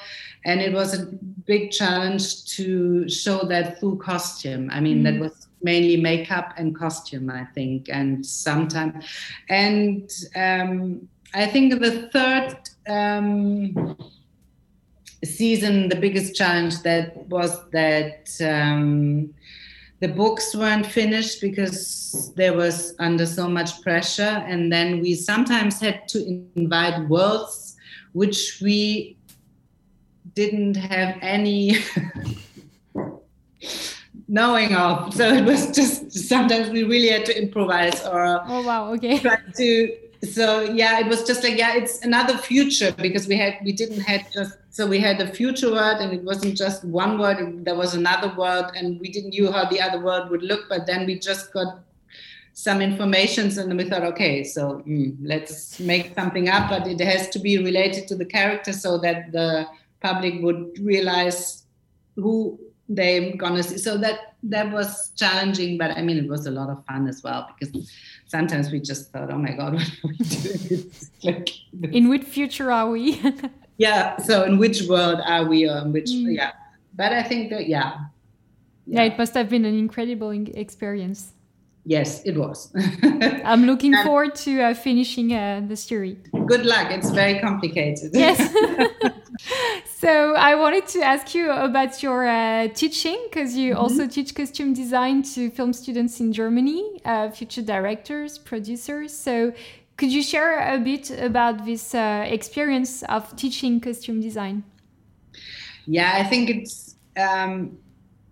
and 0.46 0.62
it 0.62 0.74
was 0.74 0.94
a 0.94 1.06
big 1.46 1.72
challenge 1.72 2.46
to 2.46 3.08
show 3.10 3.40
that 3.46 3.80
through 3.80 3.98
costume 3.98 4.70
i 4.72 4.80
mean 4.80 5.00
mm. 5.00 5.04
that 5.04 5.20
was 5.20 5.48
mainly 5.62 5.98
makeup 5.98 6.54
and 6.58 6.76
costume 6.76 7.30
i 7.30 7.44
think 7.56 7.90
and 7.90 8.26
sometimes 8.26 9.06
and 9.50 10.12
um, 10.36 11.08
i 11.34 11.46
think 11.46 11.80
the 11.80 12.10
third 12.10 12.58
um, 12.88 13.98
season 15.24 15.90
the 15.90 15.96
biggest 15.96 16.36
challenge 16.36 16.82
that 16.84 17.16
was 17.28 17.70
that 17.72 18.30
um, 18.42 19.34
the 20.00 20.08
books 20.08 20.56
weren't 20.56 20.86
finished 20.86 21.42
because 21.42 22.32
there 22.36 22.54
was 22.54 22.94
under 23.00 23.26
so 23.26 23.50
much 23.50 23.82
pressure 23.82 24.44
and 24.48 24.72
then 24.72 25.02
we 25.02 25.16
sometimes 25.16 25.80
had 25.80 26.08
to 26.08 26.48
invite 26.56 27.08
worlds 27.10 27.76
which 28.14 28.60
we 28.62 29.18
didn't 30.34 30.76
have 30.76 31.18
any 31.22 31.78
knowing 34.28 34.76
of. 34.76 35.14
So 35.14 35.34
it 35.34 35.46
was 35.46 35.72
just 35.72 36.12
sometimes 36.12 36.70
we 36.70 36.84
really 36.84 37.10
had 37.10 37.26
to 37.26 37.42
improvise 37.42 38.06
or 38.06 38.42
oh 38.48 38.66
wow 38.66 38.94
okay 38.94 39.20
try 39.20 39.38
to 39.56 39.98
so 40.24 40.62
yeah, 40.62 41.00
it 41.00 41.08
was 41.08 41.24
just 41.24 41.44
like 41.44 41.58
yeah, 41.58 41.76
it's 41.76 42.04
another 42.04 42.38
future 42.38 42.92
because 42.92 43.28
we 43.28 43.38
had 43.38 43.58
we 43.64 43.72
didn't 43.72 44.00
had 44.00 44.26
just 44.32 44.58
so 44.70 44.86
we 44.86 45.00
had 45.00 45.20
a 45.22 45.28
future 45.28 45.72
word 45.72 45.98
and 45.98 46.14
it 46.14 46.24
wasn't 46.24 46.56
just 46.56 46.84
one 46.86 47.18
word. 47.18 47.66
There 47.66 47.76
was 47.76 47.96
another 47.96 48.34
word 48.36 48.72
and 48.76 49.00
we 49.00 49.10
didn't 49.10 49.30
knew 49.30 49.52
how 49.52 49.66
the 49.66 49.82
other 49.82 50.00
word 50.00 50.30
would 50.30 50.44
look. 50.44 50.70
But 50.70 50.86
then 50.86 51.06
we 51.06 51.20
just 51.20 51.52
got 51.52 51.80
some 52.54 52.82
informations 52.82 53.58
and 53.58 53.70
then 53.70 53.78
we 53.78 53.90
thought, 53.90 54.04
okay, 54.04 54.44
so 54.44 54.84
mm, 54.88 55.16
let's 55.22 55.80
make 55.80 56.16
something 56.16 56.50
up, 56.50 56.70
but 56.70 56.88
it 56.88 57.00
has 57.00 57.30
to 57.30 57.40
be 57.40 57.58
related 57.58 58.08
to 58.08 58.16
the 58.16 58.26
character 58.26 58.74
so 58.74 58.98
that 58.98 59.32
the 59.32 59.68
public 60.02 60.42
would 60.42 60.78
realize 60.80 61.66
who 62.16 62.60
they're 62.90 63.36
gonna 63.36 63.62
see. 63.62 63.78
So 63.78 63.98
that 63.98 64.37
that 64.50 64.72
was 64.72 65.12
challenging, 65.16 65.78
but 65.78 65.92
I 65.92 66.02
mean, 66.02 66.18
it 66.18 66.28
was 66.28 66.46
a 66.46 66.52
lot 66.52 66.70
of 66.70 66.84
fun 66.86 67.08
as 67.08 67.24
well 67.24 67.50
because 67.60 67.92
sometimes 68.26 68.72
we 68.72 68.80
just 68.80 69.12
thought, 69.12 69.32
oh 69.32 69.38
my 69.38 69.52
god, 69.52 69.74
what 70.02 70.04
are 70.04 70.08
we 70.08 70.26
doing? 70.26 70.92
like, 71.24 71.50
in 71.94 72.10
which 72.10 72.24
future 72.24 72.72
are 72.72 72.90
we? 72.90 73.22
yeah. 73.78 74.18
So 74.18 74.44
in 74.44 74.58
which 74.58 74.84
world 74.84 75.20
are 75.26 75.46
we? 75.46 75.70
Or 75.70 75.80
in 75.80 75.94
which 75.94 76.10
mm. 76.10 76.36
yeah. 76.36 76.52
But 76.96 77.14
I 77.14 77.24
think 77.24 77.50
that 77.52 77.68
yeah. 77.68 77.94
yeah. 78.86 79.04
Yeah, 79.04 79.04
it 79.04 79.18
must 79.18 79.34
have 79.34 79.50
been 79.50 79.66
an 79.66 79.78
incredible 79.78 80.32
experience. 80.32 81.34
Yes, 81.84 82.22
it 82.26 82.38
was. 82.38 82.74
I'm 83.46 83.66
looking 83.66 83.94
and 83.94 84.06
forward 84.06 84.36
to 84.36 84.62
uh, 84.62 84.74
finishing 84.74 85.34
uh, 85.34 85.62
the 85.66 85.76
story. 85.78 86.18
Good 86.46 86.66
luck. 86.66 86.92
It's 86.92 87.12
very 87.12 87.40
complicated. 87.40 88.12
Yes. 88.14 88.40
So 90.02 90.36
I 90.36 90.56
wanted 90.56 90.88
to 90.90 91.02
ask 91.02 91.34
you 91.34 91.52
about 91.52 92.04
your 92.04 92.28
uh, 92.28 92.68
teaching 92.82 93.20
because 93.30 93.56
you 93.56 93.72
mm 93.72 93.78
-hmm. 93.78 93.84
also 93.84 94.08
teach 94.08 94.34
costume 94.34 94.74
design 94.74 95.24
to 95.34 95.40
film 95.58 95.74
students 95.74 96.20
in 96.20 96.32
Germany, 96.32 96.82
uh, 97.06 97.32
future 97.32 97.66
directors, 97.66 98.40
producers. 98.40 99.24
So 99.24 99.52
could 99.98 100.12
you 100.12 100.22
share 100.22 100.76
a 100.76 100.78
bit 100.78 101.12
about 101.30 101.66
this 101.66 101.94
uh, 101.94 102.24
experience 102.32 103.06
of 103.10 103.34
teaching 103.36 103.82
costume 103.82 104.22
design? 104.22 104.64
Yeah, 105.88 106.22
I 106.22 106.24
think 106.30 106.50
it's. 106.50 106.96
Um, 107.16 107.80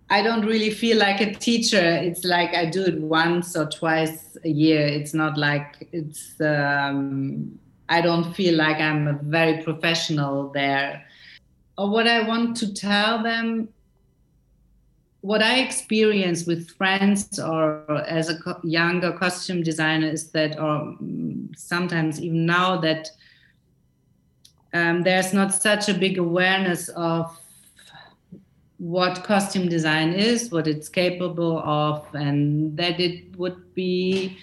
I 0.08 0.22
don't 0.22 0.46
really 0.46 0.70
feel 0.70 0.98
like 0.98 1.20
a 1.20 1.34
teacher. 1.34 1.84
It's 2.08 2.22
like 2.22 2.54
I 2.54 2.70
do 2.70 2.82
it 2.84 3.00
once 3.00 3.58
or 3.58 3.66
twice 3.66 4.38
a 4.44 4.48
year. 4.48 4.86
It's 4.86 5.12
not 5.12 5.36
like 5.36 5.88
it's. 5.92 6.34
Um, 6.38 7.58
I 7.88 8.00
don't 8.00 8.32
feel 8.34 8.54
like 8.54 8.80
I'm 8.80 9.08
a 9.08 9.18
very 9.22 9.62
professional 9.64 10.52
there. 10.52 11.04
Or 11.78 11.90
what 11.90 12.08
I 12.08 12.26
want 12.26 12.56
to 12.58 12.72
tell 12.72 13.22
them, 13.22 13.68
what 15.20 15.42
I 15.42 15.58
experience 15.58 16.46
with 16.46 16.70
friends 16.70 17.38
or 17.38 17.84
as 18.06 18.28
a 18.28 18.38
co- 18.38 18.60
younger 18.62 19.12
costume 19.12 19.62
designer 19.62 20.06
is 20.08 20.30
that, 20.30 20.58
or 20.58 20.96
sometimes 21.56 22.20
even 22.20 22.46
now, 22.46 22.80
that 22.80 23.08
um, 24.72 25.02
there's 25.02 25.32
not 25.32 25.52
such 25.52 25.88
a 25.88 25.94
big 25.94 26.18
awareness 26.18 26.88
of 26.90 27.36
what 28.78 29.24
costume 29.24 29.68
design 29.68 30.12
is, 30.12 30.50
what 30.50 30.66
it's 30.66 30.88
capable 30.88 31.58
of, 31.60 32.06
and 32.14 32.76
that 32.76 33.00
it 33.00 33.36
would 33.36 33.74
be 33.74 34.38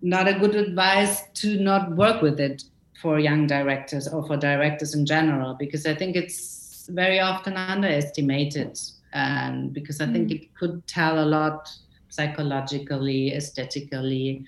not 0.00 0.28
a 0.28 0.38
good 0.38 0.54
advice 0.54 1.22
to 1.34 1.58
not 1.58 1.90
work 1.96 2.22
with 2.22 2.38
it 2.40 2.62
for 3.00 3.18
young 3.18 3.46
directors 3.46 4.08
or 4.08 4.26
for 4.26 4.36
directors 4.36 4.94
in 4.94 5.06
general, 5.06 5.54
because 5.54 5.86
I 5.86 5.94
think 5.94 6.16
it's 6.16 6.88
very 6.90 7.20
often 7.20 7.56
underestimated. 7.56 8.78
And 9.12 9.72
because 9.72 10.00
I 10.00 10.06
mm. 10.06 10.12
think 10.12 10.30
it 10.32 10.54
could 10.54 10.86
tell 10.86 11.22
a 11.22 11.24
lot 11.24 11.70
psychologically, 12.08 13.34
aesthetically. 13.34 14.44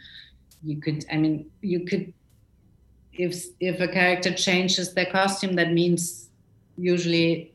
You 0.63 0.81
could, 0.81 1.05
I 1.13 1.17
mean, 1.17 1.47
you 1.63 1.81
could, 1.85 2.13
if 3.13 3.45
if 3.61 3.81
a 3.81 3.89
character 3.89 4.33
changes 4.33 4.95
their 4.95 5.07
costume, 5.07 5.55
that 5.57 5.73
means 5.73 6.29
usually 6.77 7.53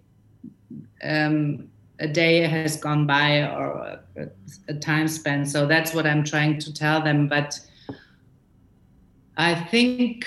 um, 1.04 1.70
a 2.00 2.08
day 2.08 2.42
has 2.42 2.78
gone 2.78 3.06
by 3.06 3.42
or 3.42 4.00
a, 4.18 4.28
a, 4.68 4.74
time 4.74 5.08
span. 5.08 5.46
So 5.46 5.66
that's 5.66 5.94
what 5.94 6.06
I'm 6.06 6.24
trying 6.24 6.60
to 6.60 6.74
tell 6.74 7.02
them. 7.02 7.28
But 7.28 7.60
I 9.38 9.56
think 9.56 10.26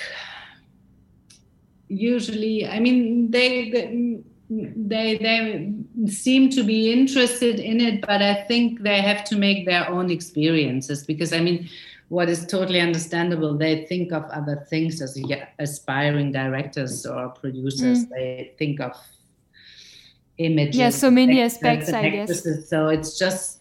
usually, 1.89 2.67
I 2.67 2.81
mean, 2.81 3.31
they, 3.31 3.71
they 3.71 4.21
they 4.51 5.19
they 5.19 5.73
seem 6.07 6.49
to 6.51 6.63
be 6.63 6.93
interested 6.93 7.61
in 7.61 7.81
it, 7.81 8.01
but 8.01 8.23
I 8.23 8.45
think 8.45 8.83
they 8.83 9.01
have 9.03 9.25
to 9.25 9.37
make 9.37 9.67
their 9.67 9.89
own 9.89 10.11
experiences 10.11 11.05
because 11.05 11.33
I 11.33 11.41
mean, 11.41 11.69
what 12.09 12.29
is 12.29 12.47
totally 12.47 12.81
understandable. 12.81 13.57
They 13.57 13.85
think 13.85 14.13
of 14.13 14.25
other 14.25 14.67
things 14.71 15.03
as 15.03 15.21
aspiring 15.59 16.33
directors 16.33 17.05
or 17.05 17.29
producers. 17.29 18.07
Mm. 18.07 18.11
They 18.11 18.55
think 18.59 18.81
of 18.81 18.97
images. 20.39 20.77
Yeah, 20.77 20.91
so 20.91 21.11
many 21.11 21.43
aspects, 21.43 21.93
I 21.93 22.09
guess. 22.09 22.47
So 22.69 22.89
it's 22.89 23.19
just 23.19 23.61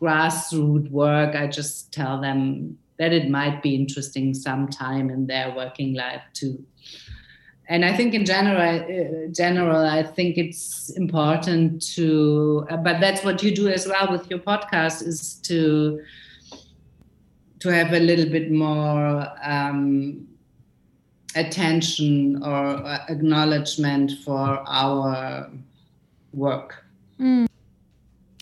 grassroots 0.00 0.90
work. 0.90 1.34
I 1.34 1.46
just 1.46 1.92
tell 1.92 2.20
them 2.20 2.78
that 2.98 3.12
it 3.12 3.30
might 3.30 3.62
be 3.62 3.74
interesting 3.74 4.34
sometime 4.34 5.10
in 5.10 5.26
their 5.26 5.54
working 5.54 5.94
life 5.94 6.22
too. 6.34 6.64
And 7.68 7.84
I 7.84 7.96
think 7.96 8.14
in 8.14 8.24
general, 8.24 8.60
uh, 8.60 9.26
general, 9.32 9.84
I 9.84 10.02
think 10.02 10.38
it's 10.38 10.90
important 10.90 11.82
to, 11.94 12.64
uh, 12.70 12.76
but 12.76 13.00
that's 13.00 13.24
what 13.24 13.42
you 13.42 13.54
do 13.54 13.68
as 13.68 13.88
well 13.88 14.10
with 14.10 14.30
your 14.30 14.38
podcast, 14.38 15.06
is 15.06 15.34
to 15.42 16.00
to 17.58 17.68
have 17.70 17.92
a 17.92 17.98
little 17.98 18.30
bit 18.30 18.52
more 18.52 19.26
um, 19.42 20.28
attention 21.34 22.42
or 22.42 22.84
uh, 22.84 23.04
acknowledgement 23.08 24.12
for 24.24 24.62
our 24.66 25.50
work. 26.32 26.84
Mm. 27.18 27.46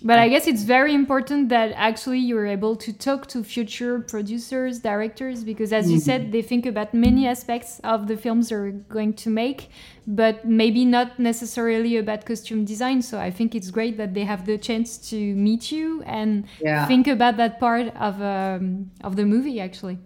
But 0.06 0.18
I 0.18 0.28
guess 0.28 0.46
it's 0.46 0.64
very 0.64 0.94
important 0.94 1.48
that 1.48 1.72
actually 1.76 2.18
you're 2.18 2.44
able 2.44 2.76
to 2.76 2.92
talk 2.92 3.26
to 3.28 3.42
future 3.42 4.00
producers, 4.00 4.78
directors, 4.78 5.42
because 5.42 5.72
as 5.72 5.90
you 5.90 5.98
said, 5.98 6.20
mm-hmm. 6.20 6.30
they 6.30 6.42
think 6.42 6.66
about 6.66 6.92
many 6.92 7.26
aspects 7.26 7.80
of 7.84 8.06
the 8.06 8.18
films 8.18 8.50
they're 8.50 8.70
going 8.70 9.14
to 9.14 9.30
make, 9.30 9.70
but 10.06 10.44
maybe 10.44 10.84
not 10.84 11.18
necessarily 11.18 11.96
about 11.96 12.26
costume 12.26 12.66
design. 12.66 13.00
So 13.00 13.18
I 13.18 13.30
think 13.30 13.54
it's 13.54 13.70
great 13.70 13.96
that 13.96 14.12
they 14.12 14.24
have 14.24 14.44
the 14.44 14.58
chance 14.58 14.98
to 15.08 15.16
meet 15.16 15.72
you 15.72 16.02
and 16.02 16.44
yeah. 16.60 16.84
think 16.86 17.06
about 17.06 17.38
that 17.38 17.58
part 17.58 17.88
of 17.96 18.20
um, 18.20 18.90
of 19.02 19.16
the 19.16 19.24
movie, 19.24 19.58
actually. 19.58 19.98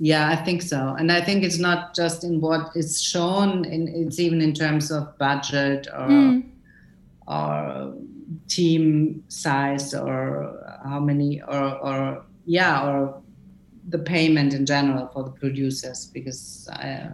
Yeah, 0.00 0.30
I 0.30 0.36
think 0.36 0.62
so, 0.62 0.96
and 0.98 1.12
I 1.12 1.20
think 1.20 1.44
it's 1.44 1.60
not 1.60 1.94
just 1.94 2.24
in 2.24 2.40
what 2.40 2.74
is 2.74 3.00
shown; 3.00 3.64
in, 3.64 3.86
it's 3.86 4.18
even 4.18 4.40
in 4.40 4.52
terms 4.52 4.90
of 4.90 5.16
budget 5.16 5.86
or. 5.92 6.08
Mm 6.08 6.50
or 7.26 7.94
team 8.48 9.24
size 9.28 9.94
or 9.94 10.80
how 10.84 11.00
many 11.00 11.40
or 11.42 11.78
or 11.78 12.24
yeah 12.46 12.86
or 12.86 13.22
the 13.88 13.98
payment 13.98 14.54
in 14.54 14.66
general 14.66 15.08
for 15.08 15.24
the 15.24 15.30
producers 15.30 16.06
because 16.06 16.68
I, 16.72 17.10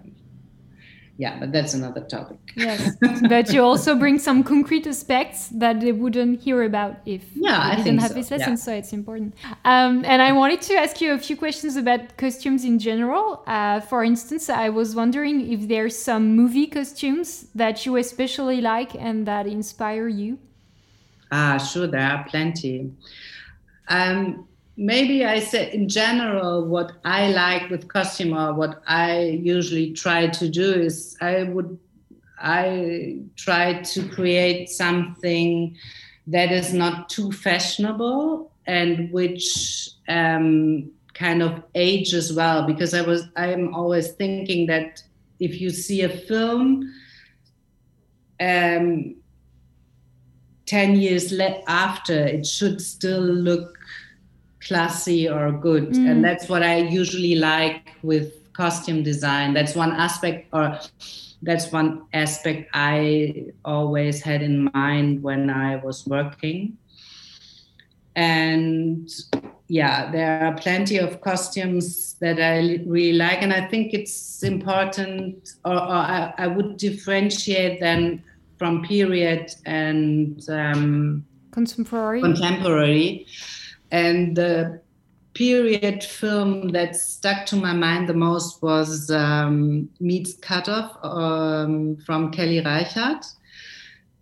yeah 1.18 1.38
but 1.38 1.52
that's 1.52 1.74
another 1.74 2.00
topic 2.00 2.38
yes 2.56 2.96
but 3.28 3.52
you 3.52 3.62
also 3.62 3.94
bring 3.94 4.18
some 4.18 4.42
concrete 4.42 4.86
aspects 4.86 5.48
that 5.48 5.80
they 5.80 5.92
wouldn't 5.92 6.40
hear 6.40 6.62
about 6.62 6.96
if 7.04 7.24
yeah, 7.34 7.76
they 7.76 7.82
didn't 7.82 8.00
have 8.00 8.12
so. 8.12 8.14
this 8.14 8.30
lesson 8.30 8.52
yeah. 8.52 8.54
so 8.66 8.72
it's 8.72 8.92
important 8.92 9.34
um, 9.64 10.04
and 10.06 10.22
i 10.22 10.32
wanted 10.32 10.60
to 10.62 10.74
ask 10.74 11.00
you 11.00 11.12
a 11.12 11.18
few 11.18 11.36
questions 11.36 11.76
about 11.76 12.16
costumes 12.16 12.64
in 12.64 12.78
general 12.78 13.42
uh, 13.46 13.80
for 13.80 14.02
instance 14.02 14.48
i 14.48 14.68
was 14.68 14.96
wondering 14.96 15.52
if 15.52 15.68
there's 15.68 15.96
some 15.96 16.34
movie 16.34 16.66
costumes 16.66 17.46
that 17.54 17.84
you 17.84 17.96
especially 17.96 18.60
like 18.60 18.94
and 18.94 19.26
that 19.26 19.46
inspire 19.46 20.08
you 20.08 20.38
ah 21.30 21.58
sure 21.58 21.86
there 21.86 22.00
are 22.00 22.24
plenty. 22.28 22.92
Um, 23.88 24.46
maybe 24.76 25.24
I 25.24 25.40
say 25.40 25.72
in 25.72 25.88
general 25.88 26.66
what 26.66 26.92
I 27.04 27.30
like 27.32 27.70
with 27.70 27.88
costume 27.88 28.32
or 28.32 28.54
what 28.54 28.82
I 28.86 29.38
usually 29.42 29.92
try 29.92 30.28
to 30.28 30.48
do 30.48 30.72
is 30.72 31.16
I 31.20 31.44
would 31.44 31.78
I 32.38 33.18
try 33.36 33.82
to 33.82 34.08
create 34.08 34.70
something 34.70 35.76
that 36.26 36.50
is 36.50 36.72
not 36.72 37.10
too 37.10 37.30
fashionable 37.32 38.52
and 38.66 39.12
which 39.12 39.90
um, 40.08 40.90
kind 41.12 41.42
of 41.42 41.62
age 41.74 42.14
as 42.14 42.32
well 42.32 42.66
because 42.66 42.94
I 42.94 43.02
was 43.02 43.28
I'm 43.36 43.74
always 43.74 44.12
thinking 44.12 44.66
that 44.66 45.02
if 45.38 45.60
you 45.60 45.70
see 45.70 46.02
a 46.02 46.08
film 46.08 46.90
um, 48.40 49.16
10 50.70 50.94
years 50.94 51.32
le- 51.32 51.62
after 51.66 52.14
it 52.14 52.46
should 52.46 52.80
still 52.80 53.20
look 53.20 53.76
classy 54.60 55.28
or 55.28 55.50
good. 55.50 55.88
Mm. 55.90 56.10
and 56.10 56.24
that's 56.24 56.48
what 56.48 56.62
i 56.62 56.76
usually 56.76 57.34
like 57.34 57.90
with 58.02 58.26
costume 58.52 59.02
design. 59.02 59.54
That's 59.54 59.74
one 59.74 59.92
aspect 59.92 60.48
or 60.52 60.78
that's 61.42 61.72
one 61.72 62.02
aspect 62.12 62.68
i 62.74 63.46
always 63.64 64.22
had 64.22 64.42
in 64.42 64.70
mind 64.74 65.22
when 65.22 65.50
i 65.50 65.76
was 65.76 66.06
working. 66.06 66.76
And 68.14 69.08
yeah, 69.68 70.10
there 70.10 70.44
are 70.44 70.54
plenty 70.56 70.98
of 70.98 71.20
costumes 71.20 72.16
that 72.20 72.38
I 72.40 72.82
really 72.86 73.16
like, 73.16 73.40
and 73.40 73.52
I 73.52 73.68
think 73.68 73.94
it's 73.94 74.42
important, 74.42 75.54
or, 75.64 75.74
or 75.74 76.00
I, 76.18 76.34
I, 76.36 76.46
would 76.48 76.76
differentiate 76.76 77.78
them 77.78 78.20
from 78.60 78.82
period 78.82 79.50
and 79.64 80.38
um, 80.50 81.24
contemporary. 81.50 82.20
Contemporary, 82.20 83.26
and 83.90 84.36
the 84.36 84.82
period 85.32 86.04
film 86.04 86.68
that 86.68 86.94
stuck 86.94 87.46
to 87.46 87.56
my 87.56 87.72
mind 87.72 88.06
the 88.06 88.12
most 88.12 88.60
was 88.60 89.10
um, 89.10 89.88
Meek's 89.98 90.34
Cutoff 90.34 90.98
um, 91.02 91.96
from 92.04 92.30
Kelly 92.30 92.60
Reichardt 92.60 93.24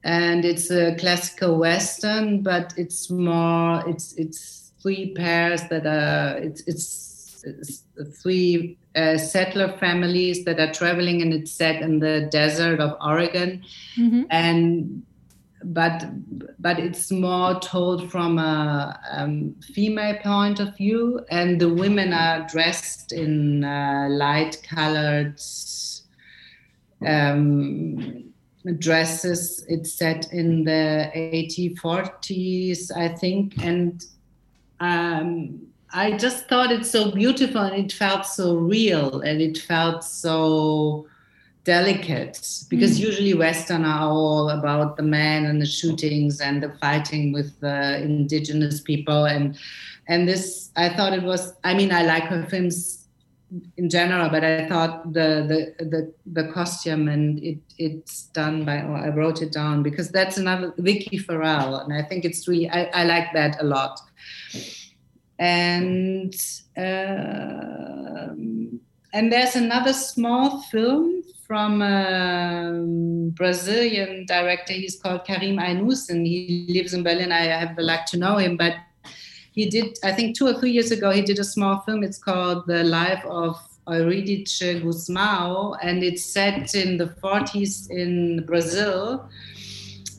and 0.05 0.45
it's 0.45 0.71
a 0.71 0.95
classical 0.95 1.59
western 1.59 2.43
but 2.43 2.73
it's 2.77 3.11
more 3.11 3.83
it's 3.89 4.13
it's 4.13 4.71
three 4.81 5.13
pairs 5.15 5.63
that 5.71 5.85
are 5.87 6.39
it's, 6.39 6.61
it's, 6.61 6.69
it's 6.69 7.08
three 8.23 8.79
uh, 8.95 9.17
settler 9.17 9.77
families 9.79 10.45
that 10.45 10.59
are 10.59 10.73
traveling 10.73 11.23
and 11.23 11.33
it's 11.33 11.53
set 11.53 11.83
in 11.83 11.99
the 11.99 12.29
desert 12.31 12.81
of 12.81 12.97
Oregon. 13.01 13.65
Mm-hmm. 13.97 14.23
and 14.31 15.03
but 15.65 16.05
but 16.61 16.79
it's 16.79 17.11
more 17.11 17.59
told 17.61 18.11
from 18.11 18.39
a 18.39 18.99
um, 19.11 19.55
female 19.75 20.17
point 20.23 20.61
of 20.61 20.77
view 20.77 21.21
and 21.31 21.61
the 21.61 21.69
women 21.69 22.13
are 22.13 22.47
dressed 22.47 23.13
in 23.13 23.65
uh, 23.65 24.07
light 24.11 24.63
colored 24.63 25.41
um, 27.07 28.33
dresses. 28.79 29.65
It's 29.69 29.93
set 29.93 30.33
in 30.33 30.65
the 30.65 31.11
1840s 31.15 32.97
i 32.97 33.09
think. 33.09 33.63
And 33.63 34.05
um, 34.81 35.67
I 35.93 36.13
just 36.13 36.49
thought 36.49 36.71
it's 36.71 36.91
so 36.91 37.11
beautiful 37.13 37.63
and 37.63 37.85
it 37.85 37.93
felt 37.93 38.27
so 38.27 38.57
real 38.57 39.21
and 39.21 39.41
it 39.41 39.59
felt 39.59 40.05
so 40.05 41.07
delicate 41.65 42.65
because 42.69 42.99
mm. 42.99 43.05
usually 43.09 43.35
Western 43.35 43.85
are 43.85 44.09
all 44.09 44.51
about 44.51 44.97
the 44.97 45.03
men 45.03 45.47
and 45.47 45.61
the 45.61 45.67
shootings 45.67 46.41
and 46.41 46.63
the 46.63 46.71
fighting 46.81 47.33
with 47.33 47.59
the 47.61 48.03
indigenous 48.03 48.81
people 48.81 49.25
and 49.27 49.59
and 50.09 50.27
this 50.27 50.71
I 50.77 50.89
thought 50.89 51.13
it 51.13 51.23
was 51.23 51.55
I 51.65 51.75
mean 51.75 51.93
I 51.93 52.03
like 52.03 52.25
her 52.25 52.45
films 52.47 53.07
in 53.77 53.89
general 53.89 54.29
but 54.29 54.45
I 54.45 54.69
thought 54.69 55.13
the 55.13 55.29
the 55.51 55.85
the, 55.85 56.13
the 56.27 56.53
costume 56.53 57.09
and 57.09 57.39
it 57.43 57.59
it's 57.79 58.25
done 58.41 58.65
by 58.65 58.83
oh, 58.83 58.95
I 58.95 59.09
wrote 59.09 59.43
it 59.43 59.53
down 59.53 59.83
because 59.83 60.11
that's 60.11 60.37
another 60.37 60.75
Vicki 60.79 61.19
Farrell 61.19 61.77
and 61.77 61.93
I 61.93 62.03
think 62.03 62.25
it's 62.25 62.47
really 62.47 62.69
I, 62.71 62.85
I 63.01 63.05
like 63.05 63.33
that 63.35 63.61
a 63.61 63.65
lot 63.65 64.01
and 65.39 66.35
uh, 66.77 68.35
and 69.13 69.33
there's 69.33 69.57
another 69.57 69.93
small 69.93 70.63
film 70.63 71.23
from 71.47 71.81
a 71.81 72.85
Brazilian 73.35 74.27
director. 74.27 74.75
He's 74.75 75.01
called 75.01 75.25
Karim 75.25 75.57
Aïnouz, 75.57 76.11
and 76.11 76.27
he 76.27 76.67
lives 76.69 76.93
in 76.93 77.03
Berlin. 77.03 77.33
I 77.33 77.45
have 77.45 77.75
the 77.75 77.83
luck 77.83 78.05
to 78.07 78.19
know 78.19 78.37
him, 78.37 78.57
but 78.57 78.75
he 79.53 79.69
did, 79.71 79.99
I 80.05 80.13
think, 80.13 80.37
two 80.37 80.47
or 80.47 80.55
three 80.55 80.71
years 80.71 80.91
ago, 80.91 81.11
he 81.11 81.23
did 81.23 81.39
a 81.39 81.45
small 81.45 81.81
film. 81.81 82.05
It's 82.05 82.19
called 82.19 82.67
The 82.67 82.85
Life 82.85 83.25
of 83.25 83.59
Eurídice 83.89 84.83
Gusmão, 84.83 85.77
and 85.83 86.03
it's 86.03 86.25
set 86.25 86.75
in 86.75 86.99
the 86.99 87.07
40s 87.07 87.91
in 87.91 88.45
Brazil 88.45 89.29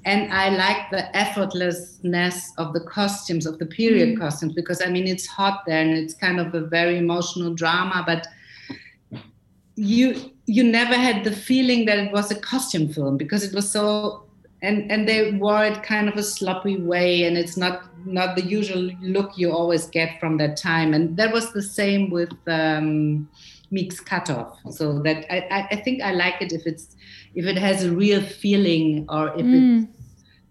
and 0.05 0.31
I 0.33 0.49
like 0.49 0.89
the 0.91 1.09
effortlessness 1.13 2.49
of 2.57 2.73
the 2.73 2.81
costumes 2.81 3.45
of 3.45 3.59
the 3.59 3.65
period 3.65 4.15
mm. 4.15 4.19
costumes 4.19 4.53
because 4.53 4.81
I 4.81 4.89
mean 4.89 5.07
it's 5.07 5.25
hot 5.25 5.63
there 5.65 5.81
and 5.81 5.91
it's 5.91 6.13
kind 6.13 6.39
of 6.39 6.53
a 6.53 6.61
very 6.61 6.97
emotional 6.97 7.53
drama, 7.53 8.03
but 8.05 8.27
you 9.75 10.31
you 10.45 10.63
never 10.63 10.95
had 10.95 11.23
the 11.23 11.31
feeling 11.31 11.85
that 11.85 11.99
it 11.99 12.11
was 12.11 12.31
a 12.31 12.39
costume 12.39 12.89
film 12.89 13.17
because 13.17 13.43
it 13.43 13.53
was 13.53 13.71
so 13.71 14.23
and 14.61 14.91
and 14.91 15.07
they 15.07 15.31
wore 15.31 15.63
it 15.63 15.81
kind 15.83 16.09
of 16.09 16.15
a 16.15 16.23
sloppy 16.23 16.77
way 16.77 17.23
and 17.23 17.37
it's 17.37 17.55
not 17.55 17.83
not 18.05 18.35
the 18.35 18.43
usual 18.43 18.89
look 19.01 19.37
you 19.37 19.51
always 19.51 19.87
get 19.87 20.19
from 20.19 20.37
that 20.37 20.57
time 20.57 20.93
and 20.93 21.15
that 21.17 21.31
was 21.31 21.53
the 21.53 21.61
same 21.61 22.09
with 22.09 22.33
um, 22.47 23.29
Meek's 23.71 23.99
Cutoff. 23.99 24.59
So 24.71 24.99
that 25.03 25.25
I, 25.31 25.67
I 25.71 25.75
think 25.77 26.01
I 26.01 26.11
like 26.11 26.41
it 26.41 26.51
if 26.51 26.65
it's 26.65 26.95
if 27.35 27.45
it 27.45 27.57
has 27.57 27.83
a 27.83 27.91
real 27.91 28.21
feeling 28.21 29.05
or 29.09 29.29
if 29.29 29.45
mm. 29.45 29.87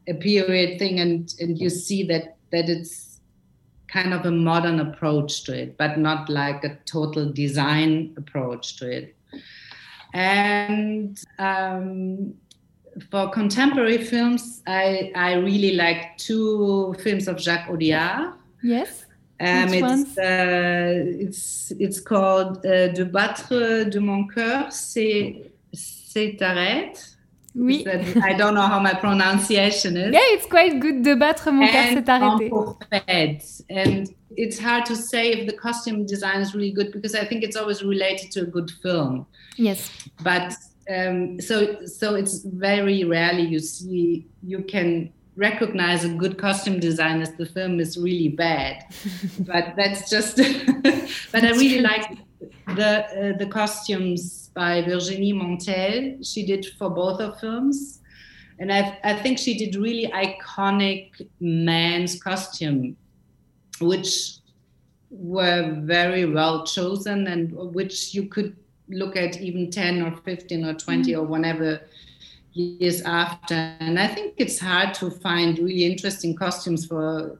it's 0.06 0.16
a 0.16 0.20
period 0.20 0.78
thing 0.78 1.00
and 1.00 1.32
and 1.40 1.58
you 1.58 1.70
see 1.70 2.02
that 2.04 2.36
that 2.50 2.68
it's 2.68 3.20
kind 3.88 4.12
of 4.12 4.26
a 4.26 4.30
modern 4.30 4.80
approach 4.80 5.44
to 5.44 5.58
it 5.58 5.76
but 5.78 5.98
not 5.98 6.28
like 6.28 6.62
a 6.62 6.76
total 6.84 7.32
design 7.32 8.14
approach 8.16 8.76
to 8.76 8.90
it. 8.90 9.16
And 10.14 11.18
um, 11.38 12.34
for 13.10 13.30
contemporary 13.30 14.04
films 14.04 14.62
I, 14.66 15.12
I 15.14 15.34
really 15.34 15.74
like 15.74 16.16
two 16.18 16.94
films 17.02 17.28
of 17.28 17.40
jacques 17.40 17.68
audiard. 17.68 18.34
Yes 18.62 19.04
um, 19.40 19.72
it's, 19.72 20.18
uh, 20.18 21.04
it's 21.20 21.72
it's 21.78 22.00
called 22.00 22.58
uh, 22.66 22.88
De 22.88 23.04
battre 23.04 23.84
de 23.84 24.00
mon 24.00 24.26
cœur 24.26 24.72
c'est 24.72 25.52
s'arrête 25.72 27.18
Oui. 27.54 27.84
I 28.22 28.34
don't 28.34 28.54
know 28.54 28.66
how 28.66 28.78
my 28.78 28.94
pronunciation 28.94 29.96
is. 29.96 30.12
Yeah, 30.12 30.20
it's 30.34 30.46
quite 30.46 30.80
good. 30.80 31.02
De 31.02 31.14
battre 31.14 31.50
mon 31.50 31.66
cœur 31.66 31.92
s'est 31.92 32.08
arrêté. 32.08 32.50
And 33.70 34.08
it's 34.36 34.58
hard 34.58 34.86
to 34.86 34.94
say 34.94 35.32
if 35.32 35.46
the 35.46 35.56
costume 35.56 36.06
design 36.06 36.40
is 36.40 36.54
really 36.54 36.72
good 36.72 36.92
because 36.92 37.14
I 37.14 37.24
think 37.24 37.42
it's 37.42 37.56
always 37.56 37.82
related 37.82 38.30
to 38.32 38.42
a 38.42 38.46
good 38.46 38.70
film. 38.82 39.26
Yes. 39.56 39.90
But 40.22 40.54
um, 40.88 41.40
so 41.40 41.84
so 41.86 42.14
it's 42.14 42.44
very 42.44 43.04
rarely 43.04 43.42
you 43.42 43.58
see 43.58 44.26
you 44.42 44.62
can 44.62 45.12
recognize 45.38 46.04
a 46.04 46.08
good 46.08 46.36
costume 46.36 46.80
design 46.80 47.22
as 47.22 47.32
the 47.34 47.46
film 47.46 47.78
is 47.78 47.96
really 47.96 48.28
bad. 48.28 48.84
but 49.40 49.74
that's 49.76 50.10
just. 50.10 50.36
but 51.32 51.44
I 51.44 51.50
really 51.52 51.80
like 51.80 52.18
the 52.74 53.32
uh, 53.34 53.38
the 53.38 53.46
costumes 53.46 54.50
by 54.54 54.82
Virginie 54.82 55.32
Montel. 55.32 56.26
She 56.26 56.44
did 56.44 56.66
for 56.78 56.90
both 56.90 57.20
of 57.20 57.38
films. 57.40 58.00
And 58.60 58.72
I, 58.72 58.98
I 59.04 59.14
think 59.14 59.38
she 59.38 59.56
did 59.56 59.76
really 59.76 60.08
iconic 60.08 61.12
men's 61.38 62.20
costume, 62.20 62.96
which 63.80 64.38
were 65.10 65.76
very 65.82 66.24
well 66.24 66.66
chosen 66.66 67.28
and 67.28 67.52
which 67.52 68.14
you 68.14 68.26
could 68.26 68.56
look 68.88 69.16
at 69.16 69.40
even 69.40 69.70
10 69.70 70.02
or 70.02 70.16
15 70.16 70.64
or 70.64 70.74
20 70.74 71.12
mm. 71.12 71.18
or 71.18 71.22
whatever 71.22 71.80
years 72.52 73.02
after. 73.02 73.54
And 73.54 73.98
I 73.98 74.06
think 74.06 74.34
it's 74.36 74.58
hard 74.58 74.94
to 74.94 75.10
find 75.10 75.58
really 75.58 75.84
interesting 75.84 76.34
costumes 76.34 76.86
for 76.86 77.38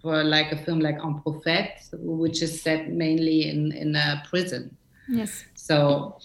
for 0.00 0.22
like 0.22 0.52
a 0.52 0.56
film 0.56 0.80
like 0.80 0.98
Un 1.02 1.20
Prophète, 1.24 1.72
which 1.92 2.40
is 2.40 2.62
set 2.62 2.88
mainly 2.88 3.48
in, 3.48 3.72
in 3.72 3.96
a 3.96 4.22
prison. 4.30 4.76
Yes. 5.08 5.44
So 5.54 6.18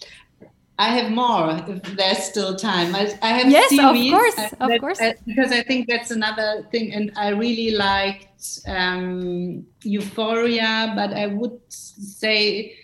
I 0.78 0.90
have 0.90 1.12
more 1.12 1.60
if 1.68 1.82
there's 1.96 2.24
still 2.24 2.56
time. 2.56 2.96
I, 2.96 3.18
I 3.22 3.30
have 3.30 3.50
yes, 3.50 3.70
series, 3.70 4.12
of 4.12 4.20
course, 4.20 4.54
of 4.60 4.70
that, 4.70 4.80
course, 4.80 5.00
because 5.26 5.52
I 5.52 5.64
think 5.64 5.88
that's 5.88 6.12
another 6.12 6.68
thing, 6.72 6.94
and 6.94 7.12
I 7.16 7.30
really 7.30 7.72
liked 7.72 8.60
um, 8.68 9.66
Euphoria, 9.84 10.94
but 10.96 11.14
I 11.14 11.28
would 11.28 11.60
say 11.70 12.76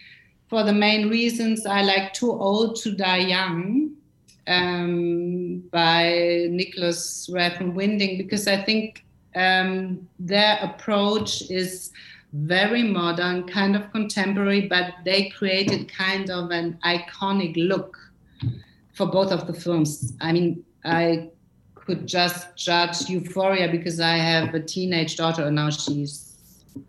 for 0.47 0.63
the 0.63 0.73
main 0.73 1.09
reasons 1.09 1.65
I 1.65 1.81
like 1.81 2.13
Too 2.13 2.31
Old 2.31 2.75
to 2.77 2.93
Die 2.93 3.17
Young 3.17 3.95
um, 4.49 5.59
by 5.71 6.47
Nicholas 6.49 7.29
Refn 7.31 7.73
Winding 7.73 8.17
because 8.17 8.47
I 8.47 8.61
think 8.63 9.05
um, 9.35 10.07
their 10.19 10.59
approach 10.61 11.49
is 11.49 11.91
very 12.33 12.83
modern, 12.83 13.47
kind 13.47 13.75
of 13.75 13.91
contemporary, 13.91 14.67
but 14.67 14.93
they 15.05 15.29
created 15.29 15.91
kind 15.91 16.29
of 16.29 16.51
an 16.51 16.77
iconic 16.83 17.55
look 17.55 17.97
for 18.93 19.07
both 19.07 19.31
of 19.31 19.47
the 19.47 19.53
films. 19.53 20.13
I 20.19 20.33
mean, 20.33 20.63
I 20.83 21.29
could 21.75 22.07
just 22.07 22.55
judge 22.55 23.09
Euphoria 23.09 23.69
because 23.69 23.99
I 23.99 24.17
have 24.17 24.53
a 24.53 24.59
teenage 24.59 25.15
daughter, 25.15 25.45
and 25.45 25.55
now 25.55 25.69
she's, 25.69 26.35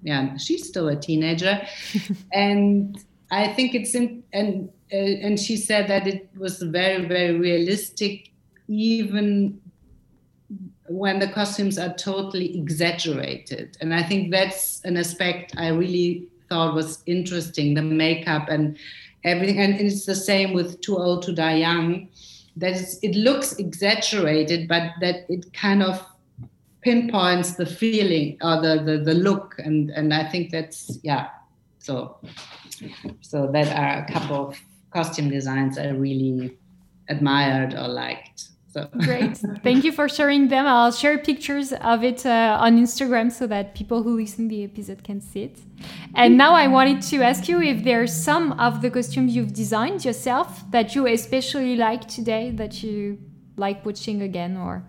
yeah, 0.03 0.37
she's 0.37 0.67
still 0.67 0.89
a 0.89 0.97
teenager, 0.97 1.61
and 2.33 2.99
I 3.31 3.49
think 3.49 3.75
it's 3.75 3.95
in 3.95 4.23
and 4.33 4.71
Uh, 4.93 4.97
and 4.97 5.39
she 5.39 5.57
said 5.57 5.89
that 5.89 6.07
it 6.07 6.29
was 6.37 6.63
very 6.63 7.05
very 7.07 7.39
realistic, 7.39 8.31
even 8.69 9.61
when 10.89 11.21
the 11.21 11.29
costumes 11.29 11.79
are 11.79 11.95
totally 11.95 12.59
exaggerated. 12.59 13.77
And 13.81 13.95
I 13.95 14.03
think 14.03 14.33
that's 14.33 14.85
an 14.85 14.97
aspect 14.97 15.55
I 15.57 15.69
really 15.69 16.27
thought 16.49 16.75
was 16.75 17.03
interesting 17.07 17.75
the 17.75 17.83
makeup 17.83 18.49
and 18.49 18.77
everything. 19.23 19.61
And 19.61 19.81
it's 19.81 20.07
the 20.07 20.17
same 20.17 20.53
with 20.53 20.81
Too 20.81 20.99
Old 20.99 21.23
to 21.23 21.33
Die 21.33 21.57
Young. 21.57 22.09
That 22.57 22.75
it 23.03 23.15
looks 23.15 23.53
exaggerated, 23.55 24.67
but 24.67 24.91
that 25.01 25.25
it 25.29 25.53
kind 25.53 25.85
of 25.85 26.05
pinpoints 26.83 27.55
the 27.55 27.67
feeling 27.67 28.39
or 28.43 28.61
the, 28.61 28.83
the 28.83 28.99
the 28.99 29.15
look 29.15 29.57
and 29.59 29.91
and 29.91 30.15
i 30.15 30.25
think 30.25 30.51
that's 30.51 30.99
yeah 31.03 31.29
so 31.79 32.17
so 33.21 33.51
that 33.53 33.69
are 33.77 34.05
a 34.05 34.13
couple 34.13 34.49
of 34.49 34.59
costume 34.91 35.31
designs 35.31 35.79
i 35.79 35.89
really 35.89 36.57
admired 37.09 37.75
or 37.75 37.89
liked 37.89 38.51
so. 38.73 38.89
Great. 38.99 39.37
Thank 39.65 39.83
you 39.83 39.91
for 39.91 40.09
sharing 40.09 40.47
them. 40.47 40.65
I'll 40.65 40.93
share 40.93 41.19
pictures 41.19 41.73
of 41.73 42.05
it 42.05 42.25
uh, 42.25 42.57
on 42.61 42.79
instagram 42.79 43.33
so 43.33 43.49
that 43.49 43.75
people 43.75 44.05
who 44.05 44.17
listen 44.17 44.49
to 44.49 44.55
the 44.55 44.63
episode 44.65 45.03
can 45.03 45.21
see 45.21 45.43
it. 45.45 45.59
And 46.15 46.39
now 46.39 46.53
i 46.55 46.69
wanted 46.69 47.03
to 47.11 47.23
ask 47.23 47.49
you 47.49 47.61
if 47.61 47.83
there's 47.83 48.13
some 48.13 48.53
of 48.53 48.81
the 48.81 48.91
costumes 48.91 49.35
you've 49.35 49.53
designed 49.53 50.05
yourself 50.05 50.71
that 50.71 50.95
you 50.95 51.07
especially 51.09 51.75
like 51.77 52.07
today 52.07 52.53
that 52.53 52.83
you 52.83 53.19
like 53.57 53.85
watching 53.85 54.23
again 54.23 54.57
or 54.57 54.85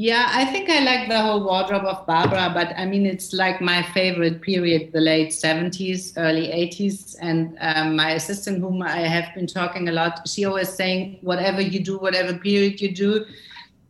yeah, 0.00 0.30
I 0.32 0.46
think 0.46 0.70
I 0.70 0.80
like 0.80 1.10
the 1.10 1.20
whole 1.20 1.44
wardrobe 1.44 1.84
of 1.84 2.06
Barbara, 2.06 2.50
but 2.54 2.72
I 2.74 2.86
mean, 2.86 3.04
it's 3.04 3.34
like 3.34 3.60
my 3.60 3.82
favorite 3.82 4.40
period, 4.40 4.92
the 4.92 5.00
late 5.00 5.28
70s, 5.28 6.14
early 6.16 6.48
80s. 6.48 7.16
And 7.20 7.58
um, 7.60 7.96
my 7.96 8.12
assistant, 8.12 8.60
whom 8.60 8.80
I 8.80 9.00
have 9.00 9.34
been 9.34 9.46
talking 9.46 9.90
a 9.90 9.92
lot, 9.92 10.26
she 10.26 10.46
always 10.46 10.70
saying, 10.70 11.18
whatever 11.20 11.60
you 11.60 11.84
do, 11.84 11.98
whatever 11.98 12.32
period 12.32 12.80
you 12.80 12.94
do, 12.94 13.26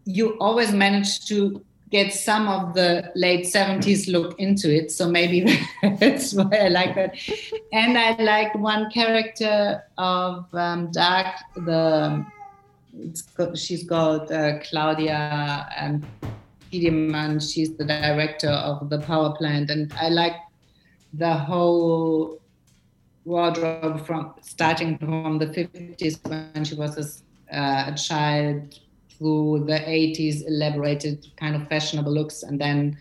you 0.04 0.30
always 0.40 0.72
manage 0.72 1.26
to 1.28 1.64
get 1.92 2.12
some 2.12 2.48
of 2.48 2.74
the 2.74 3.12
late 3.14 3.46
70s 3.46 4.10
look 4.10 4.36
into 4.40 4.68
it. 4.68 4.90
So 4.90 5.08
maybe 5.08 5.60
that's 6.00 6.34
why 6.34 6.56
I 6.56 6.68
like 6.70 6.96
that. 6.96 7.14
And 7.72 7.96
I 7.96 8.20
like 8.20 8.52
one 8.56 8.90
character 8.90 9.84
of 9.96 10.52
um, 10.54 10.90
Dark, 10.90 11.36
the 11.54 12.26
got, 13.36 13.56
she's 13.56 13.84
got 13.84 14.30
uh, 14.30 14.58
Claudia 14.60 15.68
and 15.76 16.06
Tiedemann. 16.70 17.40
She's 17.40 17.76
the 17.76 17.84
director 17.84 18.50
of 18.50 18.90
the 18.90 18.98
power 18.98 19.34
plant, 19.36 19.70
and 19.70 19.92
I 19.94 20.08
like 20.08 20.36
the 21.12 21.34
whole 21.34 22.40
wardrobe 23.24 24.06
from 24.06 24.34
starting 24.40 24.98
from 24.98 25.38
the 25.38 25.46
50s 25.46 26.18
when 26.28 26.64
she 26.64 26.74
was 26.74 27.24
a, 27.50 27.56
uh, 27.56 27.92
a 27.92 27.94
child 27.94 28.78
through 29.10 29.64
the 29.66 29.78
80s 29.78 30.46
elaborated 30.46 31.26
kind 31.36 31.54
of 31.54 31.68
fashionable 31.68 32.12
looks. 32.12 32.42
And 32.42 32.60
then 32.60 32.98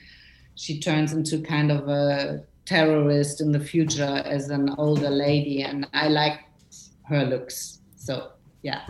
she 0.55 0.79
turns 0.79 1.13
into 1.13 1.41
kind 1.41 1.71
of 1.71 1.87
a 1.87 2.43
terrorist 2.65 3.39
in 3.41 3.51
the 3.51 3.59
future 3.59 4.21
as 4.25 4.49
an 4.49 4.75
older 4.77 5.09
lady. 5.09 5.63
And 5.63 5.87
i 5.93 6.09
like 6.09 6.41
her 7.03 7.25
looks. 7.25 7.79
So 7.95 8.31
yeah 8.61 8.81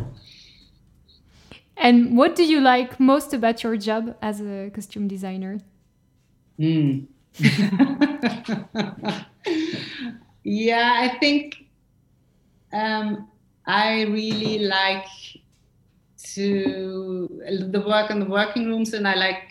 and 1.79 2.17
what 2.17 2.35
do 2.35 2.43
you 2.43 2.59
like 2.59 2.99
most 2.99 3.33
about 3.33 3.63
your 3.63 3.77
job 3.77 4.15
as 4.21 4.41
a 4.41 4.69
costume 4.73 5.07
designer? 5.07 5.59
Mm. 6.59 7.07
yeah, 10.43 10.93
I 10.97 11.17
think 11.19 11.65
um, 12.73 13.29
I 13.65 14.01
really 14.03 14.59
like 14.59 15.07
to 16.33 17.27
the 17.71 17.83
work 17.87 18.11
in 18.11 18.19
the 18.19 18.25
working 18.25 18.67
rooms, 18.67 18.93
and 18.93 19.07
I 19.07 19.15
like 19.15 19.48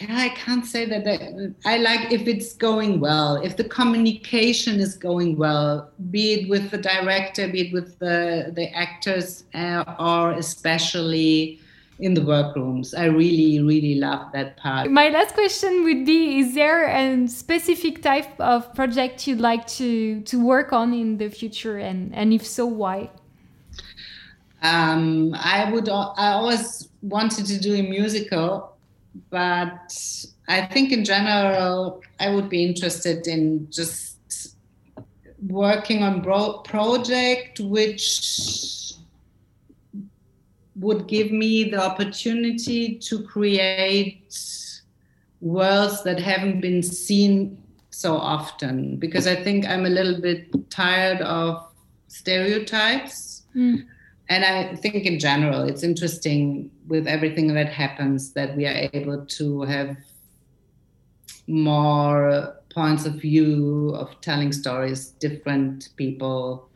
yeah 0.00 0.18
i 0.18 0.28
can't 0.30 0.66
say 0.66 0.84
that, 0.84 1.04
that, 1.04 1.54
i 1.64 1.76
like 1.78 2.12
if 2.12 2.26
it's 2.26 2.52
going 2.54 3.00
well 3.00 3.36
if 3.36 3.56
the 3.56 3.64
communication 3.64 4.80
is 4.80 4.96
going 4.96 5.36
well 5.36 5.90
be 6.10 6.34
it 6.34 6.48
with 6.48 6.70
the 6.70 6.78
director 6.78 7.48
be 7.48 7.68
it 7.68 7.72
with 7.72 7.98
the 7.98 8.52
the 8.54 8.66
actors 8.74 9.44
uh, 9.54 9.84
or 9.98 10.32
especially 10.32 11.60
in 11.98 12.14
the 12.14 12.20
workrooms. 12.20 12.94
I 12.94 13.06
really 13.06 13.60
really 13.60 13.94
love 13.94 14.32
that 14.32 14.56
part. 14.58 14.90
My 14.90 15.08
last 15.08 15.34
question 15.34 15.84
would 15.84 16.04
be 16.04 16.40
is 16.40 16.54
there 16.54 16.86
a 16.86 17.26
specific 17.28 18.02
type 18.02 18.38
of 18.38 18.72
project 18.74 19.26
you'd 19.26 19.40
like 19.40 19.66
to 19.78 20.20
to 20.22 20.44
work 20.44 20.72
on 20.72 20.92
in 20.92 21.16
the 21.16 21.30
future? 21.30 21.78
And 21.78 22.14
and 22.14 22.32
if 22.32 22.46
so 22.46 22.66
why? 22.66 23.10
Um, 24.62 25.34
i 25.34 25.70
would 25.70 25.88
i 25.88 26.32
always 26.32 26.88
wanted 27.02 27.46
to 27.46 27.60
do 27.60 27.74
a 27.74 27.82
musical 27.82 28.75
but 29.30 29.94
I 30.48 30.66
think 30.66 30.92
in 30.92 31.04
general, 31.04 32.02
I 32.20 32.30
would 32.30 32.48
be 32.48 32.64
interested 32.64 33.26
in 33.26 33.70
just 33.70 34.56
working 35.48 36.02
on 36.02 36.22
bro- 36.22 36.58
project 36.58 37.60
which 37.60 38.94
would 40.76 41.06
give 41.06 41.30
me 41.30 41.64
the 41.64 41.82
opportunity 41.82 42.96
to 42.98 43.22
create 43.22 44.34
worlds 45.40 46.02
that 46.04 46.18
haven't 46.18 46.60
been 46.60 46.82
seen 46.82 47.62
so 47.90 48.14
often 48.14 48.96
because 48.96 49.26
I 49.26 49.34
think 49.34 49.66
I'm 49.66 49.86
a 49.86 49.90
little 49.90 50.20
bit 50.20 50.70
tired 50.70 51.22
of 51.22 51.66
stereotypes. 52.08 53.44
Mm. 53.54 53.86
And 54.28 54.44
I 54.44 54.76
think 54.76 55.06
in 55.06 55.18
general, 55.18 55.62
it's 55.62 55.82
interesting 55.82 56.70
with 56.88 57.06
everything 57.06 57.52
that 57.54 57.68
happens 57.68 58.32
that 58.32 58.56
we 58.56 58.66
are 58.66 58.88
able 58.92 59.24
to 59.26 59.62
have 59.62 59.96
more 61.46 62.56
points 62.70 63.06
of 63.06 63.14
view 63.14 63.94
of 63.96 64.20
telling 64.20 64.52
stories, 64.52 65.08
different 65.18 65.88
people 65.96 66.68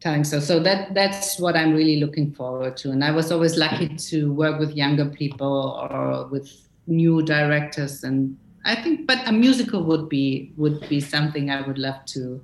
telling 0.00 0.24
so. 0.24 0.40
So 0.40 0.60
that 0.60 0.94
that's 0.94 1.38
what 1.38 1.56
I'm 1.56 1.72
really 1.74 1.96
looking 1.96 2.32
forward 2.32 2.76
to. 2.78 2.90
And 2.90 3.04
I 3.04 3.10
was 3.10 3.32
always 3.32 3.56
lucky 3.56 3.88
to 3.88 4.32
work 4.32 4.58
with 4.58 4.72
younger 4.74 5.06
people 5.06 5.88
or 5.90 6.26
with 6.26 6.50
new 6.86 7.22
directors. 7.22 8.04
And 8.04 8.36
I 8.64 8.74
think, 8.74 9.06
but 9.06 9.26
a 9.26 9.32
musical 9.32 9.84
would 9.84 10.08
be 10.08 10.52
would 10.56 10.88
be 10.88 11.00
something 11.00 11.50
I 11.50 11.66
would 11.66 11.78
love 11.78 12.04
to 12.16 12.40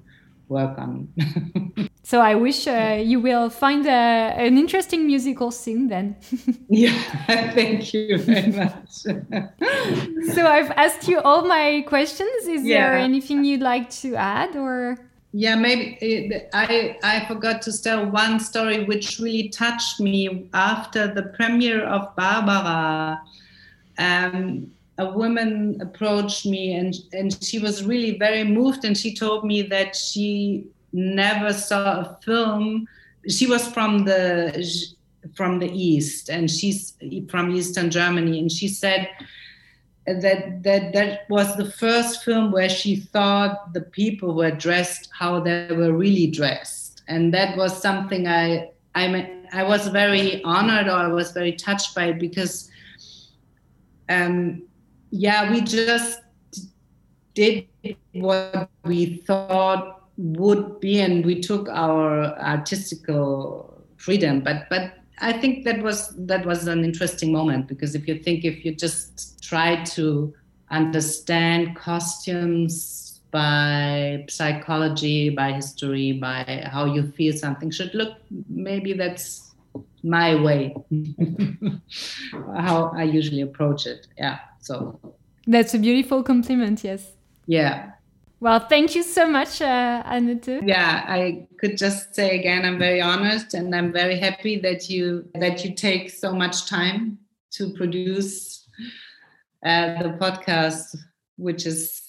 work 0.48 0.78
on. 0.78 1.08
so 2.02 2.20
I 2.20 2.34
wish 2.34 2.66
uh, 2.66 3.02
you 3.04 3.20
will 3.20 3.50
find 3.50 3.86
a, 3.86 3.90
an 3.90 4.58
interesting 4.58 5.06
musical 5.06 5.50
scene 5.50 5.88
then. 5.88 6.16
yeah, 6.68 6.98
thank 7.54 7.92
you 7.92 8.18
very 8.18 8.52
much. 8.52 8.90
so 10.34 10.46
I've 10.46 10.70
asked 10.72 11.08
you 11.08 11.20
all 11.20 11.46
my 11.46 11.84
questions. 11.86 12.46
Is 12.46 12.64
yeah. 12.64 12.90
there 12.90 12.98
anything 12.98 13.44
you'd 13.44 13.60
like 13.60 13.90
to 14.02 14.16
add 14.16 14.56
or? 14.56 14.96
Yeah, 15.32 15.56
maybe 15.56 15.98
it, 16.00 16.48
I 16.54 16.96
I 17.02 17.26
forgot 17.26 17.60
to 17.62 17.82
tell 17.82 18.06
one 18.06 18.40
story 18.40 18.84
which 18.84 19.18
really 19.18 19.50
touched 19.50 20.00
me 20.00 20.48
after 20.54 21.12
the 21.12 21.24
premiere 21.36 21.84
of 21.84 22.16
Barbara. 22.16 23.20
Um, 23.98 24.72
a 24.98 25.10
woman 25.10 25.78
approached 25.80 26.44
me 26.44 26.74
and 26.74 26.94
and 27.12 27.42
she 27.42 27.58
was 27.58 27.84
really 27.84 28.18
very 28.18 28.44
moved 28.44 28.84
and 28.84 28.98
she 28.98 29.14
told 29.14 29.44
me 29.44 29.62
that 29.62 29.94
she 29.94 30.66
never 30.92 31.52
saw 31.52 32.00
a 32.00 32.18
film. 32.24 32.86
She 33.28 33.46
was 33.46 33.66
from 33.68 34.04
the 34.04 34.66
from 35.34 35.60
the 35.60 35.70
east 35.70 36.28
and 36.28 36.50
she's 36.50 36.94
from 37.28 37.54
eastern 37.54 37.90
germany. 37.90 38.40
And 38.40 38.50
she 38.50 38.66
said 38.66 39.08
that 40.06 40.62
that 40.64 40.92
that 40.92 41.30
was 41.30 41.56
the 41.56 41.70
first 41.70 42.24
film 42.24 42.50
where 42.50 42.68
she 42.68 42.96
thought 42.96 43.72
the 43.74 43.82
people 43.82 44.34
were 44.34 44.50
dressed 44.50 45.10
how 45.16 45.38
they 45.38 45.68
were 45.70 45.92
really 45.92 46.26
dressed. 46.26 47.02
And 47.06 47.32
that 47.34 47.56
was 47.56 47.80
something 47.80 48.26
i 48.26 48.70
i 48.96 49.30
i 49.52 49.62
was 49.62 49.86
very 49.88 50.42
honored 50.42 50.88
or 50.88 50.98
i 50.98 51.08
was 51.08 51.30
very 51.30 51.52
touched 51.52 51.94
by 51.94 52.06
it 52.06 52.18
because 52.18 52.70
um 54.08 54.62
yeah, 55.10 55.50
we 55.50 55.60
just 55.60 56.20
did 57.34 57.66
what 58.12 58.70
we 58.84 59.16
thought 59.26 60.08
would 60.16 60.80
be, 60.80 61.00
and 61.00 61.24
we 61.24 61.40
took 61.40 61.68
our 61.68 62.38
artistical 62.38 63.84
freedom. 63.96 64.40
But 64.40 64.68
but 64.68 64.94
I 65.20 65.32
think 65.32 65.64
that 65.64 65.82
was 65.82 66.14
that 66.26 66.44
was 66.44 66.66
an 66.66 66.84
interesting 66.84 67.32
moment 67.32 67.68
because 67.68 67.94
if 67.94 68.06
you 68.08 68.18
think 68.18 68.44
if 68.44 68.64
you 68.64 68.74
just 68.74 69.42
try 69.42 69.82
to 69.84 70.34
understand 70.70 71.76
costumes 71.76 73.20
by 73.30 74.24
psychology, 74.28 75.28
by 75.30 75.52
history, 75.52 76.12
by 76.12 76.66
how 76.70 76.86
you 76.86 77.12
feel 77.12 77.36
something 77.36 77.70
should 77.70 77.94
look, 77.94 78.16
maybe 78.48 78.92
that's 78.92 79.47
my 80.02 80.34
way 80.42 80.74
how 82.56 82.92
I 82.96 83.04
usually 83.04 83.42
approach 83.42 83.86
it. 83.86 84.06
Yeah. 84.16 84.38
So 84.60 84.98
that's 85.46 85.74
a 85.74 85.78
beautiful 85.78 86.22
compliment. 86.22 86.84
Yes. 86.84 87.12
Yeah. 87.46 87.92
Well, 88.40 88.60
thank 88.60 88.94
you 88.94 89.02
so 89.02 89.28
much, 89.28 89.60
uh, 89.60 90.02
Anette. 90.06 90.62
Yeah, 90.62 91.04
I 91.08 91.48
could 91.58 91.76
just 91.76 92.14
say 92.14 92.38
again, 92.38 92.64
I'm 92.64 92.78
very 92.78 93.00
honest 93.00 93.54
and 93.54 93.74
I'm 93.74 93.92
very 93.92 94.16
happy 94.16 94.60
that 94.60 94.88
you 94.88 95.28
that 95.34 95.64
you 95.64 95.74
take 95.74 96.10
so 96.10 96.32
much 96.32 96.66
time 96.66 97.18
to 97.52 97.72
produce 97.72 98.68
uh, 99.64 100.02
the 100.02 100.10
podcast, 100.20 100.96
which 101.36 101.66
is 101.66 102.00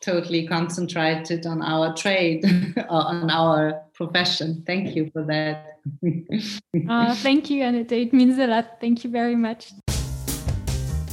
totally 0.00 0.46
concentrated 0.46 1.46
on 1.46 1.60
our 1.60 1.94
trade 1.94 2.44
or 2.76 2.84
on 2.88 3.30
our 3.30 3.82
profession. 3.92 4.62
Thank 4.66 4.96
you 4.96 5.10
for 5.10 5.22
that. 5.24 5.73
uh, 6.88 7.14
thank 7.16 7.50
you, 7.50 7.62
Anette. 7.62 7.92
It 7.92 8.12
means 8.12 8.38
a 8.38 8.46
lot. 8.46 8.80
Thank 8.80 9.04
you 9.04 9.10
very 9.10 9.36
much. 9.36 9.72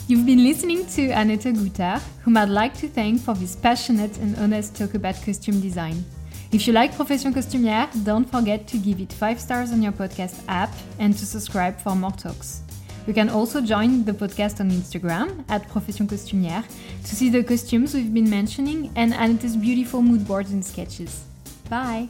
You've 0.07 0.25
been 0.25 0.43
listening 0.43 0.85
to 0.87 1.09
Anette 1.11 1.53
Guther, 1.53 2.01
whom 2.23 2.35
I'd 2.37 2.49
like 2.49 2.73
to 2.79 2.87
thank 2.87 3.21
for 3.21 3.33
this 3.33 3.55
passionate 3.55 4.17
and 4.17 4.37
honest 4.37 4.75
talk 4.75 4.93
about 4.93 5.15
costume 5.23 5.61
design. 5.61 6.03
If 6.51 6.67
you 6.67 6.73
like 6.73 6.93
Profession 6.93 7.33
Costumière, 7.33 7.87
don't 8.03 8.29
forget 8.29 8.67
to 8.67 8.77
give 8.77 8.99
it 8.99 9.13
5 9.13 9.39
stars 9.39 9.71
on 9.71 9.81
your 9.81 9.93
podcast 9.93 10.43
app 10.49 10.69
and 10.99 11.17
to 11.17 11.25
subscribe 11.25 11.79
for 11.79 11.95
more 11.95 12.11
talks. 12.11 12.61
You 13.07 13.13
can 13.13 13.29
also 13.29 13.61
join 13.61 14.03
the 14.03 14.11
podcast 14.11 14.59
on 14.59 14.69
Instagram 14.69 15.45
at 15.49 15.67
Profession 15.69 16.07
Costumière 16.07 16.65
to 17.05 17.15
see 17.15 17.29
the 17.29 17.41
costumes 17.41 17.93
we've 17.93 18.13
been 18.13 18.29
mentioning 18.29 18.91
and 18.97 19.13
Anette's 19.13 19.55
beautiful 19.55 20.01
mood 20.01 20.27
boards 20.27 20.51
and 20.51 20.63
sketches. 20.63 21.23
Bye! 21.69 22.09